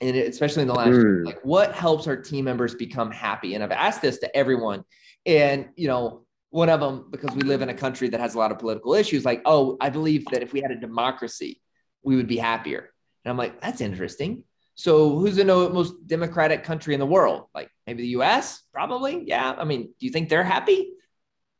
and 0.00 0.16
especially 0.16 0.62
in 0.62 0.66
the 0.68 0.74
last 0.74 0.88
mm. 0.88 1.24
like 1.24 1.38
what 1.44 1.72
helps 1.72 2.08
our 2.08 2.16
team 2.16 2.44
members 2.44 2.74
become 2.74 3.12
happy 3.12 3.54
and 3.54 3.62
i've 3.62 3.70
asked 3.70 4.02
this 4.02 4.18
to 4.18 4.36
everyone 4.36 4.84
and, 5.26 5.68
you 5.76 5.88
know, 5.88 6.24
one 6.50 6.68
of 6.68 6.80
them, 6.80 7.06
because 7.10 7.34
we 7.34 7.42
live 7.42 7.62
in 7.62 7.68
a 7.68 7.74
country 7.74 8.08
that 8.10 8.20
has 8.20 8.34
a 8.34 8.38
lot 8.38 8.52
of 8.52 8.58
political 8.58 8.94
issues, 8.94 9.24
like, 9.24 9.42
oh, 9.44 9.76
I 9.80 9.90
believe 9.90 10.24
that 10.26 10.42
if 10.42 10.52
we 10.52 10.60
had 10.60 10.70
a 10.70 10.76
democracy, 10.76 11.60
we 12.02 12.16
would 12.16 12.28
be 12.28 12.36
happier. 12.36 12.90
And 13.24 13.30
I'm 13.30 13.38
like, 13.38 13.60
that's 13.60 13.80
interesting. 13.80 14.44
So 14.74 15.18
who's 15.18 15.36
the 15.36 15.44
most 15.44 16.06
democratic 16.06 16.64
country 16.64 16.94
in 16.94 17.00
the 17.00 17.06
world? 17.06 17.46
Like 17.54 17.70
maybe 17.86 18.02
the 18.02 18.08
US? 18.20 18.62
Probably. 18.72 19.22
Yeah. 19.26 19.54
I 19.56 19.64
mean, 19.64 19.82
do 19.98 20.06
you 20.06 20.10
think 20.10 20.28
they're 20.28 20.44
happy? 20.44 20.92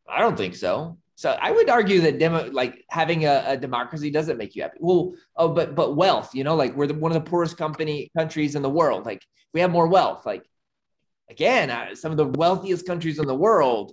I 0.08 0.20
don't 0.20 0.36
think 0.36 0.54
so. 0.54 0.98
So 1.16 1.30
I 1.30 1.52
would 1.52 1.70
argue 1.70 2.00
that 2.02 2.18
demo, 2.18 2.50
like 2.50 2.84
having 2.90 3.24
a, 3.24 3.44
a, 3.46 3.56
democracy 3.56 4.10
doesn't 4.10 4.36
make 4.36 4.56
you 4.56 4.62
happy. 4.62 4.78
Well, 4.80 5.12
oh, 5.36 5.48
but 5.48 5.76
but 5.76 5.94
wealth, 5.94 6.34
you 6.34 6.42
know, 6.42 6.56
like 6.56 6.74
we're 6.74 6.88
the, 6.88 6.94
one 6.94 7.12
of 7.12 7.22
the 7.22 7.30
poorest 7.30 7.56
company 7.56 8.10
countries 8.16 8.56
in 8.56 8.62
the 8.62 8.70
world. 8.70 9.06
Like 9.06 9.22
we 9.52 9.60
have 9.60 9.70
more 9.70 9.86
wealth. 9.86 10.26
Like 10.26 10.44
again, 11.30 11.70
uh, 11.70 11.94
some 11.94 12.10
of 12.10 12.16
the 12.16 12.26
wealthiest 12.26 12.84
countries 12.84 13.20
in 13.20 13.26
the 13.26 13.34
world 13.34 13.92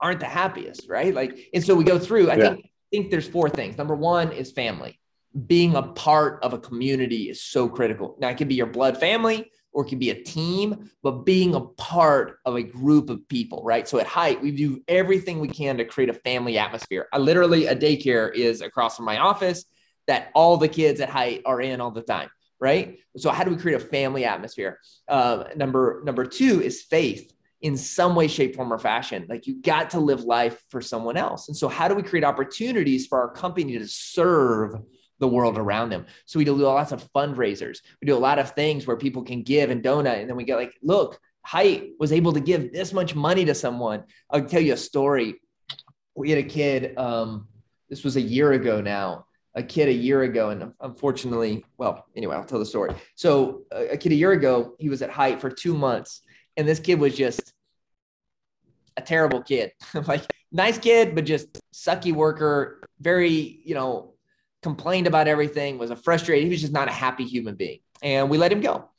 aren't 0.00 0.20
the 0.20 0.26
happiest, 0.26 0.88
right? 0.88 1.14
Like, 1.14 1.38
and 1.52 1.62
so 1.62 1.74
we 1.74 1.84
go 1.84 1.98
through. 1.98 2.30
I 2.30 2.36
yeah. 2.36 2.54
think 2.54 2.64
I 2.64 2.70
think 2.90 3.10
there's 3.10 3.28
four 3.28 3.50
things. 3.50 3.76
Number 3.76 3.94
one 3.94 4.32
is 4.32 4.50
family. 4.50 4.98
Being 5.46 5.74
a 5.74 5.82
part 5.82 6.42
of 6.42 6.52
a 6.52 6.58
community 6.58 7.28
is 7.30 7.42
so 7.42 7.68
critical. 7.68 8.16
Now, 8.20 8.28
it 8.28 8.36
can 8.36 8.48
be 8.48 8.54
your 8.54 8.66
blood 8.66 8.98
family 8.98 9.50
or 9.72 9.84
it 9.84 9.88
can 9.88 9.98
be 9.98 10.10
a 10.10 10.22
team, 10.22 10.90
but 11.02 11.24
being 11.24 11.54
a 11.54 11.60
part 11.60 12.38
of 12.44 12.54
a 12.54 12.62
group 12.62 13.10
of 13.10 13.26
people, 13.28 13.62
right? 13.64 13.88
So 13.88 13.98
at 13.98 14.06
Hite, 14.06 14.40
we 14.40 14.52
do 14.52 14.82
everything 14.86 15.40
we 15.40 15.48
can 15.48 15.76
to 15.78 15.84
create 15.84 16.10
a 16.10 16.14
family 16.14 16.58
atmosphere. 16.58 17.08
I 17.12 17.18
literally, 17.18 17.66
a 17.66 17.74
daycare 17.74 18.32
is 18.32 18.60
across 18.60 18.96
from 18.96 19.06
my 19.06 19.18
office 19.18 19.64
that 20.06 20.30
all 20.34 20.56
the 20.56 20.68
kids 20.68 21.00
at 21.00 21.08
Hite 21.08 21.42
are 21.44 21.60
in 21.60 21.80
all 21.80 21.90
the 21.90 22.02
time 22.02 22.30
right? 22.60 22.98
So 23.18 23.30
how 23.30 23.44
do 23.44 23.50
we 23.50 23.60
create 23.60 23.76
a 23.76 23.84
family 23.84 24.24
atmosphere? 24.24 24.78
Uh, 25.06 25.44
number 25.54 26.02
number 26.04 26.24
two 26.24 26.62
is 26.62 26.82
faith 26.82 27.30
in 27.60 27.76
some 27.76 28.14
way, 28.14 28.28
shape, 28.28 28.56
form, 28.56 28.72
or 28.72 28.78
fashion. 28.78 29.26
Like 29.28 29.46
you 29.46 29.60
got 29.60 29.90
to 29.90 30.00
live 30.00 30.22
life 30.22 30.62
for 30.70 30.80
someone 30.80 31.16
else. 31.16 31.48
And 31.48 31.56
so 31.56 31.68
how 31.68 31.88
do 31.88 31.94
we 31.94 32.02
create 32.02 32.24
opportunities 32.24 33.06
for 33.06 33.20
our 33.20 33.30
company 33.30 33.78
to 33.78 33.86
serve 33.86 34.76
the 35.18 35.28
world 35.28 35.58
around 35.58 35.90
them? 35.90 36.06
So 36.26 36.38
we 36.38 36.44
do 36.44 36.54
lots 36.54 36.92
of 36.92 37.10
fundraisers. 37.12 37.78
We 38.00 38.06
do 38.06 38.16
a 38.16 38.18
lot 38.18 38.38
of 38.38 38.52
things 38.52 38.86
where 38.86 38.96
people 38.96 39.22
can 39.22 39.42
give 39.42 39.70
and 39.70 39.82
donate. 39.82 40.20
And 40.20 40.28
then 40.28 40.36
we 40.36 40.44
get 40.44 40.56
like, 40.56 40.74
look, 40.82 41.18
Hite 41.42 41.90
was 41.98 42.12
able 42.12 42.32
to 42.32 42.40
give 42.40 42.72
this 42.72 42.92
much 42.92 43.14
money 43.14 43.44
to 43.44 43.54
someone. 43.54 44.04
I'll 44.30 44.44
tell 44.44 44.62
you 44.62 44.72
a 44.72 44.78
story. 44.78 45.40
We 46.14 46.30
had 46.30 46.38
a 46.38 46.48
kid, 46.48 46.96
um, 46.98 47.48
this 47.88 48.02
was 48.02 48.16
a 48.16 48.20
year 48.20 48.52
ago 48.52 48.80
now 48.80 49.26
a 49.54 49.62
kid 49.62 49.88
a 49.88 49.92
year 49.92 50.22
ago, 50.22 50.50
and 50.50 50.72
unfortunately, 50.80 51.64
well, 51.78 52.06
anyway, 52.16 52.36
I'll 52.36 52.44
tell 52.44 52.58
the 52.58 52.66
story. 52.66 52.94
So, 53.14 53.62
a 53.70 53.96
kid 53.96 54.12
a 54.12 54.16
year 54.16 54.32
ago, 54.32 54.74
he 54.78 54.88
was 54.88 55.00
at 55.02 55.10
Hite 55.10 55.40
for 55.40 55.48
two 55.48 55.74
months, 55.74 56.22
and 56.56 56.66
this 56.66 56.80
kid 56.80 56.98
was 56.98 57.16
just 57.16 57.52
a 58.96 59.02
terrible 59.02 59.42
kid. 59.42 59.72
like, 60.06 60.24
nice 60.50 60.78
kid, 60.78 61.14
but 61.14 61.24
just 61.24 61.60
sucky 61.72 62.12
worker, 62.12 62.82
very, 63.00 63.60
you 63.64 63.74
know, 63.74 64.13
complained 64.64 65.06
about 65.06 65.28
everything, 65.28 65.78
was 65.78 65.90
a 65.90 65.96
frustrated, 65.96 66.44
he 66.44 66.50
was 66.50 66.62
just 66.62 66.72
not 66.72 66.88
a 66.88 66.92
happy 66.92 67.24
human 67.24 67.54
being. 67.54 67.80
And 68.02 68.28
we 68.30 68.38
let 68.38 68.50
him 68.50 68.60
go. 68.60 68.90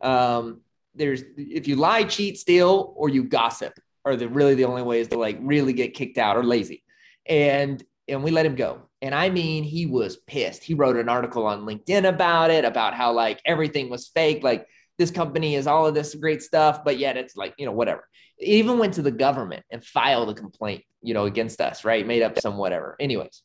Um, 0.00 0.60
there's 0.94 1.22
if 1.36 1.66
you 1.66 1.76
lie, 1.76 2.04
cheat, 2.04 2.38
steal, 2.38 2.94
or 2.96 3.08
you 3.08 3.24
gossip, 3.24 3.72
are 4.04 4.14
the 4.14 4.28
really 4.28 4.54
the 4.54 4.66
only 4.66 4.82
ways 4.82 5.08
to 5.08 5.18
like 5.18 5.38
really 5.40 5.72
get 5.72 5.94
kicked 5.94 6.18
out 6.18 6.36
or 6.36 6.44
lazy. 6.44 6.84
And 7.26 7.82
and 8.06 8.22
we 8.22 8.30
let 8.30 8.44
him 8.44 8.54
go. 8.54 8.82
And 9.00 9.14
I 9.14 9.30
mean, 9.30 9.64
he 9.64 9.86
was 9.86 10.18
pissed. 10.18 10.62
He 10.62 10.74
wrote 10.74 10.96
an 10.96 11.08
article 11.08 11.46
on 11.46 11.64
LinkedIn 11.64 12.06
about 12.06 12.50
it, 12.50 12.66
about 12.66 12.94
how 12.94 13.12
like 13.12 13.40
everything 13.46 13.88
was 13.88 14.08
fake. 14.08 14.44
Like 14.44 14.66
this 14.98 15.10
company 15.10 15.54
is 15.54 15.66
all 15.66 15.86
of 15.86 15.94
this 15.94 16.14
great 16.14 16.42
stuff, 16.42 16.84
but 16.84 16.98
yet 16.98 17.16
it's 17.16 17.34
like, 17.34 17.54
you 17.58 17.64
know, 17.64 17.72
whatever. 17.72 18.06
It 18.38 18.48
even 18.48 18.78
went 18.78 18.94
to 18.94 19.02
the 19.02 19.10
government 19.10 19.64
and 19.70 19.82
filed 19.82 20.28
a 20.28 20.34
complaint, 20.34 20.84
you 21.00 21.14
know, 21.14 21.24
against 21.24 21.62
us, 21.62 21.82
right? 21.82 22.06
Made 22.06 22.22
up 22.22 22.38
some 22.38 22.58
whatever. 22.58 22.94
Anyways, 23.00 23.42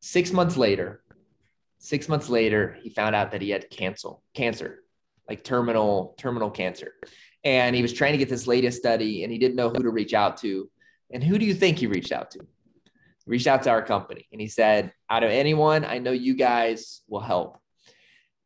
six 0.00 0.32
months 0.32 0.56
later, 0.56 1.02
six 1.78 2.08
months 2.08 2.28
later, 2.28 2.76
he 2.82 2.90
found 2.90 3.14
out 3.14 3.30
that 3.32 3.42
he 3.42 3.50
had 3.50 3.70
cancel, 3.70 4.22
cancer, 4.34 4.82
like 5.28 5.44
terminal, 5.44 6.14
terminal 6.18 6.50
cancer. 6.50 6.92
And 7.44 7.74
he 7.74 7.82
was 7.82 7.92
trying 7.92 8.12
to 8.12 8.18
get 8.18 8.28
this 8.28 8.46
latest 8.46 8.78
study 8.78 9.22
and 9.22 9.32
he 9.32 9.38
didn't 9.38 9.56
know 9.56 9.70
who 9.70 9.82
to 9.82 9.90
reach 9.90 10.12
out 10.12 10.36
to. 10.38 10.68
And 11.10 11.24
who 11.24 11.38
do 11.38 11.46
you 11.46 11.54
think 11.54 11.78
he 11.78 11.86
reached 11.86 12.12
out 12.12 12.30
to? 12.32 12.40
reached 13.26 13.46
out 13.46 13.62
to 13.62 13.70
our 13.70 13.82
company 13.82 14.26
and 14.32 14.40
he 14.40 14.48
said, 14.48 14.92
out 15.08 15.22
of 15.22 15.30
anyone, 15.30 15.84
I 15.84 15.98
know 15.98 16.10
you 16.10 16.34
guys 16.34 17.02
will 17.08 17.20
help. 17.20 17.58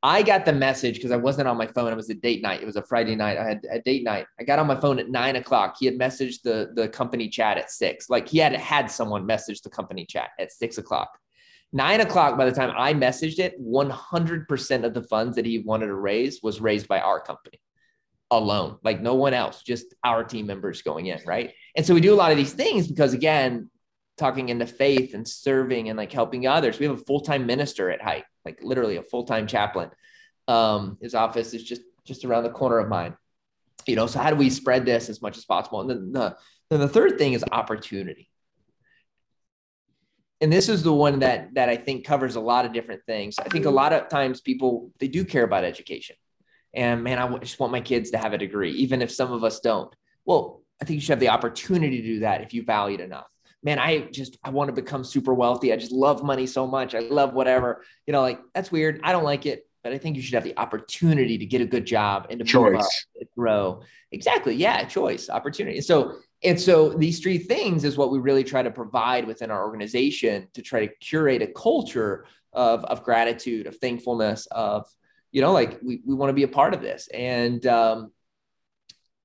I 0.03 0.23
got 0.23 0.45
the 0.45 0.53
message 0.53 0.97
because 0.97 1.11
I 1.11 1.17
wasn't 1.17 1.49
on 1.49 1.57
my 1.57 1.67
phone. 1.67 1.91
It 1.91 1.97
was 1.97 2.11
a 2.11 2.15
date 2.15 2.43
night. 2.43 2.61
It 2.61 2.67
was 2.67 2.77
a 2.77 2.83
Friday 2.83 3.17
night. 3.17 3.39
I 3.39 3.45
had 3.45 3.67
a 3.71 3.81
date 3.81 4.05
night. 4.05 4.27
I 4.39 4.45
got 4.45 4.59
on 4.59 4.67
my 4.67 4.79
phone 4.79 4.99
at 4.99 5.09
nine 5.09 5.37
o'clock. 5.37 5.77
He 5.81 5.87
had 5.87 5.99
messaged 5.99 6.43
the, 6.43 6.73
the 6.75 6.89
company 6.89 7.31
chat 7.31 7.57
at 7.57 7.71
six. 7.71 8.11
Like 8.11 8.29
he 8.29 8.37
had 8.37 8.53
had 8.53 8.91
someone 8.91 9.25
message 9.25 9.63
the 9.63 9.71
company 9.71 10.05
chat 10.05 10.31
at 10.39 10.53
six 10.53 10.77
o'clock. 10.77 11.19
Nine 11.75 12.01
o'clock, 12.01 12.39
by 12.39 12.45
the 12.45 12.53
time 12.53 12.73
I 12.77 12.95
messaged 12.95 13.41
it, 13.41 13.61
100% 13.61 14.85
of 14.85 14.95
the 14.95 15.03
funds 15.03 15.35
that 15.35 15.45
he 15.45 15.59
wanted 15.59 15.87
to 15.87 15.95
raise 15.97 16.41
was 16.41 16.61
raised 16.61 16.87
by 16.87 17.01
our 17.01 17.19
company 17.19 17.61
alone, 18.31 18.79
like 18.85 19.01
no 19.01 19.15
one 19.15 19.35
else, 19.35 19.61
just 19.61 19.87
our 20.05 20.23
team 20.23 20.47
members 20.47 20.83
going 20.83 21.07
in. 21.07 21.19
Right. 21.27 21.53
And 21.75 21.85
so 21.85 21.93
we 21.93 22.01
do 22.01 22.15
a 22.15 22.17
lot 22.17 22.31
of 22.31 22.37
these 22.37 22.53
things 22.53 22.87
because, 22.87 23.13
again, 23.13 23.71
talking 24.17 24.51
into 24.51 24.67
faith 24.67 25.15
and 25.15 25.27
serving 25.27 25.89
and 25.89 25.97
like 25.97 26.13
helping 26.13 26.47
others. 26.47 26.79
We 26.79 26.87
have 26.87 27.01
a 27.01 27.05
full 27.05 27.23
time 27.23 27.45
minister 27.45 27.91
at 27.91 28.01
Hite, 28.01 28.25
like 28.45 28.63
literally 28.63 28.97
a 28.97 29.03
full 29.03 29.25
time 29.25 29.49
chaplain. 29.49 29.91
Um, 30.47 30.97
his 31.03 31.17
office 31.17 31.55
is 31.55 31.65
just 31.65 31.83
just 32.05 32.25
around 32.25 32.45
the 32.45 32.51
corner 32.51 32.79
of 32.79 32.89
mine. 32.89 33.17
You 33.85 33.97
know, 33.97 34.07
so 34.07 34.21
how 34.21 34.31
do 34.31 34.37
we 34.37 34.49
spread 34.49 34.87
this 34.87 35.09
as 35.09 35.21
much 35.21 35.37
as 35.37 35.45
possible? 35.45 35.81
And 35.81 35.91
then 35.91 36.13
the 36.13 36.37
then 36.71 36.79
the 36.79 36.89
third 36.89 37.19
thing 37.19 37.33
is 37.33 37.45
opportunity. 37.51 38.31
And 40.45 40.53
this 40.53 40.69
is 40.69 40.83
the 40.83 40.93
one 40.93 41.21
that 41.21 41.55
that 41.55 41.71
I 41.71 41.77
think 41.77 42.05
covers 42.05 42.37
a 42.37 42.41
lot 42.41 42.67
of 42.67 42.75
different 42.75 43.01
things. 43.07 43.37
I 43.39 43.49
think 43.49 43.65
a 43.65 43.69
mm-hmm. 43.69 43.77
lot 43.77 43.95
of 43.95 44.11
times 44.11 44.43
people 44.43 44.91
they 45.01 45.09
do 45.09 45.25
care 45.25 45.43
about 45.43 45.65
education, 45.65 46.17
and 46.75 47.03
man, 47.03 47.19
I 47.19 47.39
just 47.39 47.59
want 47.59 47.73
my 47.73 47.81
kids 47.81 48.11
to 48.11 48.19
have 48.19 48.35
a 48.35 48.39
degree, 48.39 48.73
even 48.73 49.01
if 49.01 49.11
some 49.11 49.33
of 49.33 49.43
us 49.43 49.61
don't. 49.61 49.91
Well, 50.27 50.61
I 50.83 50.85
think 50.85 50.97
you 50.97 51.01
should 51.01 51.13
have 51.13 51.21
the 51.21 51.31
opportunity 51.31 52.03
to 52.03 52.07
do 52.07 52.21
that 52.21 52.43
if 52.43 52.53
you 52.53 52.63
value 52.63 52.99
it 52.99 53.01
enough. 53.01 53.33
Man, 53.63 53.79
I 53.79 54.01
just 54.01 54.37
I 54.45 54.51
want 54.51 54.69
to 54.69 54.75
become 54.75 55.03
super 55.03 55.33
wealthy. 55.33 55.73
I 55.73 55.77
just 55.77 55.93
love 55.93 56.23
money 56.23 56.47
so 56.47 56.67
much. 56.67 56.95
I 56.95 56.99
love 56.99 57.33
whatever. 57.33 57.83
You 58.07 58.13
know, 58.13 58.21
like 58.21 58.39
that's 58.55 58.71
weird. 58.71 59.01
I 59.03 59.13
don't 59.13 59.25
like 59.25 59.47
it, 59.47 59.67
but 59.83 59.95
I 59.95 59.99
think 59.99 60.15
you 60.15 60.21
should 60.21 60.35
have 60.35 60.45
the 60.45 60.59
opportunity 60.59 61.39
to 61.39 61.47
get 61.47 61.63
a 61.63 61.67
good 61.67 61.87
job 61.87 62.27
and 62.29 62.39
to 62.41 62.45
choice. 62.45 62.73
move 62.73 62.81
up, 62.83 62.91
to 63.19 63.27
grow. 63.35 63.81
Exactly. 64.13 64.57
Yeah, 64.57 64.85
choice, 64.85 65.31
opportunity. 65.31 65.81
So 65.81 66.19
and 66.43 66.61
so 66.61 66.91
these 66.91 67.21
three 67.21 67.39
things 67.39 67.85
is 67.85 67.97
what 67.97 68.11
we 68.11 68.19
really 68.19 68.45
try 68.45 68.63
to 68.63 68.71
provide 68.71 69.27
within 69.27 69.51
our 69.51 69.65
organization 69.65 70.49
to 70.55 70.63
try 70.63 70.87
to 70.87 70.95
curate 70.97 71.43
a 71.43 71.47
culture 71.47 72.27
of, 72.53 72.85
of 72.85 73.03
gratitude, 73.03 73.67
of 73.67 73.77
thankfulness, 73.77 74.47
of, 74.51 74.87
you 75.33 75.41
know, 75.41 75.53
like 75.53 75.79
we, 75.83 76.01
we 76.05 76.15
want 76.15 76.31
to 76.31 76.35
be 76.35 76.43
a 76.43 76.49
part 76.49 76.75
of 76.75 76.83
this. 76.83 77.09
And, 77.13 77.65
um, 77.67 78.13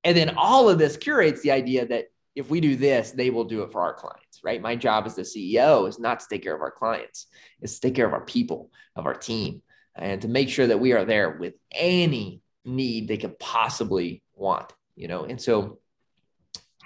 and 0.04 0.16
then 0.16 0.36
all 0.38 0.70
of 0.70 0.80
this 0.80 0.98
curates 0.98 1.42
the 1.42 1.52
idea 1.52 1.86
that 1.88 2.06
if 2.36 2.50
we 2.50 2.62
do 2.62 2.76
this, 2.76 3.12
they 3.12 3.30
will 3.30 3.44
do 3.44 3.64
it 3.64 3.72
for 3.72 3.82
our 3.82 3.94
clients, 3.94 4.42
right? 4.44 4.62
My 4.62 4.76
job 4.76 5.06
as 5.06 5.16
the 5.16 5.24
CEO 5.24 5.90
is 5.90 6.00
not 6.00 6.22
to 6.22 6.26
take 6.30 6.44
care 6.44 6.56
of 6.56 6.62
our 6.62 6.72
clients, 6.72 7.28
it's 7.62 7.76
to 7.76 7.88
take 7.88 7.96
care 7.96 8.08
of 8.08 8.14
our 8.14 8.24
people, 8.24 8.72
of 8.96 9.06
our 9.06 9.14
team, 9.14 9.62
and 9.96 10.22
to 10.22 10.30
make 10.30 10.48
sure 10.50 10.68
that 10.68 10.80
we 10.80 10.94
are 10.94 11.04
there 11.04 11.32
with 11.32 11.56
any 11.72 12.42
need 12.64 13.08
they 13.08 13.18
could 13.18 13.38
possibly 13.40 14.24
want, 14.36 14.72
you 14.96 15.10
know? 15.10 15.26
And 15.26 15.42
so 15.42 15.80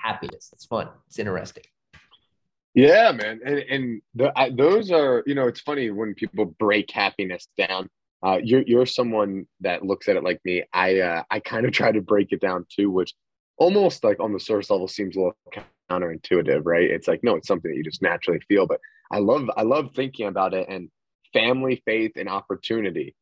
happiness. 0.03 0.49
It's 0.53 0.65
fun. 0.65 0.89
It's 1.07 1.17
interesting. 1.17 1.63
Yeah, 2.75 3.11
man, 3.11 3.39
and 3.45 3.59
and 3.59 4.01
the, 4.15 4.33
I, 4.35 4.49
those 4.49 4.91
are 4.91 5.23
you 5.27 5.35
know 5.35 5.47
it's 5.47 5.61
funny 5.61 5.91
when 5.91 6.15
people 6.15 6.45
break 6.45 6.89
happiness 6.91 7.47
down. 7.57 7.89
Uh, 8.25 8.39
you're 8.43 8.63
you're 8.65 8.85
someone 8.85 9.45
that 9.61 9.83
looks 9.83 10.07
at 10.09 10.15
it 10.15 10.23
like 10.23 10.41
me. 10.43 10.63
I 10.73 10.99
uh, 10.99 11.23
I 11.29 11.39
kind 11.39 11.65
of 11.65 11.71
try 11.71 11.91
to 11.91 12.01
break 12.01 12.31
it 12.31 12.41
down 12.41 12.65
too, 12.75 12.89
which 12.89 13.13
almost 13.57 14.03
like 14.03 14.19
on 14.19 14.33
the 14.33 14.39
surface 14.39 14.71
level 14.71 14.87
seems 14.87 15.15
a 15.15 15.19
little 15.19 15.37
counterintuitive, 15.89 16.61
right? 16.65 16.89
It's 16.89 17.07
like 17.07 17.23
no, 17.23 17.35
it's 17.35 17.47
something 17.47 17.69
that 17.69 17.77
you 17.77 17.83
just 17.83 18.01
naturally 18.01 18.39
feel. 18.47 18.65
But 18.65 18.79
I 19.11 19.19
love 19.19 19.49
I 19.55 19.61
love 19.61 19.91
thinking 19.95 20.27
about 20.27 20.55
it 20.55 20.67
and 20.67 20.89
family, 21.31 21.81
faith, 21.85 22.13
and 22.15 22.27
opportunity. 22.27 23.15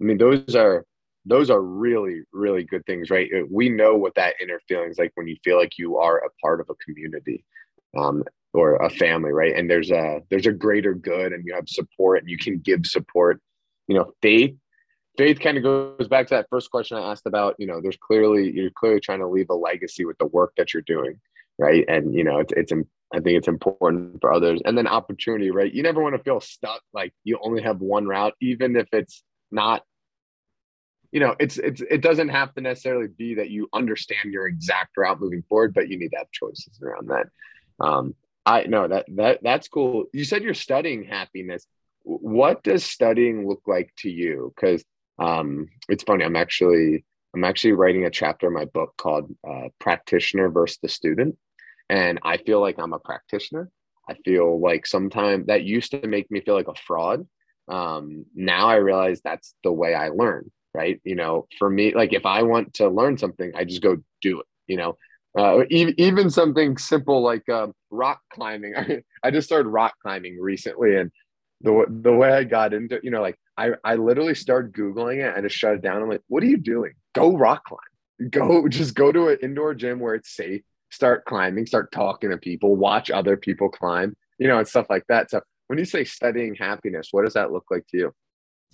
I 0.00 0.04
mean, 0.04 0.18
those 0.18 0.54
are 0.54 0.84
those 1.28 1.50
are 1.50 1.62
really 1.62 2.22
really 2.32 2.64
good 2.64 2.84
things 2.86 3.10
right? 3.10 3.30
Uh, 3.34 3.44
we 3.50 3.68
know 3.68 3.94
what 3.96 4.14
that 4.14 4.34
inner 4.42 4.60
feeling 4.68 4.90
is 4.90 4.98
like 4.98 5.12
when 5.14 5.28
you 5.28 5.36
feel 5.44 5.58
like 5.58 5.78
you 5.78 5.98
are 5.98 6.18
a 6.18 6.30
part 6.42 6.60
of 6.60 6.68
a 6.70 6.74
community 6.84 7.44
um, 7.96 8.24
or 8.54 8.76
a 8.76 8.90
family 8.90 9.32
right? 9.32 9.54
And 9.54 9.70
there's 9.70 9.90
a 9.90 10.20
there's 10.30 10.46
a 10.46 10.52
greater 10.52 10.94
good 10.94 11.32
and 11.32 11.44
you 11.46 11.54
have 11.54 11.68
support 11.68 12.20
and 12.20 12.30
you 12.30 12.38
can 12.38 12.58
give 12.58 12.86
support. 12.86 13.40
You 13.86 13.96
know 13.96 14.12
faith 14.20 14.54
faith 15.16 15.40
kind 15.40 15.56
of 15.56 15.62
goes 15.62 16.08
back 16.08 16.26
to 16.28 16.34
that 16.34 16.46
first 16.50 16.70
question 16.70 16.98
i 16.98 17.10
asked 17.10 17.26
about 17.26 17.56
you 17.58 17.66
know 17.66 17.80
there's 17.80 17.96
clearly 17.96 18.50
you're 18.50 18.70
clearly 18.70 19.00
trying 19.00 19.18
to 19.18 19.26
leave 19.26 19.48
a 19.48 19.54
legacy 19.54 20.04
with 20.04 20.18
the 20.18 20.26
work 20.26 20.52
that 20.56 20.72
you're 20.74 20.82
doing 20.82 21.18
right? 21.58 21.84
And 21.88 22.14
you 22.14 22.24
know 22.24 22.38
it's, 22.38 22.52
it's 22.56 22.72
i 23.12 23.20
think 23.20 23.36
it's 23.38 23.48
important 23.48 24.20
for 24.20 24.32
others. 24.32 24.60
And 24.64 24.78
then 24.78 24.86
opportunity 24.86 25.50
right? 25.50 25.72
You 25.72 25.82
never 25.82 26.02
want 26.02 26.16
to 26.16 26.22
feel 26.22 26.40
stuck 26.40 26.80
like 26.92 27.12
you 27.24 27.38
only 27.42 27.62
have 27.62 27.80
one 27.80 28.06
route 28.06 28.34
even 28.40 28.76
if 28.76 28.88
it's 28.92 29.22
not 29.50 29.82
you 31.12 31.20
know, 31.20 31.34
it's 31.40 31.56
it's 31.56 31.80
it 31.80 32.02
doesn't 32.02 32.28
have 32.28 32.54
to 32.54 32.60
necessarily 32.60 33.08
be 33.08 33.34
that 33.36 33.50
you 33.50 33.68
understand 33.72 34.32
your 34.32 34.46
exact 34.46 34.96
route 34.96 35.20
moving 35.20 35.42
forward, 35.48 35.72
but 35.74 35.88
you 35.88 35.98
need 35.98 36.10
to 36.10 36.18
have 36.18 36.30
choices 36.32 36.78
around 36.82 37.08
that. 37.08 37.26
Um, 37.80 38.14
I 38.44 38.64
know 38.64 38.88
that 38.88 39.06
that 39.16 39.40
that's 39.42 39.68
cool. 39.68 40.04
You 40.12 40.24
said 40.24 40.42
you're 40.42 40.54
studying 40.54 41.04
happiness. 41.04 41.66
What 42.02 42.62
does 42.62 42.84
studying 42.84 43.48
look 43.48 43.62
like 43.66 43.92
to 43.98 44.10
you? 44.10 44.52
Because 44.54 44.84
um, 45.18 45.68
it's 45.88 46.04
funny. 46.04 46.24
I'm 46.24 46.36
actually 46.36 47.04
I'm 47.34 47.44
actually 47.44 47.72
writing 47.72 48.04
a 48.04 48.10
chapter 48.10 48.48
in 48.48 48.54
my 48.54 48.66
book 48.66 48.94
called 48.98 49.34
uh, 49.48 49.68
"Practitioner 49.78 50.50
versus 50.50 50.78
the 50.82 50.88
Student," 50.88 51.38
and 51.88 52.18
I 52.22 52.36
feel 52.36 52.60
like 52.60 52.78
I'm 52.78 52.92
a 52.92 52.98
practitioner. 52.98 53.70
I 54.08 54.14
feel 54.24 54.60
like 54.60 54.86
sometimes 54.86 55.46
that 55.46 55.64
used 55.64 55.90
to 55.92 56.06
make 56.06 56.30
me 56.30 56.40
feel 56.40 56.54
like 56.54 56.68
a 56.68 56.74
fraud. 56.74 57.26
Um, 57.68 58.24
now 58.34 58.68
I 58.68 58.76
realize 58.76 59.20
that's 59.22 59.54
the 59.62 59.72
way 59.72 59.94
I 59.94 60.08
learn 60.08 60.50
right? 60.78 61.00
You 61.02 61.16
know, 61.16 61.48
for 61.58 61.68
me, 61.68 61.92
like 61.92 62.12
if 62.12 62.24
I 62.24 62.42
want 62.42 62.74
to 62.74 62.88
learn 62.88 63.18
something, 63.18 63.50
I 63.56 63.64
just 63.64 63.82
go 63.82 63.96
do 64.22 64.40
it, 64.40 64.46
you 64.68 64.76
know. 64.76 64.96
Uh, 65.36 65.64
even, 65.70 65.94
even 65.98 66.30
something 66.30 66.78
simple 66.78 67.20
like 67.22 67.48
uh, 67.48 67.66
rock 67.90 68.20
climbing. 68.32 68.74
I, 68.76 69.02
I 69.22 69.30
just 69.32 69.48
started 69.48 69.68
rock 69.68 69.94
climbing 70.02 70.38
recently, 70.40 70.96
and 70.96 71.10
the 71.62 71.84
the 71.88 72.12
way 72.12 72.32
I 72.32 72.44
got 72.44 72.72
into, 72.72 73.00
you 73.02 73.10
know, 73.10 73.20
like 73.20 73.36
I 73.56 73.70
I 73.84 73.96
literally 73.96 74.36
started 74.36 74.72
googling 74.72 75.18
it 75.18 75.34
and 75.34 75.44
just 75.44 75.56
shut 75.56 75.74
it 75.74 75.82
down. 75.82 76.00
I'm 76.00 76.08
like, 76.08 76.22
what 76.28 76.42
are 76.44 76.46
you 76.46 76.58
doing? 76.58 76.92
Go 77.14 77.36
rock 77.36 77.64
climb. 77.64 78.30
Go 78.30 78.68
just 78.80 78.94
go 78.94 79.10
to 79.10 79.28
an 79.28 79.38
indoor 79.42 79.74
gym 79.74 79.98
where 79.98 80.14
it's 80.14 80.34
safe. 80.34 80.62
Start 80.90 81.24
climbing. 81.24 81.66
Start 81.66 81.90
talking 81.90 82.30
to 82.30 82.38
people. 82.38 82.76
Watch 82.76 83.10
other 83.10 83.36
people 83.36 83.68
climb. 83.68 84.14
You 84.38 84.46
know, 84.46 84.58
and 84.58 84.68
stuff 84.68 84.86
like 84.88 85.04
that. 85.08 85.30
So 85.30 85.40
when 85.66 85.80
you 85.80 85.84
say 85.84 86.04
studying 86.04 86.54
happiness, 86.54 87.08
what 87.10 87.24
does 87.24 87.34
that 87.34 87.50
look 87.50 87.64
like 87.68 87.84
to 87.88 87.98
you? 87.98 88.14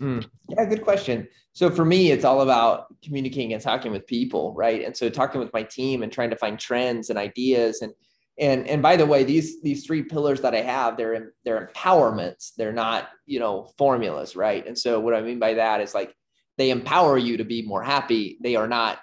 Mm. 0.00 0.26
Yeah, 0.48 0.64
good 0.64 0.82
question. 0.82 1.28
So 1.52 1.70
for 1.70 1.84
me, 1.84 2.10
it's 2.10 2.24
all 2.24 2.40
about 2.40 2.86
communicating 3.02 3.52
and 3.52 3.62
talking 3.62 3.92
with 3.92 4.06
people, 4.06 4.52
right? 4.54 4.84
And 4.84 4.96
so 4.96 5.08
talking 5.08 5.40
with 5.40 5.52
my 5.52 5.62
team 5.62 6.02
and 6.02 6.12
trying 6.12 6.30
to 6.30 6.36
find 6.36 6.58
trends 6.58 7.10
and 7.10 7.18
ideas 7.18 7.82
and 7.82 7.92
and 8.36 8.66
and 8.66 8.82
by 8.82 8.96
the 8.96 9.06
way, 9.06 9.22
these 9.22 9.62
these 9.62 9.86
three 9.86 10.02
pillars 10.02 10.40
that 10.40 10.54
I 10.54 10.60
have, 10.62 10.96
they're 10.96 11.32
they're 11.44 11.70
empowerments. 11.72 12.52
They're 12.56 12.72
not 12.72 13.08
you 13.26 13.38
know 13.38 13.70
formulas, 13.78 14.34
right? 14.34 14.66
And 14.66 14.76
so 14.76 14.98
what 14.98 15.14
I 15.14 15.22
mean 15.22 15.38
by 15.38 15.54
that 15.54 15.80
is 15.80 15.94
like 15.94 16.12
they 16.58 16.70
empower 16.70 17.16
you 17.16 17.36
to 17.36 17.44
be 17.44 17.62
more 17.62 17.82
happy. 17.82 18.38
They 18.42 18.56
are 18.56 18.66
not 18.66 18.98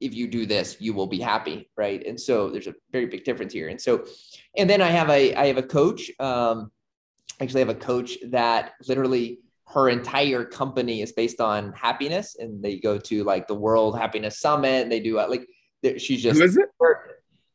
if 0.00 0.12
you 0.12 0.26
do 0.26 0.44
this, 0.44 0.76
you 0.80 0.92
will 0.92 1.06
be 1.06 1.20
happy, 1.20 1.70
right? 1.76 2.04
And 2.04 2.20
so 2.20 2.50
there's 2.50 2.66
a 2.66 2.74
very 2.90 3.06
big 3.06 3.24
difference 3.24 3.52
here. 3.52 3.68
And 3.68 3.80
so, 3.80 4.04
and 4.56 4.68
then 4.68 4.82
I 4.82 4.88
have 4.88 5.08
a 5.08 5.34
I 5.34 5.46
have 5.46 5.56
a 5.56 5.62
coach. 5.62 6.10
Um, 6.18 6.72
actually, 7.40 7.62
I 7.62 7.66
have 7.66 7.76
a 7.76 7.80
coach 7.80 8.18
that 8.30 8.72
literally 8.88 9.38
her 9.68 9.88
entire 9.88 10.44
company 10.44 11.00
is 11.02 11.12
based 11.12 11.40
on 11.40 11.72
happiness 11.72 12.36
and 12.38 12.62
they 12.62 12.76
go 12.76 12.98
to 12.98 13.24
like 13.24 13.46
the 13.46 13.54
world 13.54 13.98
happiness 13.98 14.38
summit 14.38 14.82
and 14.82 14.92
they 14.92 15.00
do 15.00 15.18
uh, 15.18 15.26
like 15.28 15.48
she's 15.98 16.22
just 16.22 16.40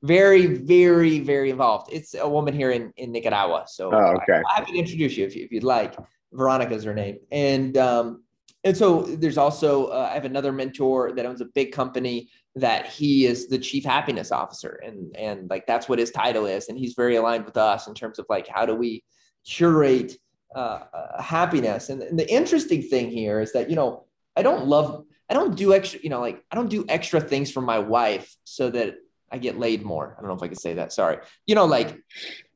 very 0.01 0.45
very 0.45 1.19
very 1.19 1.49
involved. 1.49 1.91
It's 1.91 2.15
a 2.15 2.27
woman 2.27 2.53
here 2.53 2.71
in, 2.71 2.93
in 2.97 3.11
nicaragua 3.11 3.65
so 3.67 3.93
oh, 3.93 4.17
okay. 4.17 4.41
I, 4.47 4.61
I 4.61 4.63
to 4.63 4.73
introduce 4.73 5.17
you 5.17 5.25
if, 5.25 5.35
you 5.35 5.43
if 5.43 5.51
you'd 5.51 5.63
like. 5.63 5.95
Veronica's 6.31 6.83
her 6.83 6.93
name. 6.93 7.17
And 7.31 7.77
um 7.77 8.23
and 8.63 8.75
so 8.75 9.03
there's 9.03 9.37
also 9.37 9.87
uh, 9.87 10.09
i 10.11 10.13
have 10.13 10.25
another 10.25 10.51
mentor 10.51 11.11
that 11.13 11.25
owns 11.25 11.41
a 11.41 11.45
big 11.45 11.71
company 11.71 12.29
that 12.55 12.87
he 12.87 13.25
is 13.25 13.47
the 13.47 13.57
chief 13.57 13.85
happiness 13.85 14.31
officer 14.31 14.81
and 14.85 15.15
and 15.15 15.49
like 15.49 15.65
that's 15.65 15.87
what 15.87 15.99
his 15.99 16.11
title 16.11 16.45
is 16.45 16.67
and 16.67 16.77
he's 16.77 16.93
very 16.93 17.15
aligned 17.15 17.45
with 17.45 17.57
us 17.57 17.87
in 17.87 17.93
terms 17.93 18.19
of 18.19 18.25
like 18.29 18.47
how 18.47 18.65
do 18.65 18.75
we 18.75 19.03
curate 19.45 20.17
uh, 20.55 21.21
happiness. 21.21 21.89
And, 21.89 22.01
and 22.01 22.17
the 22.17 22.31
interesting 22.31 22.81
thing 22.81 23.09
here 23.09 23.39
is 23.39 23.53
that, 23.53 23.69
you 23.69 23.75
know, 23.75 24.05
I 24.35 24.41
don't 24.41 24.67
love, 24.67 25.05
I 25.29 25.33
don't 25.33 25.55
do 25.55 25.73
extra, 25.73 25.99
you 26.01 26.09
know, 26.09 26.21
like 26.21 26.43
I 26.51 26.55
don't 26.55 26.69
do 26.69 26.85
extra 26.87 27.21
things 27.21 27.51
for 27.51 27.61
my 27.61 27.79
wife 27.79 28.35
so 28.43 28.69
that 28.71 28.95
I 29.31 29.37
get 29.37 29.59
laid 29.59 29.83
more. 29.83 30.15
I 30.17 30.21
don't 30.21 30.29
know 30.29 30.35
if 30.35 30.43
I 30.43 30.47
can 30.47 30.57
say 30.57 30.75
that. 30.75 30.91
Sorry. 30.93 31.17
You 31.45 31.55
know, 31.55 31.65
like, 31.65 31.95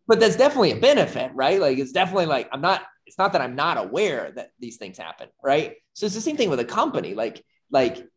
but 0.08 0.20
that's 0.20 0.36
definitely 0.36 0.72
a 0.72 0.78
benefit, 0.78 1.32
right? 1.34 1.60
Like, 1.60 1.78
it's 1.78 1.92
definitely 1.92 2.26
like, 2.26 2.50
I'm 2.52 2.62
not, 2.62 2.84
it's 3.06 3.18
not 3.18 3.34
that 3.34 3.42
I'm 3.42 3.56
not 3.56 3.78
aware 3.78 4.32
that 4.36 4.52
these 4.60 4.78
things 4.78 4.98
happen, 4.98 5.28
right? 5.44 5.76
So 5.94 6.06
it's 6.06 6.16
the 6.16 6.22
same 6.22 6.38
thing 6.38 6.50
with 6.50 6.60
a 6.60 6.66
company. 6.66 7.14
Like, 7.14 7.44
like, 7.70 8.08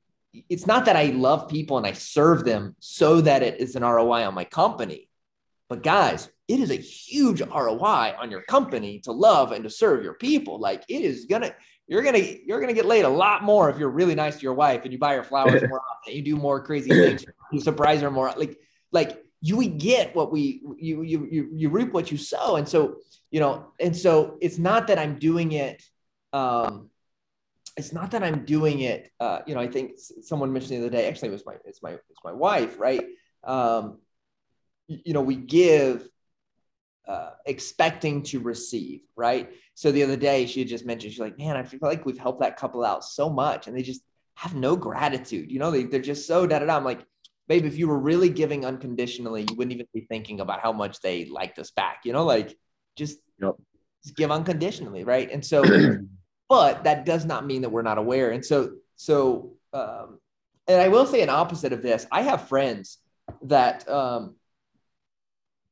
it's 0.49 0.67
not 0.67 0.87
that 0.87 0.97
I 0.97 1.07
love 1.07 1.49
people 1.49 1.77
and 1.77 1.87
I 1.87 1.93
serve 1.93 2.45
them 2.45 2.77
so 2.81 3.21
that 3.21 3.43
it 3.43 3.61
is 3.61 3.77
an 3.77 3.83
ROI 3.83 4.27
on 4.27 4.35
my 4.35 4.45
company. 4.45 5.09
But 5.69 5.83
guys, 5.83 6.29
it 6.49 6.61
is 6.61 6.71
a 6.71 6.77
huge 6.77 7.41
ROI 7.41 8.15
on 8.19 8.31
your 8.31 8.43
company 8.43 9.01
to 9.01 9.13
love 9.13 9.53
and 9.53 9.65
to 9.65 9.71
serve 9.71 10.05
your 10.05 10.15
people. 10.15 10.59
Like 10.61 10.85
it 10.89 11.03
is 11.03 11.25
gonna, 11.25 11.55
you're 11.89 12.03
gonna, 12.03 12.23
you're 12.45 12.61
gonna 12.61 12.73
get 12.73 12.87
laid 12.87 13.05
a 13.05 13.09
lot 13.09 13.43
more 13.43 13.69
if 13.69 13.79
you're 13.79 13.91
really 13.91 14.15
nice 14.15 14.37
to 14.37 14.43
your 14.43 14.55
wife 14.55 14.83
and 14.85 14.93
you 14.93 14.99
buy 14.99 15.15
her 15.15 15.25
flowers 15.25 15.63
more 15.69 15.81
often, 15.81 16.15
you 16.15 16.23
do 16.23 16.37
more 16.37 16.63
crazy 16.63 16.91
things, 16.91 17.25
you 17.53 17.61
surprise 17.61 18.01
her 18.01 18.11
more. 18.11 18.33
Like, 18.37 18.59
like 18.93 19.25
you 19.41 19.57
we 19.57 19.69
get 19.69 20.15
what 20.15 20.33
we 20.33 20.63
you 20.79 21.03
you 21.03 21.29
you 21.31 21.51
you 21.53 21.69
reap 21.69 21.93
what 21.93 22.11
you 22.11 22.17
sow. 22.19 22.57
And 22.57 22.69
so, 22.69 22.97
you 23.31 23.41
know, 23.41 23.73
and 23.79 23.97
so 23.97 24.39
it's 24.41 24.59
not 24.59 24.87
that 24.87 24.99
I'm 24.99 25.19
doing 25.19 25.53
it. 25.53 25.83
Um, 26.33 26.91
it's 27.77 27.93
not 27.93 28.13
that 28.13 28.23
I'm 28.23 28.45
doing 28.45 28.81
it. 28.81 29.13
Uh, 29.21 29.41
you 29.47 29.55
know, 29.55 29.61
I 29.61 29.69
think 29.69 29.99
someone 30.23 30.53
mentioned 30.53 30.73
the 30.73 30.87
other 30.87 30.97
day. 30.97 31.09
Actually, 31.09 31.29
it 31.29 31.33
was 31.33 31.47
my 31.47 31.57
it's 31.65 31.83
my 31.83 31.93
it's 31.93 32.25
my 32.25 32.33
wife, 32.33 32.79
right? 32.79 33.05
Um, 33.45 33.99
you 34.89 35.13
know, 35.13 35.21
we 35.21 35.37
give 35.37 36.09
uh, 37.07 37.31
expecting 37.45 38.23
to 38.25 38.41
receive, 38.41 39.01
right? 39.15 39.53
So 39.75 39.93
the 39.93 40.03
other 40.03 40.17
day 40.17 40.47
she 40.47 40.61
had 40.61 40.69
just 40.69 40.85
mentioned, 40.85 41.13
she's 41.13 41.21
like, 41.21 41.39
man, 41.39 41.57
I 41.57 41.63
feel 41.63 41.79
like 41.83 42.05
we've 42.05 42.19
helped 42.19 42.41
that 42.41 42.57
couple 42.57 42.85
out 42.85 43.05
so 43.05 43.31
much 43.31 43.67
and 43.67 43.77
they 43.77 43.83
just 43.83 44.03
have 44.35 44.55
no 44.55 44.77
gratitude. 44.77 45.51
You 45.51 45.59
know, 45.59 45.71
they, 45.71 45.85
they're 45.85 46.01
just 46.01 46.27
so 46.27 46.47
da 46.47 46.59
da 46.59 46.67
da. 46.67 46.77
I'm 46.77 46.85
like, 46.85 47.05
babe, 47.49 47.65
if 47.65 47.79
you 47.79 47.89
were 47.89 47.99
really 47.99 48.29
giving 48.29 48.65
unconditionally, 48.65 49.47
you 49.49 49.57
wouldn't 49.57 49.75
even 49.75 49.87
be 49.95 50.01
thinking 50.01 50.41
about 50.41 50.61
how 50.61 50.73
much 50.73 51.01
they 51.01 51.27
liked 51.27 51.59
us 51.59 51.71
back. 51.71 52.01
You 52.05 52.13
know, 52.13 52.25
like 52.25 52.57
just, 52.97 53.19
yep. 53.41 53.55
just 54.03 54.17
give 54.17 54.31
unconditionally, 54.31 55.05
right? 55.05 55.31
And 55.31 55.45
so, 55.45 55.63
but 56.49 56.85
that 56.85 57.05
does 57.05 57.25
not 57.25 57.47
mean 57.47 57.63
that 57.63 57.71
we're 57.71 57.83
not 57.83 57.99
aware. 57.99 58.31
And 58.31 58.45
so, 58.45 58.73
so, 58.97 59.53
um, 59.73 60.19
and 60.67 60.81
I 60.81 60.89
will 60.89 61.07
say 61.07 61.23
an 61.23 61.29
opposite 61.29 61.73
of 61.73 61.83
this. 61.83 62.07
I 62.11 62.23
have 62.23 62.49
friends 62.49 62.99
that 63.43 63.89
um, 63.89 64.35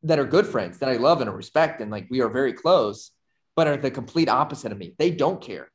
that 0.05 0.19
are 0.19 0.25
good 0.25 0.47
friends 0.47 0.79
that 0.79 0.89
I 0.89 0.97
love 0.97 1.21
and 1.21 1.35
respect, 1.35 1.81
and 1.81 1.91
like 1.91 2.07
we 2.11 2.21
are 2.21 2.29
very 2.29 2.53
close, 2.53 3.11
but 3.57 3.67
are 3.67 3.77
the 3.77 3.91
complete 3.91 4.29
opposite 4.29 4.73
of 4.73 4.79
me. 4.79 4.95
They 4.99 5.11
don't 5.11 5.41
care. 5.41 5.71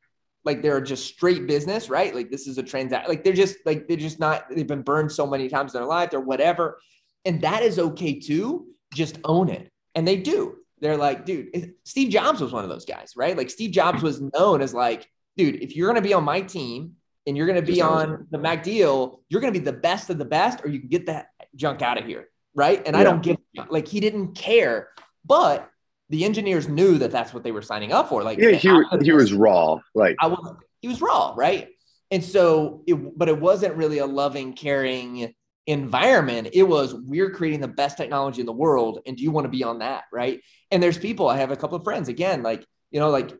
Like 0.46 0.62
they're 0.62 0.82
just 0.82 1.06
straight 1.06 1.48
business, 1.48 1.90
right? 1.90 2.16
Like 2.16 2.32
this 2.32 2.48
is 2.48 2.58
a 2.58 2.64
transaction. 2.64 3.10
Like 3.10 3.24
they're 3.24 3.34
just 3.34 3.58
like 3.66 3.88
they're 3.88 3.98
just 3.98 4.20
not. 4.20 4.46
They've 4.50 4.66
been 4.66 4.84
burned 4.84 5.12
so 5.12 5.28
many 5.28 5.50
times 5.50 5.74
in 5.74 5.82
their 5.82 5.88
life 5.88 6.14
or 6.14 6.22
whatever, 6.22 6.80
and 7.26 7.42
that 7.42 7.64
is 7.64 7.78
okay 7.80 8.20
too. 8.20 8.68
Just 8.94 9.20
own 9.24 9.50
it, 9.50 9.70
and 9.96 10.08
they 10.08 10.18
do. 10.18 10.58
They're 10.80 10.98
like, 10.98 11.26
dude. 11.26 11.74
Steve 11.84 12.10
Jobs 12.10 12.40
was 12.40 12.54
one 12.54 12.64
of 12.64 12.70
those 12.70 12.86
guys, 12.86 13.14
right? 13.18 13.36
Like 13.36 13.50
Steve 13.50 13.72
Jobs 13.72 14.02
was 14.02 14.22
known 14.22 14.62
as 14.62 14.74
like, 14.74 15.10
dude, 15.36 15.62
if 15.62 15.76
you're 15.76 15.88
gonna 15.88 16.02
be 16.02 16.14
on 16.14 16.24
my 16.24 16.42
team 16.42 16.96
and 17.30 17.38
you're 17.38 17.46
going 17.46 17.64
to 17.64 17.72
be 17.72 17.82
on 17.82 18.26
the 18.32 18.40
Mac 18.40 18.64
deal, 18.64 19.22
you're 19.30 19.40
going 19.40 19.54
to 19.54 19.60
be 19.60 19.64
the 19.64 19.72
best 19.72 20.10
of 20.10 20.18
the 20.18 20.26
best, 20.26 20.62
or 20.64 20.70
you 20.70 20.80
can 20.80 20.90
get 20.90 21.06
that 21.06 21.28
junk 21.56 21.82
out 21.84 22.00
of 22.00 22.06
here, 22.06 22.28
right? 22.56 22.82
And 22.86 22.96
yeah. 22.96 23.02
I 23.02 23.04
don't 23.04 23.24
give 23.24 23.38
like 23.70 23.88
he 23.88 24.00
didn't 24.00 24.36
care, 24.36 24.90
but 25.26 25.70
the 26.10 26.26
engineers 26.26 26.68
knew 26.68 26.98
that 26.98 27.12
that's 27.12 27.34
what 27.34 27.44
they 27.44 27.52
were 27.52 27.62
signing 27.62 27.92
up 27.92 28.10
for. 28.10 28.24
Like, 28.24 28.40
yeah, 28.40 28.52
he, 28.52 28.72
he 29.02 29.12
was 29.12 29.32
raw. 29.32 29.80
Like, 29.94 30.16
I 30.20 30.28
was, 30.28 30.56
he 30.82 30.88
was 30.88 31.02
raw, 31.02 31.34
right? 31.38 31.70
And 32.12 32.24
so, 32.24 32.84
it, 32.88 32.96
but 33.18 33.30
it 33.30 33.40
wasn't 33.40 33.76
really 33.76 34.00
a 34.00 34.06
loving, 34.06 34.54
caring 34.54 35.34
environment. 35.68 36.50
It 36.54 36.64
was 36.64 36.96
we're 36.96 37.30
creating 37.30 37.62
the 37.62 37.68
best 37.68 37.96
technology 37.96 38.40
in 38.40 38.48
the 38.48 38.52
world, 38.54 39.00
and 39.06 39.16
do 39.16 39.24
you 39.24 39.30
want 39.30 39.46
to 39.46 39.50
be 39.50 39.64
on 39.64 39.80
that, 39.80 40.06
right? 40.12 40.42
And 40.72 40.82
there's 40.82 40.98
people. 40.98 41.30
I 41.30 41.38
have 41.38 41.52
a 41.52 41.56
couple 41.56 41.78
of 41.78 41.84
friends 41.84 42.10
again, 42.10 42.42
like 42.42 42.66
you 42.90 43.00
know, 43.00 43.12
like 43.12 43.32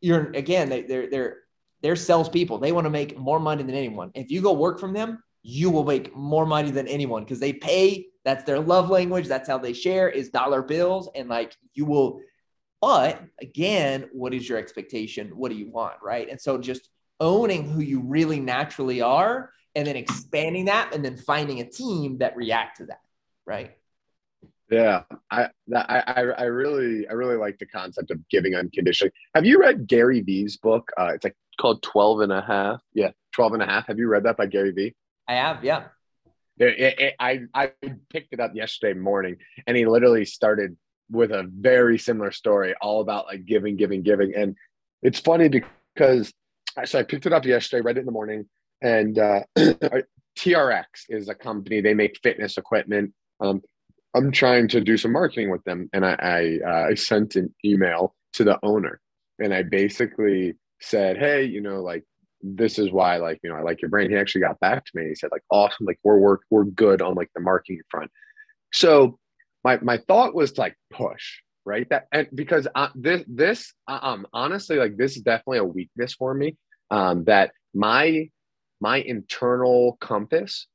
you're 0.00 0.30
again, 0.32 0.68
they, 0.68 0.82
they're 0.82 1.10
they're 1.10 1.36
they're 1.82 1.96
salespeople. 1.96 2.58
They 2.58 2.70
want 2.70 2.84
to 2.84 2.90
make 2.90 3.18
more 3.18 3.40
money 3.40 3.64
than 3.64 3.74
anyone. 3.74 4.12
If 4.14 4.30
you 4.30 4.42
go 4.42 4.52
work 4.52 4.78
from 4.78 4.92
them, 4.92 5.22
you 5.46 5.70
will 5.70 5.84
make 5.84 6.14
more 6.16 6.44
money 6.44 6.72
than 6.72 6.88
anyone 6.88 7.22
because 7.22 7.38
they 7.38 7.52
pay. 7.52 8.08
That's 8.24 8.42
their 8.42 8.58
love 8.58 8.90
language. 8.90 9.28
That's 9.28 9.48
how 9.48 9.58
they 9.58 9.72
share 9.72 10.08
is 10.08 10.30
dollar 10.30 10.60
bills. 10.60 11.08
And 11.14 11.28
like 11.28 11.56
you 11.72 11.84
will, 11.84 12.20
but 12.80 13.22
again, 13.40 14.08
what 14.12 14.34
is 14.34 14.48
your 14.48 14.58
expectation? 14.58 15.28
What 15.28 15.52
do 15.52 15.56
you 15.56 15.70
want? 15.70 15.94
Right. 16.02 16.28
And 16.28 16.40
so 16.40 16.58
just 16.58 16.88
owning 17.20 17.70
who 17.70 17.80
you 17.80 18.00
really 18.00 18.40
naturally 18.40 19.00
are 19.00 19.52
and 19.76 19.86
then 19.86 19.94
expanding 19.94 20.64
that 20.64 20.92
and 20.92 21.04
then 21.04 21.16
finding 21.16 21.60
a 21.60 21.64
team 21.64 22.18
that 22.18 22.36
react 22.36 22.78
to 22.78 22.86
that. 22.86 23.02
Right. 23.46 23.76
Yeah, 24.68 25.04
I, 25.30 25.50
I 25.72 26.32
I 26.36 26.42
really 26.42 27.06
I 27.06 27.12
really 27.12 27.36
like 27.36 27.60
the 27.60 27.66
concept 27.66 28.10
of 28.10 28.18
giving 28.30 28.56
unconditionally. 28.56 29.12
Have 29.36 29.46
you 29.46 29.60
read 29.60 29.86
Gary 29.86 30.22
Vee's 30.22 30.56
book? 30.56 30.90
Uh, 30.98 31.12
it's 31.14 31.22
like 31.22 31.36
called 31.60 31.84
12 31.84 32.22
and 32.22 32.32
a 32.32 32.42
half. 32.42 32.82
Yeah, 32.92 33.12
12 33.30 33.52
and 33.52 33.62
a 33.62 33.66
half. 33.66 33.86
Have 33.86 33.98
you 33.98 34.08
read 34.08 34.24
that 34.24 34.36
by 34.36 34.46
Gary 34.46 34.72
Vee? 34.72 34.96
I 35.28 35.34
have, 35.34 35.64
yeah. 35.64 35.84
It, 36.58 36.80
it, 36.80 37.00
it, 37.00 37.14
I, 37.18 37.40
I 37.52 37.72
picked 38.10 38.32
it 38.32 38.40
up 38.40 38.54
yesterday 38.54 38.98
morning 38.98 39.36
and 39.66 39.76
he 39.76 39.86
literally 39.86 40.24
started 40.24 40.76
with 41.10 41.30
a 41.30 41.48
very 41.48 41.98
similar 41.98 42.30
story, 42.30 42.74
all 42.80 43.00
about 43.00 43.26
like 43.26 43.44
giving, 43.44 43.76
giving, 43.76 44.02
giving. 44.02 44.34
And 44.34 44.56
it's 45.02 45.20
funny 45.20 45.48
because 45.48 46.32
so 46.84 46.98
I 46.98 47.02
picked 47.02 47.26
it 47.26 47.32
up 47.32 47.44
yesterday, 47.44 47.82
read 47.82 47.96
it 47.96 48.00
in 48.00 48.06
the 48.06 48.12
morning, 48.12 48.46
and 48.82 49.18
uh, 49.18 49.40
TRX 50.38 50.84
is 51.08 51.28
a 51.28 51.34
company, 51.34 51.80
they 51.80 51.94
make 51.94 52.20
fitness 52.22 52.58
equipment. 52.58 53.12
Um, 53.40 53.62
I'm 54.14 54.32
trying 54.32 54.68
to 54.68 54.80
do 54.80 54.96
some 54.96 55.12
marketing 55.12 55.50
with 55.50 55.64
them. 55.64 55.88
And 55.92 56.04
I, 56.04 56.16
I, 56.18 56.58
uh, 56.66 56.86
I 56.90 56.94
sent 56.94 57.36
an 57.36 57.54
email 57.64 58.14
to 58.34 58.44
the 58.44 58.58
owner 58.62 59.00
and 59.38 59.52
I 59.52 59.62
basically 59.62 60.54
said, 60.80 61.18
Hey, 61.18 61.44
you 61.44 61.60
know, 61.60 61.82
like 61.82 62.04
this 62.42 62.78
is 62.78 62.92
why 62.92 63.16
like 63.16 63.40
you 63.42 63.50
know 63.50 63.56
i 63.56 63.62
like 63.62 63.80
your 63.80 63.88
brain. 63.88 64.10
He 64.10 64.16
actually 64.16 64.42
got 64.42 64.60
back 64.60 64.84
to 64.84 64.92
me 64.94 65.08
he 65.08 65.14
said 65.14 65.30
like 65.32 65.42
awesome 65.50 65.86
like 65.86 65.98
we're 66.04 66.18
we're, 66.18 66.38
we're 66.50 66.64
good 66.64 67.02
on 67.02 67.14
like 67.14 67.30
the 67.34 67.40
marketing 67.40 67.80
front. 67.90 68.10
So 68.72 69.18
my 69.64 69.78
my 69.80 69.98
thought 69.98 70.34
was 70.34 70.52
to 70.52 70.60
like 70.62 70.76
push 70.90 71.40
right? 71.66 71.86
That 71.90 72.06
and 72.12 72.28
because 72.34 72.66
uh, 72.74 72.88
this 72.94 73.24
this 73.26 73.74
um 73.88 74.26
honestly 74.32 74.76
like 74.76 74.96
this 74.96 75.16
is 75.16 75.22
definitely 75.22 75.58
a 75.58 75.64
weakness 75.64 76.14
for 76.14 76.32
me 76.32 76.56
um 76.90 77.24
that 77.24 77.50
my 77.74 78.30
my 78.80 78.98
internal 78.98 79.98
compass 80.00 80.68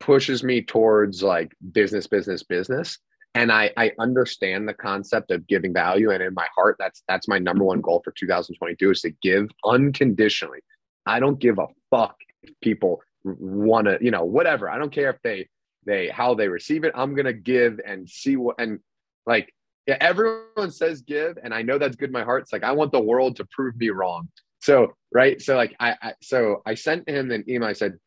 pushes 0.00 0.42
me 0.42 0.62
towards 0.62 1.22
like 1.22 1.52
business 1.72 2.06
business 2.06 2.42
business. 2.42 2.98
And 3.34 3.52
I, 3.52 3.70
I 3.76 3.92
understand 4.00 4.66
the 4.66 4.72
concept 4.72 5.30
of 5.30 5.46
giving 5.46 5.74
value. 5.74 6.10
And 6.10 6.22
in 6.22 6.32
my 6.32 6.46
heart 6.56 6.76
that's 6.78 7.02
that's 7.06 7.28
my 7.28 7.38
number 7.38 7.64
one 7.64 7.82
goal 7.82 8.00
for 8.02 8.12
2022 8.12 8.90
is 8.90 9.02
to 9.02 9.10
give 9.22 9.48
unconditionally 9.64 10.60
I 11.06 11.20
don't 11.20 11.38
give 11.38 11.58
a 11.58 11.68
fuck 11.90 12.16
if 12.42 12.50
people 12.60 13.00
want 13.24 13.86
to, 13.86 13.98
you 14.00 14.10
know, 14.10 14.24
whatever. 14.24 14.68
I 14.68 14.78
don't 14.78 14.92
care 14.92 15.10
if 15.10 15.20
they 15.22 15.48
they 15.84 16.08
how 16.08 16.34
they 16.34 16.48
receive 16.48 16.84
it. 16.84 16.92
I'm 16.94 17.14
gonna 17.14 17.32
give 17.32 17.80
and 17.86 18.08
see 18.08 18.36
what 18.36 18.56
and 18.58 18.80
like 19.26 19.52
yeah, 19.86 19.96
everyone 20.00 20.72
says 20.72 21.02
give, 21.02 21.38
and 21.42 21.54
I 21.54 21.62
know 21.62 21.78
that's 21.78 21.94
good 21.94 22.08
in 22.08 22.12
my 22.12 22.24
heart. 22.24 22.42
It's 22.42 22.52
like 22.52 22.64
I 22.64 22.72
want 22.72 22.90
the 22.90 23.00
world 23.00 23.36
to 23.36 23.44
prove 23.52 23.76
me 23.76 23.90
wrong. 23.90 24.28
So 24.60 24.94
right, 25.12 25.40
so 25.40 25.54
like 25.54 25.76
I, 25.78 25.94
I 26.02 26.12
so 26.20 26.62
I 26.66 26.74
sent 26.74 27.08
him 27.08 27.30
an 27.30 27.44
email. 27.48 27.68
I 27.68 27.72
said, 27.72 27.98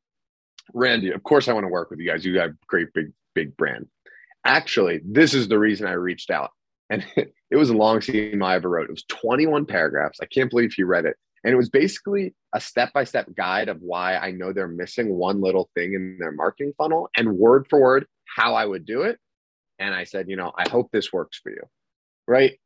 Randy, 0.74 1.12
of 1.12 1.24
course 1.24 1.48
I 1.48 1.54
want 1.54 1.64
to 1.64 1.70
work 1.70 1.90
with 1.90 2.00
you 2.00 2.10
guys. 2.10 2.26
You 2.26 2.34
got 2.34 2.50
a 2.50 2.58
great 2.68 2.94
big 2.94 3.14
big 3.34 3.56
brand. 3.56 3.88
Actually, 4.46 5.00
this 5.06 5.34
is 5.34 5.48
the 5.48 5.58
reason 5.58 5.88
I 5.88 5.94
reached 5.94 6.32
out, 6.32 6.52
and 6.90 7.06
it 7.16 7.56
was 7.56 7.70
a 7.70 7.78
long 7.78 8.02
email 8.10 8.48
I 8.48 8.56
ever 8.56 8.70
wrote. 8.70 8.90
It 8.90 8.92
was 8.92 9.06
21 9.08 9.66
paragraphs. 9.66 10.20
I 10.22 10.26
can't 10.26 10.50
believe 10.50 10.74
he 10.74 10.84
read 10.84 11.06
it. 11.06 11.16
And 11.44 11.54
it 11.54 11.58
was 11.58 11.70
basically 11.70 12.34
a 12.54 12.60
step 12.60 12.92
by 12.94 13.04
step 13.04 13.28
guide 13.36 13.70
of 13.70 13.82
why 13.82 14.18
I 14.18 14.32
know 14.32 14.52
they're 14.52 14.68
missing 14.68 15.16
one 15.16 15.42
little 15.42 15.70
thing 15.76 15.94
in 15.94 16.18
their 16.20 16.32
marketing 16.32 16.74
funnel 16.78 17.10
and 17.16 17.38
word 17.38 17.68
for 17.70 17.80
word 17.80 18.06
how 18.26 18.56
I 18.56 18.66
would 18.66 18.86
do 18.86 19.04
it. 19.04 19.18
And 19.80 19.94
I 19.94 20.04
said, 20.04 20.30
you 20.30 20.36
know, 20.36 20.52
I 20.58 20.68
hope 20.70 20.92
this 20.92 21.14
works 21.14 21.40
for 21.42 21.52
you. 21.52 21.62
Right. 22.28 22.60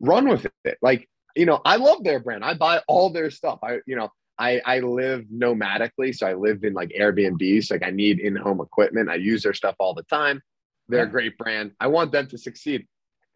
Run 0.00 0.28
with 0.28 0.46
it. 0.64 0.78
Like, 0.82 1.08
you 1.34 1.46
know, 1.46 1.60
I 1.64 1.76
love 1.76 2.04
their 2.04 2.20
brand. 2.20 2.44
I 2.44 2.54
buy 2.54 2.82
all 2.86 3.10
their 3.10 3.30
stuff. 3.30 3.58
I, 3.62 3.78
you 3.86 3.96
know, 3.96 4.10
I, 4.38 4.60
I 4.64 4.80
live 4.80 5.24
nomadically. 5.32 6.14
So 6.14 6.26
I 6.26 6.34
live 6.34 6.64
in 6.64 6.74
like 6.74 6.90
Airbnbs. 6.90 7.70
Like 7.70 7.82
I 7.82 7.90
need 7.90 8.20
in 8.20 8.36
home 8.36 8.60
equipment. 8.60 9.10
I 9.10 9.16
use 9.16 9.42
their 9.42 9.54
stuff 9.54 9.76
all 9.78 9.94
the 9.94 10.02
time. 10.04 10.42
They're 10.88 11.04
a 11.04 11.10
great 11.10 11.38
brand. 11.38 11.72
I 11.78 11.86
want 11.86 12.10
them 12.10 12.26
to 12.28 12.38
succeed. 12.38 12.86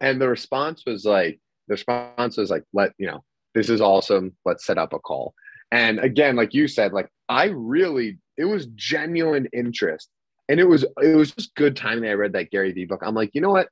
And 0.01 0.19
the 0.19 0.27
response 0.27 0.83
was 0.85 1.05
like, 1.05 1.39
the 1.67 1.73
response 1.73 2.37
was 2.37 2.49
like, 2.49 2.63
let, 2.73 2.91
you 2.97 3.07
know, 3.07 3.23
this 3.55 3.69
is 3.69 3.81
awesome. 3.81 4.35
Let's 4.45 4.65
set 4.65 4.77
up 4.77 4.93
a 4.93 4.99
call. 4.99 5.33
And 5.71 5.99
again, 5.99 6.35
like 6.35 6.53
you 6.53 6.67
said, 6.67 6.93
like 6.93 7.09
I 7.27 7.45
really, 7.45 8.19
it 8.37 8.45
was 8.45 8.67
genuine 8.75 9.47
interest. 9.53 10.09
And 10.47 10.59
it 10.59 10.65
was, 10.65 10.85
it 11.01 11.15
was 11.15 11.31
just 11.31 11.55
good 11.55 11.75
timing. 11.75 12.07
I 12.07 12.13
read 12.13 12.33
that 12.33 12.51
Gary 12.51 12.71
Vee 12.71 12.85
book. 12.85 13.01
I'm 13.01 13.15
like, 13.15 13.31
you 13.33 13.41
know 13.41 13.49
what? 13.49 13.69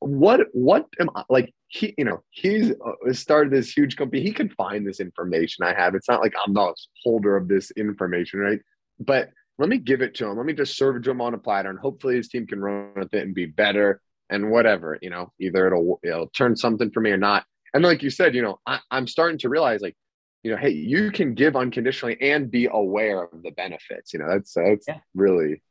What, 0.00 0.40
what 0.52 0.86
am 0.98 1.08
I 1.14 1.24
like? 1.30 1.54
He, 1.68 1.94
you 1.96 2.04
know, 2.04 2.22
he's 2.30 2.72
uh, 2.72 3.12
started 3.12 3.52
this 3.52 3.72
huge 3.72 3.96
company. 3.96 4.22
He 4.22 4.32
can 4.32 4.50
find 4.50 4.86
this 4.86 5.00
information 5.00 5.64
I 5.64 5.74
have. 5.74 5.94
It's 5.94 6.08
not 6.08 6.20
like 6.20 6.34
I'm 6.44 6.52
the 6.52 6.74
holder 7.04 7.36
of 7.36 7.48
this 7.48 7.70
information, 7.72 8.40
right? 8.40 8.58
But 8.98 9.30
let 9.58 9.68
me 9.68 9.78
give 9.78 10.02
it 10.02 10.14
to 10.16 10.26
him. 10.26 10.36
Let 10.36 10.46
me 10.46 10.54
just 10.54 10.76
serve 10.76 10.96
it 10.96 11.04
to 11.04 11.10
him 11.10 11.20
on 11.20 11.34
a 11.34 11.38
platter, 11.38 11.68
and 11.68 11.78
hopefully 11.78 12.16
his 12.16 12.28
team 12.28 12.46
can 12.46 12.60
run 12.60 12.92
with 12.96 13.14
it 13.14 13.22
and 13.22 13.34
be 13.34 13.46
better 13.46 14.00
and 14.30 14.50
whatever. 14.50 14.98
You 15.02 15.10
know, 15.10 15.32
either 15.38 15.66
it'll 15.66 16.00
it'll 16.02 16.28
turn 16.28 16.56
something 16.56 16.90
for 16.90 17.00
me 17.00 17.10
or 17.10 17.18
not 17.18 17.44
and 17.74 17.84
like 17.84 18.02
you 18.02 18.10
said 18.10 18.34
you 18.34 18.42
know 18.42 18.58
I, 18.66 18.80
i'm 18.90 19.06
starting 19.06 19.38
to 19.38 19.48
realize 19.48 19.80
like 19.80 19.96
you 20.42 20.50
know 20.50 20.56
hey 20.56 20.70
you 20.70 21.10
can 21.10 21.34
give 21.34 21.56
unconditionally 21.56 22.16
and 22.20 22.50
be 22.50 22.68
aware 22.70 23.24
of 23.24 23.42
the 23.42 23.50
benefits 23.50 24.12
you 24.12 24.18
know 24.18 24.28
that's 24.28 24.52
that's 24.54 24.86
yeah. 24.88 24.98
really 25.14 25.62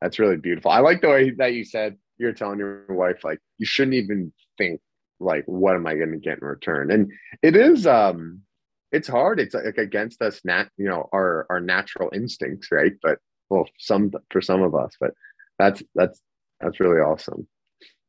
that's 0.00 0.18
really 0.18 0.36
beautiful. 0.36 0.70
I 0.70 0.80
like 0.80 1.00
the 1.00 1.08
way 1.08 1.30
that 1.30 1.54
you 1.54 1.64
said 1.64 1.96
you're 2.18 2.32
telling 2.32 2.58
your 2.58 2.84
wife 2.88 3.24
like 3.24 3.38
you 3.58 3.66
shouldn't 3.66 3.94
even 3.94 4.32
think 4.56 4.80
like 5.20 5.44
what 5.46 5.74
am 5.76 5.86
i 5.86 5.94
going 5.94 6.12
to 6.12 6.18
get 6.18 6.38
in 6.40 6.46
return? 6.46 6.90
And 6.90 7.12
it 7.42 7.56
is 7.56 7.86
um 7.86 8.42
it's 8.90 9.08
hard. 9.08 9.38
It's 9.40 9.54
like 9.54 9.78
against 9.78 10.22
us 10.22 10.40
nat 10.44 10.68
you 10.76 10.88
know 10.88 11.08
our 11.12 11.46
our 11.50 11.60
natural 11.60 12.10
instincts 12.14 12.70
right? 12.70 12.92
But 13.02 13.18
well 13.50 13.68
some 13.78 14.12
for 14.30 14.40
some 14.40 14.62
of 14.62 14.74
us 14.74 14.94
but 15.00 15.12
that's 15.58 15.82
that's 15.94 16.20
that's 16.60 16.80
really 16.80 17.00
awesome. 17.00 17.48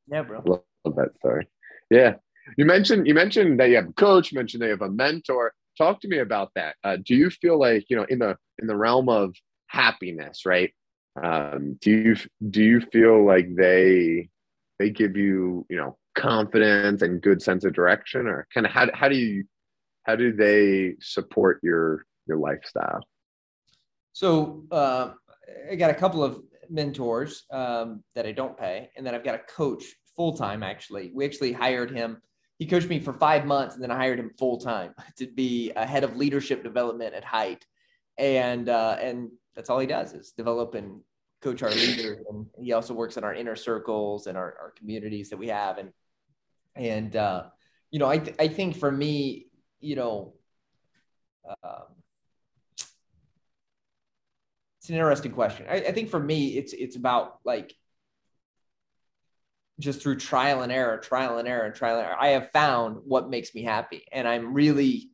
Yeah 0.07 0.23
bro. 0.23 0.41
Love, 0.45 0.63
love 0.85 0.95
that 0.95 1.15
story. 1.17 1.47
Yeah 1.89 2.15
you 2.57 2.65
mentioned 2.65 3.07
you 3.07 3.13
mentioned 3.13 3.59
that 3.59 3.69
you 3.69 3.75
have 3.75 3.89
a 3.89 3.93
coach. 3.93 4.33
Mentioned 4.33 4.63
you 4.63 4.69
have 4.69 4.81
a 4.81 4.89
mentor. 4.89 5.53
Talk 5.77 6.01
to 6.01 6.07
me 6.07 6.19
about 6.19 6.51
that. 6.55 6.75
Uh, 6.83 6.97
do 7.03 7.15
you 7.15 7.29
feel 7.29 7.59
like 7.59 7.85
you 7.89 7.95
know 7.95 8.05
in 8.09 8.19
the 8.19 8.37
in 8.59 8.67
the 8.67 8.75
realm 8.75 9.09
of 9.09 9.33
happiness, 9.67 10.45
right? 10.45 10.73
Um, 11.21 11.77
do 11.81 11.91
you 11.91 12.15
do 12.49 12.63
you 12.63 12.81
feel 12.81 13.25
like 13.25 13.55
they 13.55 14.29
they 14.77 14.89
give 14.89 15.15
you 15.15 15.65
you 15.69 15.77
know 15.77 15.97
confidence 16.15 17.01
and 17.01 17.21
good 17.21 17.41
sense 17.41 17.63
of 17.63 17.73
direction, 17.73 18.27
or 18.27 18.47
kind 18.53 18.65
of 18.65 18.71
how 18.71 18.87
how 18.93 19.09
do 19.09 19.15
you 19.15 19.45
how 20.03 20.15
do 20.15 20.33
they 20.33 20.95
support 20.99 21.59
your 21.63 22.05
your 22.27 22.37
lifestyle? 22.37 23.01
So 24.13 24.63
uh, 24.71 25.11
I 25.71 25.75
got 25.75 25.91
a 25.91 25.95
couple 25.95 26.23
of 26.23 26.41
mentors 26.69 27.43
um, 27.51 28.03
that 28.15 28.25
I 28.25 28.31
don't 28.31 28.57
pay, 28.57 28.89
and 28.97 29.05
then 29.05 29.15
I've 29.15 29.23
got 29.23 29.35
a 29.35 29.39
coach 29.39 29.83
full 30.15 30.35
time. 30.35 30.63
Actually, 30.63 31.11
we 31.13 31.25
actually 31.25 31.53
hired 31.53 31.91
him 31.91 32.21
he 32.59 32.65
coached 32.65 32.89
me 32.89 32.99
for 32.99 33.13
five 33.13 33.45
months 33.45 33.75
and 33.75 33.83
then 33.83 33.89
I 33.89 33.95
hired 33.95 34.19
him 34.19 34.31
full 34.37 34.59
time 34.59 34.93
to 35.17 35.25
be 35.27 35.71
a 35.75 35.85
head 35.85 36.03
of 36.03 36.17
leadership 36.17 36.61
development 36.61 37.15
at 37.15 37.23
Hite. 37.23 37.65
And, 38.17 38.67
uh, 38.67 38.97
and 38.99 39.31
that's 39.55 39.69
all 39.69 39.79
he 39.79 39.87
does 39.87 40.13
is 40.13 40.33
develop 40.33 40.75
and 40.75 40.99
coach 41.41 41.63
our 41.63 41.69
leaders. 41.69 42.17
And 42.29 42.45
he 42.61 42.73
also 42.73 42.93
works 42.93 43.15
in 43.15 43.23
our 43.23 43.33
inner 43.33 43.55
circles 43.55 44.27
and 44.27 44.37
our, 44.37 44.55
our 44.61 44.73
communities 44.77 45.29
that 45.29 45.37
we 45.37 45.47
have. 45.47 45.77
And, 45.77 45.91
and, 46.75 47.15
uh, 47.15 47.45
you 47.91 47.99
know, 47.99 48.07
I, 48.07 48.17
th- 48.17 48.35
I 48.39 48.49
think 48.49 48.75
for 48.75 48.91
me, 48.91 49.47
you 49.79 49.95
know, 49.95 50.33
um, 51.63 51.85
it's 54.81 54.89
an 54.89 54.95
interesting 54.95 55.31
question. 55.31 55.65
I, 55.69 55.75
I 55.75 55.91
think 55.93 56.09
for 56.09 56.19
me, 56.19 56.57
it's, 56.57 56.73
it's 56.73 56.97
about 56.97 57.39
like 57.45 57.73
just 59.79 60.01
through 60.01 60.17
trial 60.17 60.61
and 60.61 60.71
error, 60.71 60.97
trial 60.97 61.37
and 61.37 61.47
error, 61.47 61.65
and 61.65 61.73
trial 61.73 61.97
and 61.97 62.05
error, 62.05 62.17
I 62.19 62.29
have 62.29 62.51
found 62.51 62.97
what 63.05 63.29
makes 63.29 63.55
me 63.55 63.63
happy. 63.63 64.05
And 64.11 64.27
I'm 64.27 64.53
really 64.53 65.09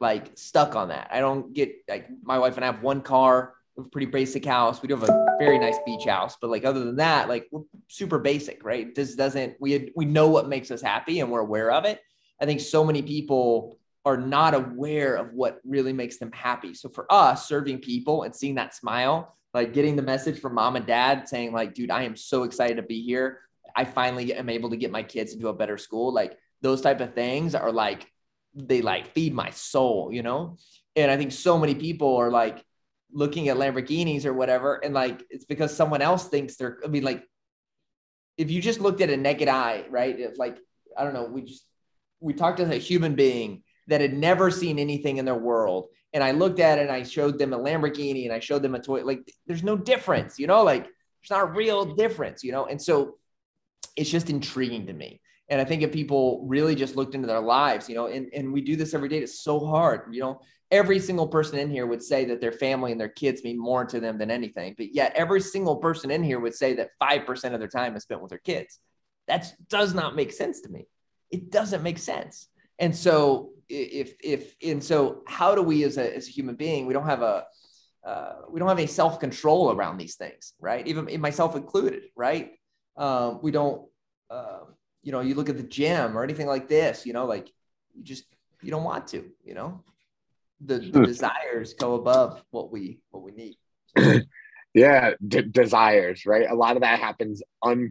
like 0.00 0.36
stuck 0.36 0.76
on 0.76 0.88
that. 0.88 1.08
I 1.10 1.20
don't 1.20 1.52
get 1.52 1.72
like 1.88 2.08
my 2.22 2.38
wife 2.38 2.56
and 2.56 2.64
I 2.64 2.70
have 2.70 2.82
one 2.82 3.00
car, 3.00 3.54
a 3.78 3.82
pretty 3.82 4.06
basic 4.06 4.44
house. 4.44 4.82
We 4.82 4.88
do 4.88 4.96
have 4.96 5.08
a 5.08 5.36
very 5.38 5.58
nice 5.58 5.78
beach 5.86 6.04
house, 6.04 6.36
but 6.40 6.50
like 6.50 6.64
other 6.64 6.84
than 6.84 6.96
that, 6.96 7.28
like 7.28 7.48
we're 7.50 7.62
super 7.86 8.18
basic, 8.18 8.64
right? 8.64 8.94
This 8.94 9.14
doesn't 9.14 9.56
we 9.60 9.92
we 9.94 10.04
know 10.04 10.28
what 10.28 10.48
makes 10.48 10.70
us 10.70 10.82
happy 10.82 11.20
and 11.20 11.30
we're 11.30 11.40
aware 11.40 11.70
of 11.70 11.84
it. 11.84 12.00
I 12.40 12.46
think 12.46 12.60
so 12.60 12.84
many 12.84 13.02
people 13.02 13.78
are 14.04 14.16
not 14.16 14.54
aware 14.54 15.16
of 15.16 15.32
what 15.32 15.60
really 15.64 15.92
makes 15.92 16.18
them 16.18 16.32
happy. 16.32 16.74
So 16.74 16.88
for 16.88 17.06
us, 17.12 17.48
serving 17.48 17.80
people 17.80 18.22
and 18.22 18.34
seeing 18.34 18.54
that 18.54 18.74
smile, 18.74 19.36
like 19.52 19.72
getting 19.72 19.96
the 19.96 20.02
message 20.02 20.40
from 20.40 20.54
mom 20.54 20.76
and 20.76 20.86
dad 20.86 21.28
saying 21.28 21.52
like, 21.52 21.74
dude, 21.74 21.90
I 21.90 22.04
am 22.04 22.16
so 22.16 22.44
excited 22.44 22.76
to 22.76 22.82
be 22.82 23.02
here. 23.02 23.40
I 23.74 23.84
finally 23.84 24.34
am 24.34 24.48
able 24.48 24.70
to 24.70 24.76
get 24.76 24.90
my 24.90 25.02
kids 25.02 25.32
into 25.32 25.48
a 25.48 25.54
better 25.54 25.78
school. 25.78 26.12
Like 26.12 26.36
those 26.60 26.80
type 26.80 27.00
of 27.00 27.14
things 27.14 27.54
are 27.54 27.72
like, 27.72 28.10
they 28.54 28.82
like 28.82 29.14
feed 29.14 29.34
my 29.34 29.50
soul, 29.50 30.10
you 30.12 30.22
know? 30.22 30.56
And 30.96 31.10
I 31.10 31.16
think 31.16 31.32
so 31.32 31.58
many 31.58 31.74
people 31.74 32.16
are 32.16 32.30
like 32.30 32.64
looking 33.12 33.48
at 33.48 33.56
Lamborghinis 33.56 34.24
or 34.24 34.32
whatever. 34.32 34.76
And 34.76 34.94
like, 34.94 35.22
it's 35.30 35.44
because 35.44 35.74
someone 35.74 36.02
else 36.02 36.28
thinks 36.28 36.56
they're, 36.56 36.78
I 36.84 36.88
mean, 36.88 37.04
like, 37.04 37.24
if 38.36 38.50
you 38.50 38.60
just 38.60 38.80
looked 38.80 39.00
at 39.00 39.10
a 39.10 39.16
naked 39.16 39.48
eye, 39.48 39.84
right? 39.90 40.18
If 40.18 40.38
like, 40.38 40.58
I 40.96 41.04
don't 41.04 41.14
know, 41.14 41.24
we 41.24 41.42
just, 41.42 41.64
we 42.20 42.32
talked 42.32 42.58
to 42.58 42.72
a 42.72 42.78
human 42.78 43.14
being 43.14 43.62
that 43.86 44.00
had 44.00 44.12
never 44.12 44.50
seen 44.50 44.78
anything 44.78 45.18
in 45.18 45.24
their 45.24 45.34
world. 45.34 45.88
And 46.12 46.24
I 46.24 46.32
looked 46.32 46.58
at 46.58 46.78
it 46.78 46.82
and 46.82 46.90
I 46.90 47.02
showed 47.02 47.38
them 47.38 47.52
a 47.52 47.58
Lamborghini 47.58 48.24
and 48.24 48.32
I 48.32 48.40
showed 48.40 48.62
them 48.62 48.74
a 48.74 48.80
toy. 48.80 49.04
Like, 49.04 49.30
there's 49.46 49.62
no 49.62 49.76
difference, 49.76 50.38
you 50.38 50.46
know, 50.46 50.62
like, 50.64 50.84
there's 50.84 51.30
not 51.30 51.42
a 51.42 51.52
real 51.52 51.94
difference, 51.94 52.42
you 52.42 52.52
know? 52.52 52.66
And 52.66 52.80
so 52.80 53.17
it's 53.98 54.10
just 54.10 54.30
intriguing 54.30 54.86
to 54.86 54.92
me. 54.92 55.20
And 55.48 55.60
I 55.60 55.64
think 55.64 55.82
if 55.82 55.92
people 55.92 56.44
really 56.46 56.74
just 56.74 56.94
looked 56.94 57.14
into 57.14 57.26
their 57.26 57.40
lives, 57.40 57.88
you 57.88 57.94
know, 57.94 58.06
and, 58.06 58.28
and 58.34 58.52
we 58.52 58.60
do 58.60 58.76
this 58.76 58.94
every 58.94 59.08
day, 59.08 59.18
it's 59.18 59.40
so 59.40 59.58
hard. 59.58 60.14
You 60.14 60.20
know, 60.20 60.40
every 60.70 61.00
single 61.00 61.26
person 61.26 61.58
in 61.58 61.70
here 61.70 61.86
would 61.86 62.02
say 62.02 62.26
that 62.26 62.40
their 62.40 62.52
family 62.52 62.92
and 62.92 63.00
their 63.00 63.08
kids 63.08 63.42
mean 63.42 63.58
more 63.58 63.84
to 63.86 63.98
them 63.98 64.18
than 64.18 64.30
anything. 64.30 64.74
But 64.76 64.94
yet 64.94 65.14
every 65.16 65.40
single 65.40 65.76
person 65.76 66.10
in 66.10 66.22
here 66.22 66.38
would 66.38 66.54
say 66.54 66.74
that 66.74 66.90
5% 67.02 67.54
of 67.54 67.58
their 67.58 67.68
time 67.68 67.96
is 67.96 68.02
spent 68.02 68.20
with 68.20 68.30
their 68.30 68.38
kids. 68.38 68.78
That 69.26 69.52
does 69.68 69.94
not 69.94 70.14
make 70.14 70.32
sense 70.32 70.60
to 70.62 70.68
me. 70.68 70.86
It 71.30 71.50
doesn't 71.50 71.82
make 71.82 71.98
sense. 71.98 72.48
And 72.78 72.94
so 72.94 73.50
if, 73.68 74.14
if, 74.22 74.54
and 74.62 74.84
so 74.84 75.22
how 75.26 75.54
do 75.54 75.62
we 75.62 75.82
as 75.84 75.96
a, 75.96 76.14
as 76.14 76.28
a 76.28 76.30
human 76.30 76.54
being, 76.54 76.86
we 76.86 76.92
don't 76.92 77.06
have 77.06 77.22
a, 77.22 77.44
uh, 78.06 78.34
we 78.50 78.60
don't 78.60 78.68
have 78.68 78.78
any 78.78 78.86
self-control 78.86 79.72
around 79.72 79.98
these 79.98 80.16
things, 80.16 80.54
right? 80.60 80.86
Even 80.86 81.20
myself 81.20 81.56
included, 81.56 82.04
right? 82.14 82.52
Um, 82.98 83.38
we 83.42 83.50
don't, 83.50 83.88
uh, 84.28 84.60
you 85.02 85.12
know, 85.12 85.20
you 85.20 85.34
look 85.34 85.48
at 85.48 85.56
the 85.56 85.62
gym 85.62 86.18
or 86.18 86.24
anything 86.24 86.46
like 86.46 86.68
this, 86.68 87.06
you 87.06 87.12
know, 87.12 87.24
like 87.24 87.50
you 87.94 88.02
just, 88.02 88.24
you 88.60 88.70
don't 88.70 88.84
want 88.84 89.06
to, 89.08 89.24
you 89.44 89.54
know, 89.54 89.82
the, 90.60 90.78
the 90.78 90.98
hmm. 90.98 91.04
desires 91.04 91.74
go 91.74 91.94
above 91.94 92.42
what 92.50 92.70
we, 92.72 93.00
what 93.10 93.22
we 93.22 93.32
need. 93.32 93.56
yeah. 94.74 95.12
D- 95.26 95.42
desires, 95.42 96.26
right. 96.26 96.50
A 96.50 96.54
lot 96.54 96.76
of 96.76 96.82
that 96.82 96.98
happens 96.98 97.40
un, 97.62 97.90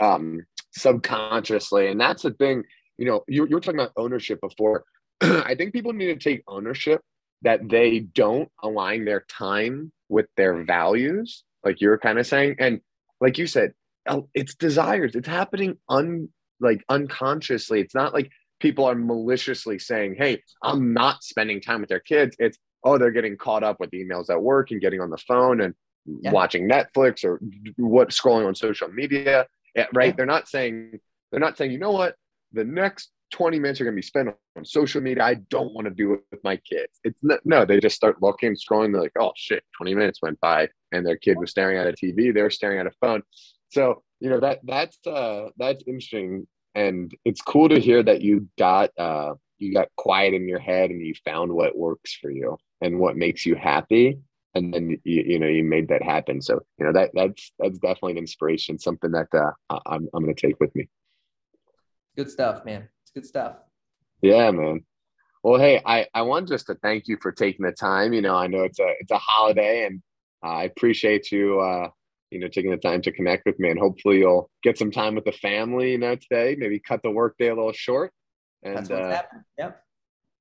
um, 0.00 0.40
subconsciously. 0.72 1.88
And 1.88 2.00
that's 2.00 2.22
the 2.22 2.32
thing, 2.32 2.64
you 2.96 3.04
know, 3.04 3.22
you, 3.28 3.46
you 3.46 3.54
were 3.54 3.60
talking 3.60 3.78
about 3.78 3.92
ownership 3.96 4.40
before. 4.40 4.84
I 5.20 5.54
think 5.54 5.74
people 5.74 5.92
need 5.92 6.06
to 6.06 6.16
take 6.16 6.42
ownership 6.48 7.02
that 7.42 7.68
they 7.68 8.00
don't 8.00 8.50
align 8.62 9.04
their 9.04 9.24
time 9.28 9.92
with 10.08 10.26
their 10.36 10.64
values, 10.64 11.44
like 11.64 11.80
you 11.80 11.88
were 11.88 11.98
kind 11.98 12.18
of 12.18 12.26
saying. 12.26 12.56
And 12.58 12.80
like 13.20 13.38
you 13.38 13.46
said, 13.46 13.72
it's 14.34 14.54
desires. 14.54 15.14
It's 15.14 15.28
happening 15.28 15.76
un 15.88 16.28
like 16.60 16.84
unconsciously. 16.88 17.80
It's 17.80 17.94
not 17.94 18.12
like 18.12 18.30
people 18.60 18.84
are 18.84 18.94
maliciously 18.94 19.78
saying, 19.78 20.16
"Hey, 20.18 20.42
I'm 20.62 20.92
not 20.92 21.22
spending 21.22 21.60
time 21.60 21.80
with 21.80 21.88
their 21.88 22.00
kids." 22.00 22.36
It's 22.38 22.58
oh, 22.84 22.98
they're 22.98 23.10
getting 23.10 23.36
caught 23.36 23.62
up 23.62 23.78
with 23.78 23.90
emails 23.90 24.30
at 24.30 24.42
work 24.42 24.70
and 24.70 24.80
getting 24.80 25.00
on 25.00 25.10
the 25.10 25.18
phone 25.18 25.60
and 25.60 25.74
yeah. 26.06 26.32
watching 26.32 26.68
Netflix 26.68 27.24
or 27.24 27.40
what 27.76 28.10
scrolling 28.10 28.46
on 28.46 28.54
social 28.54 28.88
media. 28.88 29.46
Right? 29.92 30.08
Yeah. 30.08 30.12
They're 30.16 30.26
not 30.26 30.48
saying 30.48 30.98
they're 31.30 31.40
not 31.40 31.56
saying, 31.56 31.72
you 31.72 31.78
know 31.78 31.92
what, 31.92 32.16
the 32.52 32.64
next 32.64 33.10
20 33.32 33.60
minutes 33.60 33.80
are 33.80 33.84
going 33.84 33.94
to 33.94 33.98
be 33.98 34.02
spent 34.02 34.28
on 34.56 34.64
social 34.64 35.00
media. 35.00 35.22
I 35.22 35.34
don't 35.34 35.72
want 35.72 35.86
to 35.86 35.94
do 35.94 36.14
it 36.14 36.20
with 36.30 36.42
my 36.42 36.56
kids. 36.56 36.98
It's 37.04 37.22
not, 37.22 37.40
no, 37.44 37.64
they 37.64 37.78
just 37.78 37.94
start 37.94 38.20
looking, 38.20 38.56
scrolling. 38.56 38.92
They're 38.92 39.02
like, 39.02 39.12
oh 39.18 39.32
shit, 39.36 39.62
20 39.76 39.94
minutes 39.94 40.20
went 40.20 40.40
by 40.40 40.68
and 40.92 41.06
their 41.06 41.16
kid 41.16 41.38
was 41.38 41.50
staring 41.50 41.78
at 41.78 41.86
a 41.86 41.92
TV. 41.92 42.34
They're 42.34 42.50
staring 42.50 42.80
at 42.80 42.86
a 42.86 42.92
phone 43.00 43.22
so 43.70 44.02
you 44.20 44.28
know 44.28 44.40
that 44.40 44.60
that's 44.64 44.98
uh 45.06 45.48
that's 45.56 45.82
interesting. 45.86 46.46
And 46.74 47.12
it's 47.24 47.40
cool 47.40 47.68
to 47.68 47.80
hear 47.80 48.02
that 48.02 48.22
you 48.22 48.48
got 48.58 48.90
uh 48.98 49.34
you 49.58 49.72
got 49.72 49.88
quiet 49.96 50.34
in 50.34 50.48
your 50.48 50.58
head 50.58 50.90
and 50.90 51.04
you 51.04 51.14
found 51.24 51.52
what 51.52 51.76
works 51.76 52.16
for 52.20 52.30
you 52.30 52.58
and 52.80 52.98
what 52.98 53.16
makes 53.16 53.44
you 53.44 53.54
happy. 53.54 54.18
And 54.54 54.72
then 54.72 54.90
you, 55.04 55.22
you 55.22 55.38
know 55.38 55.46
you 55.46 55.64
made 55.64 55.88
that 55.88 56.02
happen. 56.02 56.42
So 56.42 56.60
you 56.78 56.86
know 56.86 56.92
that 56.92 57.10
that's 57.14 57.52
that's 57.58 57.78
definitely 57.78 58.12
an 58.12 58.18
inspiration 58.18 58.78
something 58.78 59.12
that 59.12 59.28
uh, 59.32 59.52
i'm, 59.86 60.08
I'm 60.12 60.24
going 60.24 60.34
to 60.34 60.46
take 60.46 60.60
with 60.60 60.74
me. 60.74 60.88
Good 62.16 62.30
stuff 62.30 62.64
man. 62.64 62.88
It's 63.02 63.12
good 63.12 63.26
stuff. 63.26 63.56
Yeah 64.20 64.50
man. 64.50 64.84
Well 65.42 65.58
hey 65.58 65.80
i 65.86 66.06
i 66.12 66.22
want 66.22 66.48
just 66.48 66.66
to 66.66 66.74
thank 66.74 67.06
you 67.06 67.16
for 67.22 67.32
taking 67.32 67.64
the 67.64 67.72
time. 67.72 68.12
You 68.12 68.20
know 68.20 68.34
i 68.34 68.48
know 68.48 68.64
it's 68.64 68.80
a 68.80 68.92
it's 68.98 69.12
a 69.12 69.18
holiday 69.18 69.86
and 69.86 70.02
uh, 70.44 70.48
i 70.48 70.64
appreciate 70.64 71.30
you 71.30 71.60
uh 71.60 71.88
you 72.30 72.38
know, 72.38 72.48
taking 72.48 72.70
the 72.70 72.76
time 72.76 73.02
to 73.02 73.12
connect 73.12 73.46
with 73.46 73.58
me. 73.58 73.70
And 73.70 73.78
hopefully 73.78 74.18
you'll 74.18 74.50
get 74.62 74.78
some 74.78 74.90
time 74.90 75.14
with 75.14 75.24
the 75.24 75.32
family, 75.32 75.92
you 75.92 75.98
know, 75.98 76.14
today, 76.16 76.56
maybe 76.58 76.78
cut 76.78 77.02
the 77.02 77.10
workday 77.10 77.48
a 77.48 77.54
little 77.54 77.72
short. 77.72 78.12
And 78.62 78.76
That's 78.76 78.90
what's 78.90 79.02
uh, 79.02 79.10
happening. 79.10 79.44
Yep. 79.58 79.82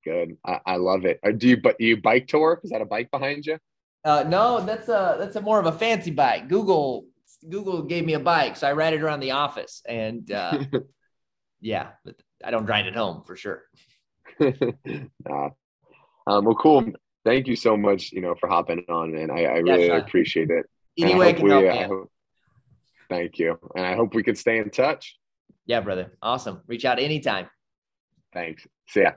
Good. 0.06 0.38
I, 0.46 0.60
I 0.66 0.76
love 0.78 1.06
it. 1.06 1.20
Uh, 1.26 1.32
do 1.32 1.50
you 1.50 1.58
but 1.58 1.80
you 1.80 2.02
bike 2.02 2.28
to 2.28 2.40
work? 2.40 2.62
Is 2.64 2.72
that 2.72 2.82
a 2.82 2.86
bike 2.86 3.12
behind 3.12 3.46
you? 3.46 3.58
Uh, 4.06 4.24
no, 4.28 4.62
that's 4.62 4.88
a 4.88 5.18
that's 5.20 5.36
a 5.36 5.42
more 5.42 5.60
of 5.60 5.66
a 5.66 5.72
fancy 5.72 6.12
bike. 6.12 6.48
Google 6.48 7.06
Google 7.48 7.84
gave 7.84 8.06
me 8.06 8.14
a 8.14 8.20
bike, 8.20 8.56
so 8.56 8.68
I 8.68 8.74
ride 8.74 8.94
it 8.94 9.02
around 9.02 9.20
the 9.20 9.32
office, 9.32 9.82
and 9.86 10.32
uh, 10.32 10.64
yeah, 11.62 11.90
but 12.06 12.16
I 12.44 12.52
don't 12.52 12.66
ride 12.66 12.86
it 12.86 12.96
home 12.96 13.24
for 13.26 13.36
sure. 13.36 13.64
nah. 14.40 15.50
um, 16.28 16.46
well, 16.46 16.56
cool. 16.56 16.86
Thank 17.26 17.48
you 17.48 17.58
so 17.58 17.76
much, 17.76 18.14
you 18.14 18.22
know, 18.22 18.36
for 18.40 18.48
hopping 18.48 18.86
on, 18.88 19.16
and 19.16 19.32
I, 19.32 19.44
I 19.44 19.58
really 19.58 19.88
yeah, 19.88 19.98
appreciate 19.98 20.50
it. 20.50 20.66
Any 21.06 21.16
way 21.16 21.30
I 21.30 21.34
can 21.34 21.44
we, 21.44 21.52
help 21.52 21.66
uh, 21.66 21.94
you. 21.94 22.10
Thank 23.10 23.40
you. 23.40 23.60
And 23.76 23.86
I 23.86 23.96
hope 23.96 24.14
we 24.14 24.24
could 24.24 24.38
stay 24.38 24.58
in 24.60 24.70
touch. 24.70 25.18
Yeah, 25.66 25.82
brother. 25.82 26.18
Awesome. 26.22 26.62
Reach 26.68 26.86
out 26.86 27.00
anytime. 27.00 27.48
Thanks. 28.34 28.68
See 28.88 29.02
ya. 29.02 29.12